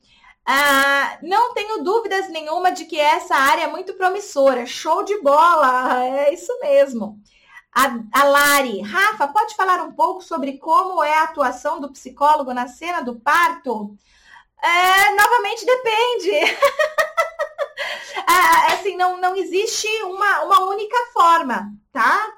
ah, 0.46 1.18
não 1.24 1.54
tenho 1.54 1.84
dúvidas 1.84 2.30
nenhuma 2.30 2.72
de 2.72 2.86
que 2.86 3.00
essa 3.00 3.36
área 3.36 3.64
é 3.64 3.68
muito 3.68 3.94
promissora. 3.94 4.66
Show 4.66 5.04
de 5.04 5.22
bola! 5.22 6.04
É 6.06 6.34
isso 6.34 6.52
mesmo. 6.60 7.20
A, 7.74 8.00
a 8.12 8.24
Lari, 8.26 8.82
Rafa, 8.82 9.28
pode 9.30 9.56
falar 9.56 9.82
um 9.82 9.94
pouco 9.94 10.22
sobre 10.22 10.58
como 10.58 11.02
é 11.02 11.14
a 11.14 11.24
atuação 11.24 11.80
do 11.80 11.92
psicólogo 11.92 12.54
na 12.54 12.68
cena 12.68 13.02
do 13.02 13.16
parto? 13.16 13.96
É, 14.62 15.16
novamente 15.16 15.66
depende. 15.66 16.58
ah, 18.28 18.74
assim, 18.74 18.98
não, 18.98 19.20
não 19.22 19.36
existe 19.36 19.88
uma, 20.04 20.42
uma 20.42 20.66
única 20.70 20.98
forma, 21.14 21.72
tá? 21.94 22.34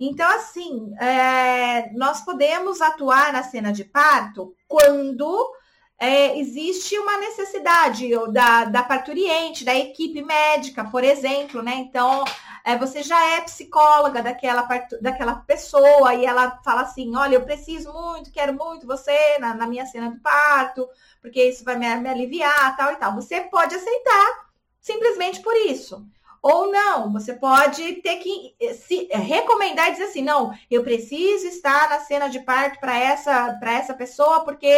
Então, 0.00 0.28
assim, 0.30 0.94
é, 1.00 1.90
nós 1.92 2.22
podemos 2.22 2.80
atuar 2.80 3.32
na 3.32 3.42
cena 3.42 3.72
de 3.72 3.84
parto 3.84 4.54
quando 4.66 5.52
é, 5.98 6.38
existe 6.38 6.96
uma 6.98 7.18
necessidade 7.18 8.08
da, 8.32 8.64
da 8.64 8.82
parturiente, 8.82 9.64
da 9.64 9.74
equipe 9.74 10.22
médica, 10.22 10.84
por 10.84 11.02
exemplo, 11.02 11.62
né? 11.62 11.74
Então, 11.74 12.24
é, 12.68 12.76
você 12.76 13.02
já 13.02 13.18
é 13.36 13.40
psicóloga 13.40 14.22
daquela, 14.22 14.60
daquela 15.00 15.36
pessoa 15.36 16.12
e 16.14 16.26
ela 16.26 16.60
fala 16.62 16.82
assim: 16.82 17.16
olha, 17.16 17.36
eu 17.36 17.42
preciso 17.42 17.90
muito, 17.90 18.30
quero 18.30 18.52
muito 18.52 18.86
você 18.86 19.38
na, 19.38 19.54
na 19.54 19.66
minha 19.66 19.86
cena 19.86 20.10
do 20.10 20.20
parto, 20.20 20.86
porque 21.22 21.42
isso 21.42 21.64
vai 21.64 21.76
me, 21.76 21.94
me 21.96 22.10
aliviar, 22.10 22.76
tal 22.76 22.92
e 22.92 22.96
tal. 22.96 23.14
Você 23.14 23.40
pode 23.40 23.74
aceitar 23.74 24.50
simplesmente 24.82 25.40
por 25.40 25.56
isso. 25.56 26.06
Ou 26.42 26.70
não, 26.70 27.10
você 27.10 27.32
pode 27.32 28.02
ter 28.02 28.16
que 28.16 28.54
se 28.74 29.08
recomendar 29.12 29.88
e 29.88 29.92
dizer 29.92 30.04
assim: 30.04 30.22
não, 30.22 30.52
eu 30.70 30.84
preciso 30.84 31.46
estar 31.46 31.88
na 31.88 32.00
cena 32.00 32.28
de 32.28 32.40
parto 32.40 32.78
para 32.80 32.98
essa, 32.98 33.58
essa 33.62 33.94
pessoa, 33.94 34.44
porque 34.44 34.76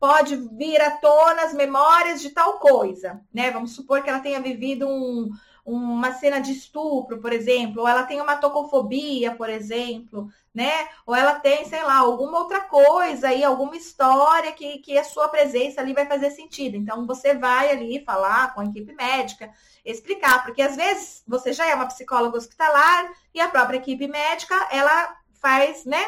pode 0.00 0.34
vir 0.56 0.80
à 0.80 0.92
tona 0.92 1.42
as 1.42 1.52
memórias 1.52 2.22
de 2.22 2.30
tal 2.30 2.58
coisa, 2.58 3.20
né? 3.34 3.50
Vamos 3.50 3.74
supor 3.74 4.02
que 4.02 4.08
ela 4.08 4.20
tenha 4.20 4.40
vivido 4.40 4.88
um, 4.88 5.28
uma 5.68 6.12
cena 6.14 6.40
de 6.40 6.52
estupro, 6.52 7.20
por 7.20 7.32
exemplo, 7.32 7.82
ou 7.82 7.88
ela 7.88 8.04
tem 8.04 8.20
uma 8.20 8.36
tocofobia, 8.36 9.34
por 9.34 9.50
exemplo, 9.50 10.28
né? 10.54 10.88
Ou 11.04 11.14
ela 11.14 11.34
tem, 11.34 11.64
sei 11.66 11.82
lá, 11.82 11.98
alguma 11.98 12.38
outra 12.38 12.60
coisa 12.60 13.28
aí, 13.28 13.44
alguma 13.44 13.76
história 13.76 14.50
que, 14.52 14.78
que 14.78 14.96
a 14.96 15.04
sua 15.04 15.28
presença 15.28 15.80
ali 15.80 15.92
vai 15.92 16.06
fazer 16.06 16.30
sentido. 16.30 16.76
Então, 16.76 17.06
você 17.06 17.34
vai 17.34 17.70
ali 17.70 18.02
falar 18.04 18.54
com 18.54 18.62
a 18.62 18.64
equipe 18.64 18.94
médica, 18.94 19.52
explicar, 19.84 20.42
porque 20.42 20.62
às 20.62 20.74
vezes 20.74 21.22
você 21.28 21.52
já 21.52 21.66
é 21.66 21.74
uma 21.74 21.86
psicóloga 21.86 22.38
hospitalar 22.38 23.12
e 23.34 23.40
a 23.40 23.48
própria 23.48 23.76
equipe 23.76 24.08
médica, 24.08 24.54
ela 24.70 25.16
faz, 25.34 25.84
né? 25.84 26.02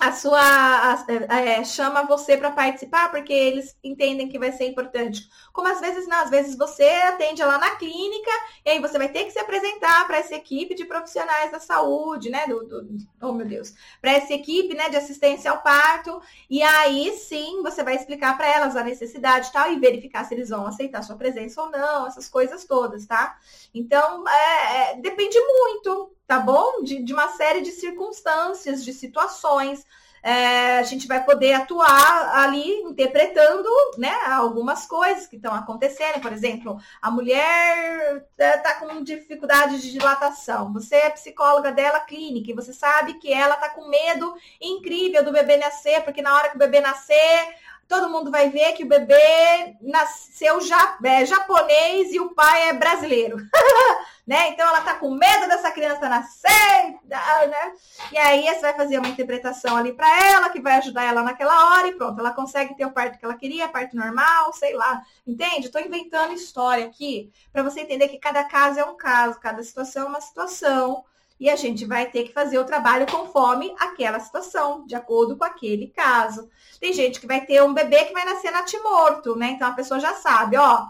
A 0.00 0.12
sua 0.12 0.40
a, 0.40 1.40
é, 1.40 1.62
chama 1.62 2.04
você 2.04 2.34
para 2.34 2.50
participar 2.50 3.10
porque 3.10 3.34
eles 3.34 3.76
entendem 3.84 4.30
que 4.30 4.38
vai 4.38 4.50
ser 4.50 4.66
importante. 4.66 5.28
Como 5.52 5.68
às 5.68 5.78
vezes 5.78 6.08
não, 6.08 6.22
às 6.22 6.30
vezes 6.30 6.56
você 6.56 6.84
atende 6.84 7.42
lá 7.42 7.58
na 7.58 7.76
clínica 7.76 8.30
e 8.64 8.70
aí 8.70 8.80
você 8.80 8.96
vai 8.96 9.10
ter 9.10 9.24
que 9.24 9.30
se 9.30 9.38
apresentar 9.38 10.06
para 10.06 10.16
essa 10.16 10.34
equipe 10.34 10.74
de 10.74 10.86
profissionais 10.86 11.52
da 11.52 11.60
saúde, 11.60 12.30
né? 12.30 12.46
Do, 12.46 12.66
do 12.66 12.96
oh 13.20 13.32
meu 13.34 13.46
Deus, 13.46 13.74
para 14.00 14.12
essa 14.12 14.32
equipe, 14.32 14.74
né, 14.74 14.88
de 14.88 14.96
assistência 14.96 15.50
ao 15.50 15.62
parto 15.62 16.22
e 16.48 16.62
aí 16.62 17.12
sim 17.12 17.60
você 17.62 17.84
vai 17.84 17.96
explicar 17.96 18.38
para 18.38 18.48
elas 18.48 18.76
a 18.76 18.82
necessidade 18.82 19.48
e 19.48 19.52
tal 19.52 19.70
e 19.70 19.78
verificar 19.78 20.24
se 20.24 20.32
eles 20.32 20.48
vão 20.48 20.66
aceitar 20.66 21.02
sua 21.02 21.16
presença 21.16 21.60
ou 21.60 21.70
não, 21.70 22.06
essas 22.06 22.26
coisas 22.26 22.64
todas, 22.64 23.04
tá? 23.04 23.36
Então 23.74 24.26
é, 24.26 24.92
é, 24.92 24.96
depende 24.96 25.38
muito 25.38 26.10
tá 26.30 26.38
bom? 26.38 26.84
De, 26.84 27.02
de 27.02 27.12
uma 27.12 27.26
série 27.30 27.60
de 27.60 27.72
circunstâncias, 27.72 28.84
de 28.84 28.92
situações. 28.92 29.84
é, 30.22 30.78
a 30.78 30.82
gente 30.84 31.08
vai 31.08 31.24
poder 31.24 31.54
atuar 31.54 32.36
ali 32.36 32.82
interpretando 32.82 33.68
né, 33.98 34.14
algumas 34.26 34.86
coisas 34.86 35.26
que 35.26 35.34
estão 35.34 35.52
acontecendo. 35.52 36.20
Por 36.20 36.32
exemplo, 36.32 36.78
a 37.02 37.10
mulher 37.10 38.24
está 38.38 38.74
com 38.74 39.02
dificuldade 39.02 39.80
de 39.80 39.90
dilatação. 39.90 40.72
Você 40.72 40.94
é 40.94 41.10
psicóloga 41.10 41.72
dela 41.72 41.98
clínica 41.98 42.52
e 42.52 42.54
você 42.54 42.72
sabe 42.72 43.14
que 43.14 43.32
ela 43.32 43.56
está 43.56 43.70
com 43.70 43.88
medo 43.88 44.32
incrível 44.60 45.24
do 45.24 45.32
bebê 45.32 45.56
nascer, 45.56 46.04
porque 46.04 46.22
na 46.22 46.32
hora 46.36 46.50
que 46.50 46.56
o 46.56 46.60
bebê 46.60 46.80
nascer, 46.80 47.56
todo 47.90 48.08
mundo 48.08 48.30
vai 48.30 48.48
ver 48.48 48.72
que 48.74 48.84
o 48.84 48.88
bebê 48.88 49.76
nasceu 49.82 50.60
é, 51.04 51.26
japonês 51.26 52.12
e 52.12 52.20
o 52.20 52.32
pai 52.32 52.68
é 52.68 52.72
brasileiro. 52.72 53.36
né? 54.24 54.50
Então 54.50 54.64
ela 54.68 54.80
tá 54.82 54.94
com 54.94 55.10
medo 55.10 55.48
dessa 55.48 55.72
criança 55.72 56.08
nascer, 56.08 57.00
né? 57.04 57.72
E 58.12 58.16
aí 58.16 58.46
você 58.46 58.60
vai 58.60 58.74
fazer 58.74 58.96
uma 58.98 59.08
interpretação 59.08 59.76
ali 59.76 59.92
para 59.92 60.08
ela, 60.24 60.50
que 60.50 60.60
vai 60.60 60.74
ajudar 60.74 61.02
ela 61.02 61.24
naquela 61.24 61.72
hora 61.72 61.88
e 61.88 61.96
pronto, 61.96 62.20
ela 62.20 62.30
consegue 62.30 62.76
ter 62.76 62.86
o 62.86 62.92
parto 62.92 63.18
que 63.18 63.24
ela 63.24 63.34
queria, 63.34 63.68
parto 63.68 63.96
normal, 63.96 64.52
sei 64.52 64.72
lá. 64.72 65.02
Entende? 65.26 65.66
Estou 65.66 65.80
inventando 65.80 66.32
história 66.32 66.86
aqui 66.86 67.32
para 67.52 67.64
você 67.64 67.80
entender 67.80 68.06
que 68.06 68.20
cada 68.20 68.44
caso 68.44 68.78
é 68.78 68.84
um 68.84 68.96
caso, 68.96 69.40
cada 69.40 69.64
situação 69.64 70.04
é 70.04 70.08
uma 70.10 70.20
situação 70.20 71.04
e 71.40 71.48
a 71.48 71.56
gente 71.56 71.86
vai 71.86 72.04
ter 72.10 72.24
que 72.24 72.34
fazer 72.34 72.58
o 72.58 72.66
trabalho 72.66 73.10
conforme 73.10 73.74
aquela 73.80 74.20
situação, 74.20 74.84
de 74.86 74.94
acordo 74.94 75.38
com 75.38 75.44
aquele 75.44 75.86
caso. 75.86 76.50
Tem 76.78 76.92
gente 76.92 77.18
que 77.18 77.26
vai 77.26 77.40
ter 77.46 77.62
um 77.62 77.72
bebê 77.72 78.04
que 78.04 78.12
vai 78.12 78.26
nascer 78.26 78.50
natimorto, 78.50 79.34
né? 79.34 79.52
Então 79.52 79.66
a 79.66 79.72
pessoa 79.72 79.98
já 79.98 80.12
sabe, 80.12 80.58
ó, 80.58 80.84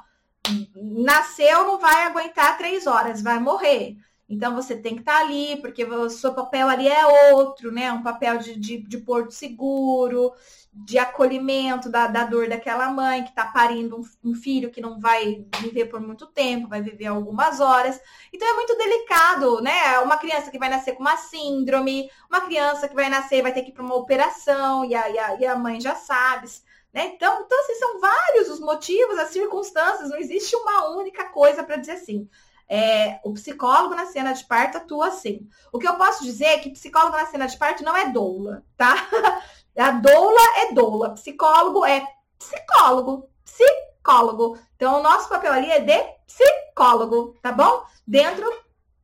nasceu, 0.75 1.65
não 1.65 1.79
vai 1.79 2.03
aguentar 2.03 2.59
três 2.59 2.89
horas, 2.89 3.23
vai 3.23 3.39
morrer. 3.39 3.97
Então 4.29 4.55
você 4.55 4.77
tem 4.77 4.95
que 4.95 5.01
estar 5.01 5.19
tá 5.19 5.21
ali, 5.21 5.57
porque 5.61 5.85
o 5.85 6.11
seu 6.11 6.35
papel 6.35 6.69
ali 6.69 6.89
é 6.89 7.33
outro, 7.33 7.71
né? 7.71 7.93
Um 7.93 8.03
papel 8.03 8.39
de, 8.39 8.59
de, 8.59 8.79
de 8.79 8.99
porto 8.99 9.31
seguro, 9.31 10.33
de 10.73 10.99
acolhimento 10.99 11.89
da, 11.89 12.07
da 12.07 12.25
dor 12.25 12.49
daquela 12.49 12.89
mãe 12.91 13.25
que 13.25 13.31
está 13.31 13.45
parindo 13.47 13.97
um, 13.97 14.31
um, 14.31 14.35
filho 14.35 14.71
que 14.71 14.81
não 14.81 15.01
vai 15.01 15.45
viver 15.61 15.87
por 15.87 16.01
muito 16.01 16.27
tempo, 16.27 16.69
vai 16.69 16.81
viver 16.81 17.07
algumas 17.07 17.59
horas. 17.59 18.01
Então 18.33 18.49
é 18.49 18.55
muito 18.55 18.77
delicado, 18.77 19.61
né? 19.61 19.99
Uma 19.99 20.17
criança 20.17 20.51
que 20.51 20.59
vai 20.59 20.69
nascer 20.69 20.93
com 20.93 21.03
uma 21.03 21.17
síndrome, 21.17 22.09
uma 22.29 22.43
criança 22.43 22.89
que 22.89 22.95
vai 22.95 23.11
nascer 23.11 23.43
vai 23.43 23.53
ter 23.53 23.63
que 23.63 23.71
ir 23.71 23.73
para 23.73 23.83
uma 23.83 23.97
operação, 23.97 24.85
e 24.85 24.95
a, 24.95 25.11
e 25.11 25.19
a, 25.19 25.41
e 25.41 25.47
a 25.47 25.57
mãe 25.57 25.81
já 25.81 25.97
sabe. 25.97 26.49
Né? 26.93 27.13
Então, 27.15 27.43
então, 27.43 27.59
assim, 27.61 27.75
são 27.75 28.01
vários 28.01 28.49
os 28.49 28.61
motivos, 28.61 29.19
as 29.19 29.31
circunstâncias, 29.31 30.11
não 30.11 30.19
existe 30.19 30.55
uma 30.57 30.91
única 30.91 31.25
coisa 31.31 31.63
para 31.65 31.77
dizer 31.77 31.93
assim. 31.93 32.29
É, 32.73 33.19
o 33.25 33.33
psicólogo 33.33 33.97
na 33.97 34.07
cena 34.07 34.33
de 34.33 34.45
parto 34.45 34.77
atua 34.77 35.09
assim. 35.09 35.49
O 35.73 35.79
que 35.79 35.89
eu 35.89 35.97
posso 35.97 36.23
dizer 36.23 36.45
é 36.45 36.59
que 36.59 36.71
psicólogo 36.71 37.17
na 37.17 37.27
cena 37.27 37.47
de 37.47 37.59
parto 37.59 37.83
não 37.83 37.97
é 37.97 38.09
doula, 38.11 38.65
tá? 38.77 38.95
A 39.77 39.91
doula 39.93 40.41
é 40.59 40.73
doula, 40.73 41.11
psicólogo 41.15 41.85
é 41.85 42.07
psicólogo, 42.39 43.29
psicólogo. 43.45 44.59
Então, 44.77 44.99
o 44.99 45.03
nosso 45.03 45.29
papel 45.29 45.53
ali 45.53 45.71
é 45.71 45.81
de 45.81 45.99
psicólogo, 46.27 47.37
tá 47.43 47.53
bom? 47.53 47.85
Dentro 48.07 48.47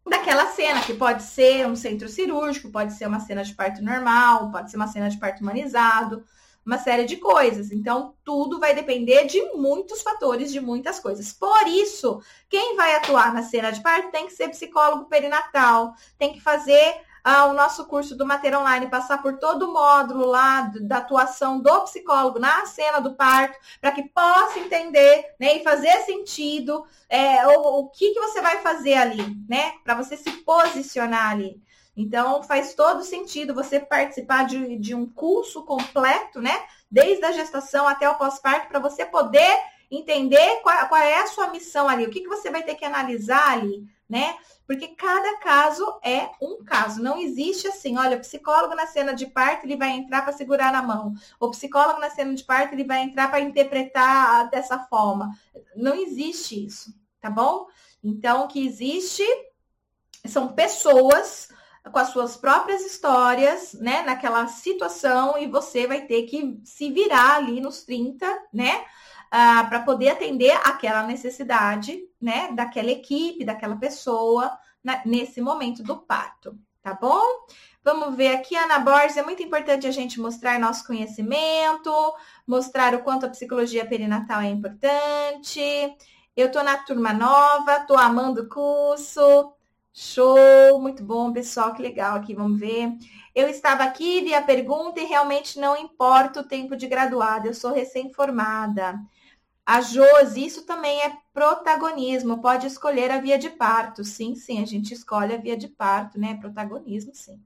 daquela 0.08 0.46
cena, 0.46 0.80
que 0.82 0.94
pode 0.94 1.22
ser 1.22 1.66
um 1.66 1.76
centro 1.76 2.08
cirúrgico, 2.08 2.70
pode 2.70 2.94
ser 2.94 3.06
uma 3.06 3.20
cena 3.20 3.42
de 3.42 3.54
parto 3.54 3.82
normal, 3.82 4.50
pode 4.50 4.70
ser 4.70 4.76
uma 4.76 4.86
cena 4.86 5.10
de 5.10 5.18
parto 5.18 5.40
humanizado, 5.42 6.24
uma 6.64 6.78
série 6.78 7.04
de 7.04 7.16
coisas. 7.16 7.70
Então, 7.70 8.14
tudo 8.24 8.58
vai 8.58 8.74
depender 8.74 9.26
de 9.26 9.40
muitos 9.52 10.02
fatores, 10.02 10.52
de 10.52 10.60
muitas 10.60 10.98
coisas. 10.98 11.32
Por 11.32 11.66
isso, 11.68 12.20
quem 12.48 12.76
vai 12.76 12.94
atuar 12.96 13.32
na 13.32 13.42
cena 13.42 13.70
de 13.70 13.80
parto 13.80 14.10
tem 14.10 14.26
que 14.26 14.32
ser 14.32 14.48
psicólogo 14.48 15.06
perinatal, 15.06 15.94
tem 16.18 16.32
que 16.32 16.40
fazer 16.40 17.00
ah, 17.28 17.46
o 17.46 17.54
nosso 17.54 17.84
curso 17.86 18.14
do 18.14 18.24
Mater 18.24 18.56
Online, 18.56 18.86
passar 18.88 19.20
por 19.20 19.36
todo 19.38 19.64
o 19.64 19.72
módulo 19.72 20.26
lá 20.26 20.70
da 20.80 20.98
atuação 20.98 21.60
do 21.60 21.80
psicólogo 21.80 22.38
na 22.38 22.64
cena 22.66 23.00
do 23.00 23.14
parto, 23.14 23.58
para 23.80 23.90
que 23.90 24.04
possa 24.04 24.60
entender 24.60 25.34
né, 25.36 25.56
e 25.56 25.64
fazer 25.64 25.90
sentido 26.04 26.86
é, 27.08 27.44
o, 27.48 27.80
o 27.80 27.88
que, 27.88 28.14
que 28.14 28.20
você 28.20 28.40
vai 28.40 28.58
fazer 28.58 28.94
ali, 28.94 29.36
né? 29.48 29.72
Para 29.82 29.96
você 29.96 30.16
se 30.16 30.30
posicionar 30.30 31.32
ali. 31.32 31.60
Então, 31.96 32.44
faz 32.44 32.74
todo 32.74 33.02
sentido 33.02 33.52
você 33.52 33.80
participar 33.80 34.44
de, 34.44 34.76
de 34.76 34.94
um 34.94 35.04
curso 35.04 35.64
completo, 35.64 36.40
né? 36.40 36.62
Desde 36.88 37.24
a 37.24 37.32
gestação 37.32 37.88
até 37.88 38.08
o 38.08 38.14
pós-parto, 38.14 38.68
para 38.68 38.78
você 38.78 39.04
poder 39.04 39.58
entender 39.90 40.60
qual, 40.62 40.86
qual, 40.86 41.02
é 41.02 41.22
a 41.22 41.26
sua 41.26 41.48
missão 41.48 41.88
ali, 41.88 42.06
o 42.06 42.10
que, 42.10 42.20
que 42.20 42.28
você 42.28 42.50
vai 42.50 42.62
ter 42.62 42.76
que 42.76 42.84
analisar 42.84 43.50
ali, 43.50 43.84
né? 44.08 44.36
Porque 44.66 44.88
cada 44.88 45.38
caso 45.38 45.98
é 46.02 46.30
um 46.42 46.64
caso. 46.64 47.02
Não 47.02 47.18
existe 47.18 47.68
assim, 47.68 47.96
olha, 47.96 48.16
o 48.16 48.20
psicólogo 48.20 48.74
na 48.74 48.86
cena 48.86 49.14
de 49.14 49.26
parto, 49.26 49.64
ele 49.64 49.76
vai 49.76 49.90
entrar 49.90 50.22
para 50.22 50.32
segurar 50.32 50.72
na 50.72 50.82
mão. 50.82 51.14
O 51.38 51.50
psicólogo 51.50 52.00
na 52.00 52.10
cena 52.10 52.34
de 52.34 52.42
parto, 52.42 52.74
ele 52.74 52.84
vai 52.84 53.02
entrar 53.02 53.28
para 53.28 53.40
interpretar 53.40 54.50
dessa 54.50 54.78
forma. 54.78 55.30
Não 55.76 55.94
existe 55.94 56.66
isso, 56.66 56.92
tá 57.20 57.30
bom? 57.30 57.66
Então, 58.02 58.44
o 58.44 58.48
que 58.48 58.66
existe 58.66 59.24
são 60.24 60.48
pessoas 60.48 61.48
com 61.92 61.98
as 61.98 62.08
suas 62.08 62.36
próprias 62.36 62.82
histórias, 62.82 63.72
né, 63.74 64.02
naquela 64.02 64.48
situação 64.48 65.38
e 65.38 65.46
você 65.46 65.86
vai 65.86 66.02
ter 66.02 66.24
que 66.24 66.60
se 66.64 66.90
virar 66.90 67.36
ali 67.36 67.60
nos 67.60 67.84
30, 67.84 68.26
né, 68.52 68.84
uh, 69.36 69.68
para 69.68 69.80
poder 69.80 70.08
atender 70.08 70.52
aquela 70.64 71.02
necessidade, 71.02 72.00
né, 72.20 72.50
daquela 72.52 72.90
equipe, 72.90 73.44
daquela 73.44 73.76
pessoa 73.76 74.56
na, 74.82 75.02
nesse 75.04 75.40
momento 75.42 75.82
do 75.82 75.98
parto, 75.98 76.58
tá 76.82 76.94
bom? 76.94 77.22
Vamos 77.84 78.16
ver 78.16 78.34
aqui, 78.34 78.56
Ana 78.56 78.78
Borges, 78.78 79.16
é 79.16 79.22
muito 79.22 79.42
importante 79.42 79.86
a 79.86 79.92
gente 79.92 80.18
mostrar 80.18 80.58
nosso 80.58 80.86
conhecimento, 80.86 81.92
mostrar 82.46 82.94
o 82.94 83.02
quanto 83.02 83.26
a 83.26 83.30
psicologia 83.30 83.86
perinatal 83.86 84.40
é 84.40 84.48
importante. 84.48 85.60
Eu 86.36 86.50
tô 86.50 86.62
na 86.62 86.78
turma 86.78 87.12
nova, 87.12 87.80
tô 87.80 87.96
amando 87.96 88.42
o 88.42 88.48
curso, 88.48 89.52
Show, 89.98 90.78
muito 90.78 91.02
bom, 91.02 91.32
pessoal, 91.32 91.72
que 91.72 91.80
legal 91.80 92.16
aqui, 92.16 92.34
vamos 92.34 92.60
ver. 92.60 92.92
Eu 93.34 93.48
estava 93.48 93.82
aqui, 93.82 94.20
vi 94.20 94.34
a 94.34 94.42
pergunta 94.42 95.00
e 95.00 95.06
realmente 95.06 95.58
não 95.58 95.74
importa 95.74 96.40
o 96.40 96.44
tempo 96.46 96.76
de 96.76 96.86
graduada, 96.86 97.46
eu 97.46 97.54
sou 97.54 97.72
recém-formada. 97.72 99.00
A 99.66 99.80
Josi, 99.80 100.46
isso 100.46 100.62
também 100.62 101.02
é 101.02 101.18
protagonismo, 101.34 102.40
pode 102.40 102.68
escolher 102.68 103.10
a 103.10 103.18
via 103.18 103.36
de 103.36 103.50
parto. 103.50 104.04
Sim, 104.04 104.36
sim, 104.36 104.62
a 104.62 104.64
gente 104.64 104.94
escolhe 104.94 105.34
a 105.34 105.38
via 105.38 105.56
de 105.56 105.66
parto, 105.66 106.20
né? 106.20 106.38
Protagonismo, 106.40 107.12
sim. 107.12 107.42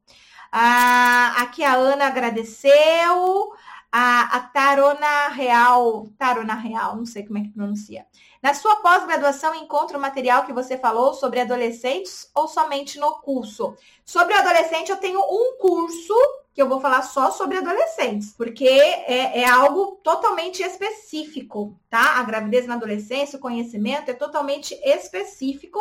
Ah, 0.53 1.35
aqui 1.39 1.65
a 1.65 1.75
Ana 1.75 2.07
agradeceu. 2.07 3.53
A, 3.93 4.37
a 4.37 4.41
Tarona 4.41 5.29
Real, 5.31 6.07
Tarona 6.17 6.55
Real, 6.55 6.95
não 6.95 7.05
sei 7.05 7.27
como 7.27 7.39
é 7.39 7.43
que 7.43 7.49
pronuncia. 7.49 8.07
Na 8.41 8.55
sua 8.55 8.77
pós-graduação, 8.77 9.53
encontra 9.55 9.99
o 9.99 10.01
material 10.01 10.45
que 10.45 10.53
você 10.53 10.79
falou 10.79 11.13
sobre 11.13 11.41
adolescentes 11.41 12.31
ou 12.33 12.47
somente 12.47 13.01
no 13.01 13.15
curso? 13.21 13.75
Sobre 14.05 14.35
adolescente, 14.35 14.91
eu 14.91 14.97
tenho 14.97 15.19
um 15.21 15.59
curso 15.59 16.15
que 16.53 16.61
eu 16.61 16.69
vou 16.69 16.81
falar 16.81 17.03
só 17.03 17.31
sobre 17.31 17.59
adolescentes, 17.59 18.33
porque 18.33 18.67
é, 18.67 19.41
é 19.41 19.49
algo 19.49 20.01
totalmente 20.03 20.63
específico, 20.63 21.79
tá? 21.89 22.19
A 22.19 22.23
gravidez 22.25 22.67
na 22.67 22.75
adolescência, 22.75 23.37
o 23.37 23.41
conhecimento 23.41 24.11
é 24.11 24.15
totalmente 24.15 24.75
específico. 24.83 25.79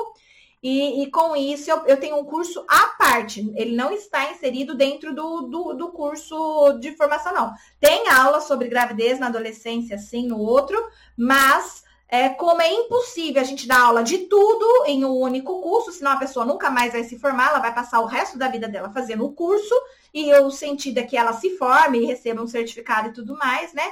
E, 0.61 1.03
e, 1.03 1.09
com 1.09 1.37
isso 1.37 1.71
eu, 1.71 1.85
eu, 1.85 1.97
tenho 1.97 2.17
um 2.17 2.25
curso 2.25 2.65
à 2.67 2.87
parte. 2.97 3.49
Ele 3.55 3.75
não 3.75 3.93
está 3.93 4.29
inserido 4.29 4.75
dentro 4.75 5.15
do, 5.15 5.41
do, 5.43 5.73
do, 5.73 5.87
curso 5.89 6.73
de 6.81 6.95
formação, 6.97 7.33
não. 7.33 7.53
Tem 7.79 8.09
aula 8.09 8.41
sobre 8.41 8.67
gravidez 8.67 9.17
na 9.19 9.27
adolescência, 9.27 9.97
sim, 9.97 10.27
no 10.27 10.37
outro, 10.37 10.77
mas 11.17 11.83
é, 12.11 12.27
como 12.29 12.59
é 12.59 12.73
impossível 12.73 13.39
a 13.39 13.45
gente 13.45 13.67
dar 13.67 13.81
aula 13.81 14.03
de 14.03 14.17
tudo 14.19 14.85
em 14.87 15.05
um 15.05 15.15
único 15.15 15.61
curso, 15.61 15.91
senão 15.91 16.11
a 16.13 16.17
pessoa 16.17 16.43
nunca 16.43 16.71
mais 16.71 16.91
vai 16.91 17.03
se 17.03 17.19
formar, 17.19 17.49
ela 17.49 17.59
vai 17.59 17.73
passar 17.73 17.99
o 17.99 18.07
resto 18.07 18.35
da 18.35 18.47
vida 18.47 18.67
dela 18.67 18.89
fazendo 18.89 19.23
o 19.23 19.31
curso, 19.31 19.75
e 20.11 20.33
o 20.33 20.49
sentido 20.49 20.97
é 20.97 21.03
que 21.03 21.15
ela 21.15 21.33
se 21.33 21.55
forme 21.55 21.99
e 21.99 22.05
receba 22.05 22.41
um 22.41 22.47
certificado 22.47 23.09
e 23.09 23.13
tudo 23.13 23.37
mais, 23.37 23.73
né? 23.73 23.83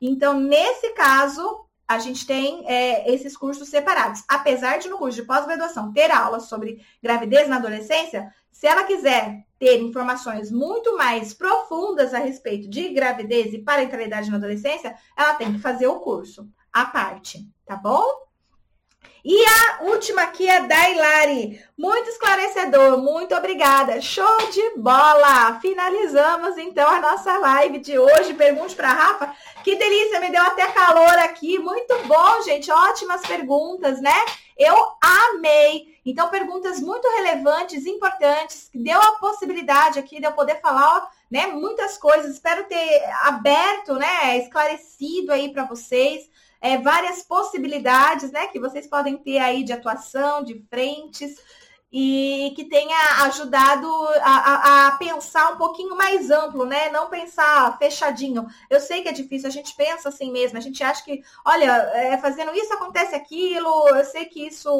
Então, 0.00 0.40
nesse 0.40 0.88
caso, 0.94 1.66
a 1.86 1.98
gente 1.98 2.26
tem 2.26 2.64
é, 2.66 3.12
esses 3.12 3.36
cursos 3.36 3.68
separados. 3.68 4.24
Apesar 4.26 4.78
de 4.78 4.88
no 4.88 4.96
curso 4.96 5.20
de 5.20 5.26
pós-graduação 5.26 5.92
ter 5.92 6.10
aula 6.10 6.40
sobre 6.40 6.80
gravidez 7.02 7.46
na 7.46 7.56
adolescência, 7.56 8.32
se 8.50 8.66
ela 8.66 8.84
quiser 8.84 9.44
ter 9.58 9.82
informações 9.82 10.50
muito 10.50 10.96
mais 10.96 11.34
profundas 11.34 12.14
a 12.14 12.18
respeito 12.18 12.70
de 12.70 12.88
gravidez 12.88 13.52
e 13.52 13.58
parentalidade 13.58 14.30
na 14.30 14.38
adolescência, 14.38 14.96
ela 15.14 15.34
tem 15.34 15.52
que 15.52 15.58
fazer 15.58 15.86
o 15.86 16.00
curso 16.00 16.48
à 16.76 16.84
parte, 16.84 17.42
tá 17.64 17.74
bom? 17.74 18.04
E 19.24 19.44
a 19.44 19.84
última 19.84 20.24
aqui 20.24 20.46
é 20.46 20.60
da 20.60 20.90
Hilari. 20.90 21.64
Muito 21.76 22.10
esclarecedor, 22.10 22.98
muito 22.98 23.34
obrigada. 23.34 23.98
Show 23.98 24.50
de 24.52 24.76
bola! 24.76 25.58
Finalizamos 25.60 26.58
então 26.58 26.86
a 26.86 27.00
nossa 27.00 27.38
live 27.38 27.78
de 27.78 27.98
hoje. 27.98 28.34
Pergunte 28.34 28.76
para 28.76 28.92
Rafa. 28.92 29.34
Que 29.64 29.74
delícia, 29.74 30.20
me 30.20 30.30
deu 30.30 30.42
até 30.42 30.70
calor 30.70 31.18
aqui. 31.20 31.58
Muito 31.58 31.96
bom, 32.06 32.42
gente. 32.42 32.70
Ótimas 32.70 33.22
perguntas, 33.22 33.98
né? 33.98 34.14
Eu 34.56 34.76
amei. 35.00 35.96
Então, 36.04 36.28
perguntas 36.28 36.78
muito 36.78 37.08
relevantes, 37.16 37.86
importantes, 37.86 38.68
que 38.70 38.78
deu 38.78 39.00
a 39.00 39.12
possibilidade 39.12 39.98
aqui 39.98 40.20
de 40.20 40.26
eu 40.26 40.32
poder 40.32 40.60
falar 40.60 41.10
né? 41.30 41.46
Muitas 41.48 41.98
coisas. 41.98 42.32
Espero 42.32 42.64
ter 42.64 43.02
aberto, 43.22 43.94
né? 43.94 44.38
Esclarecido 44.38 45.32
aí 45.32 45.52
para 45.52 45.64
vocês 45.64 46.30
é, 46.60 46.78
várias 46.78 47.22
possibilidades, 47.22 48.30
né? 48.32 48.46
Que 48.46 48.60
vocês 48.60 48.86
podem 48.86 49.16
ter 49.16 49.38
aí 49.38 49.62
de 49.62 49.72
atuação, 49.72 50.42
de 50.42 50.64
frentes 50.70 51.36
e 51.92 52.52
que 52.56 52.64
tenha 52.64 53.24
ajudado 53.24 53.86
a, 54.20 54.36
a, 54.36 54.86
a, 54.88 54.96
pensar 54.98 55.52
um 55.52 55.56
pouquinho 55.56 55.96
mais 55.96 56.30
amplo, 56.30 56.66
né? 56.66 56.90
Não 56.90 57.08
pensar 57.08 57.78
fechadinho. 57.78 58.46
Eu 58.68 58.80
sei 58.80 59.02
que 59.02 59.08
é 59.08 59.12
difícil, 59.12 59.48
a 59.48 59.52
gente 59.52 59.74
pensa 59.74 60.08
assim 60.08 60.32
mesmo, 60.32 60.58
a 60.58 60.60
gente 60.60 60.82
acha 60.82 61.04
que, 61.04 61.22
olha, 61.44 61.70
é, 61.94 62.18
fazendo 62.18 62.52
isso 62.54 62.72
acontece 62.74 63.14
aquilo, 63.14 63.88
eu 63.88 64.04
sei 64.04 64.24
que 64.26 64.46
isso, 64.46 64.70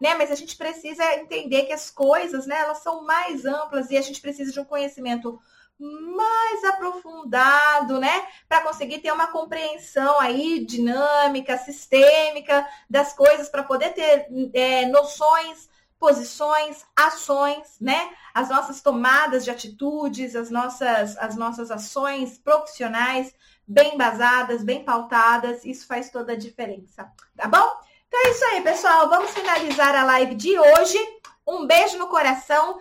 né? 0.00 0.14
Mas 0.14 0.30
a 0.30 0.34
gente 0.34 0.56
precisa 0.56 1.04
entender 1.16 1.64
que 1.64 1.72
as 1.72 1.90
coisas, 1.90 2.46
né, 2.46 2.60
elas 2.60 2.78
são 2.78 3.02
mais 3.04 3.44
amplas 3.46 3.90
e 3.90 3.96
a 3.96 4.02
gente 4.02 4.20
precisa 4.20 4.52
de 4.52 4.60
um 4.60 4.64
conhecimento 4.64 5.40
mais 5.78 6.64
aprofundado, 6.64 7.98
né, 7.98 8.26
para 8.48 8.60
conseguir 8.60 9.00
ter 9.00 9.12
uma 9.12 9.26
compreensão 9.26 10.20
aí 10.20 10.64
dinâmica, 10.64 11.58
sistêmica 11.58 12.66
das 12.88 13.12
coisas, 13.12 13.48
para 13.48 13.64
poder 13.64 13.90
ter 13.90 14.26
é, 14.54 14.86
noções 14.86 15.70
posições, 16.02 16.84
ações, 16.96 17.76
né? 17.80 18.10
As 18.34 18.48
nossas 18.48 18.82
tomadas 18.82 19.44
de 19.44 19.52
atitudes, 19.52 20.34
as 20.34 20.50
nossas, 20.50 21.16
as 21.16 21.36
nossas 21.36 21.70
ações 21.70 22.36
profissionais 22.38 23.32
bem 23.64 23.96
basadas, 23.96 24.64
bem 24.64 24.84
pautadas, 24.84 25.64
isso 25.64 25.86
faz 25.86 26.10
toda 26.10 26.32
a 26.32 26.36
diferença, 26.36 27.08
tá 27.36 27.46
bom? 27.46 27.80
Então 28.08 28.20
é 28.26 28.30
isso 28.30 28.44
aí, 28.46 28.62
pessoal. 28.62 29.08
Vamos 29.08 29.30
finalizar 29.30 29.94
a 29.94 30.04
live 30.04 30.34
de 30.34 30.58
hoje. 30.58 30.98
Um 31.46 31.68
beijo 31.68 31.96
no 31.96 32.08
coração. 32.08 32.80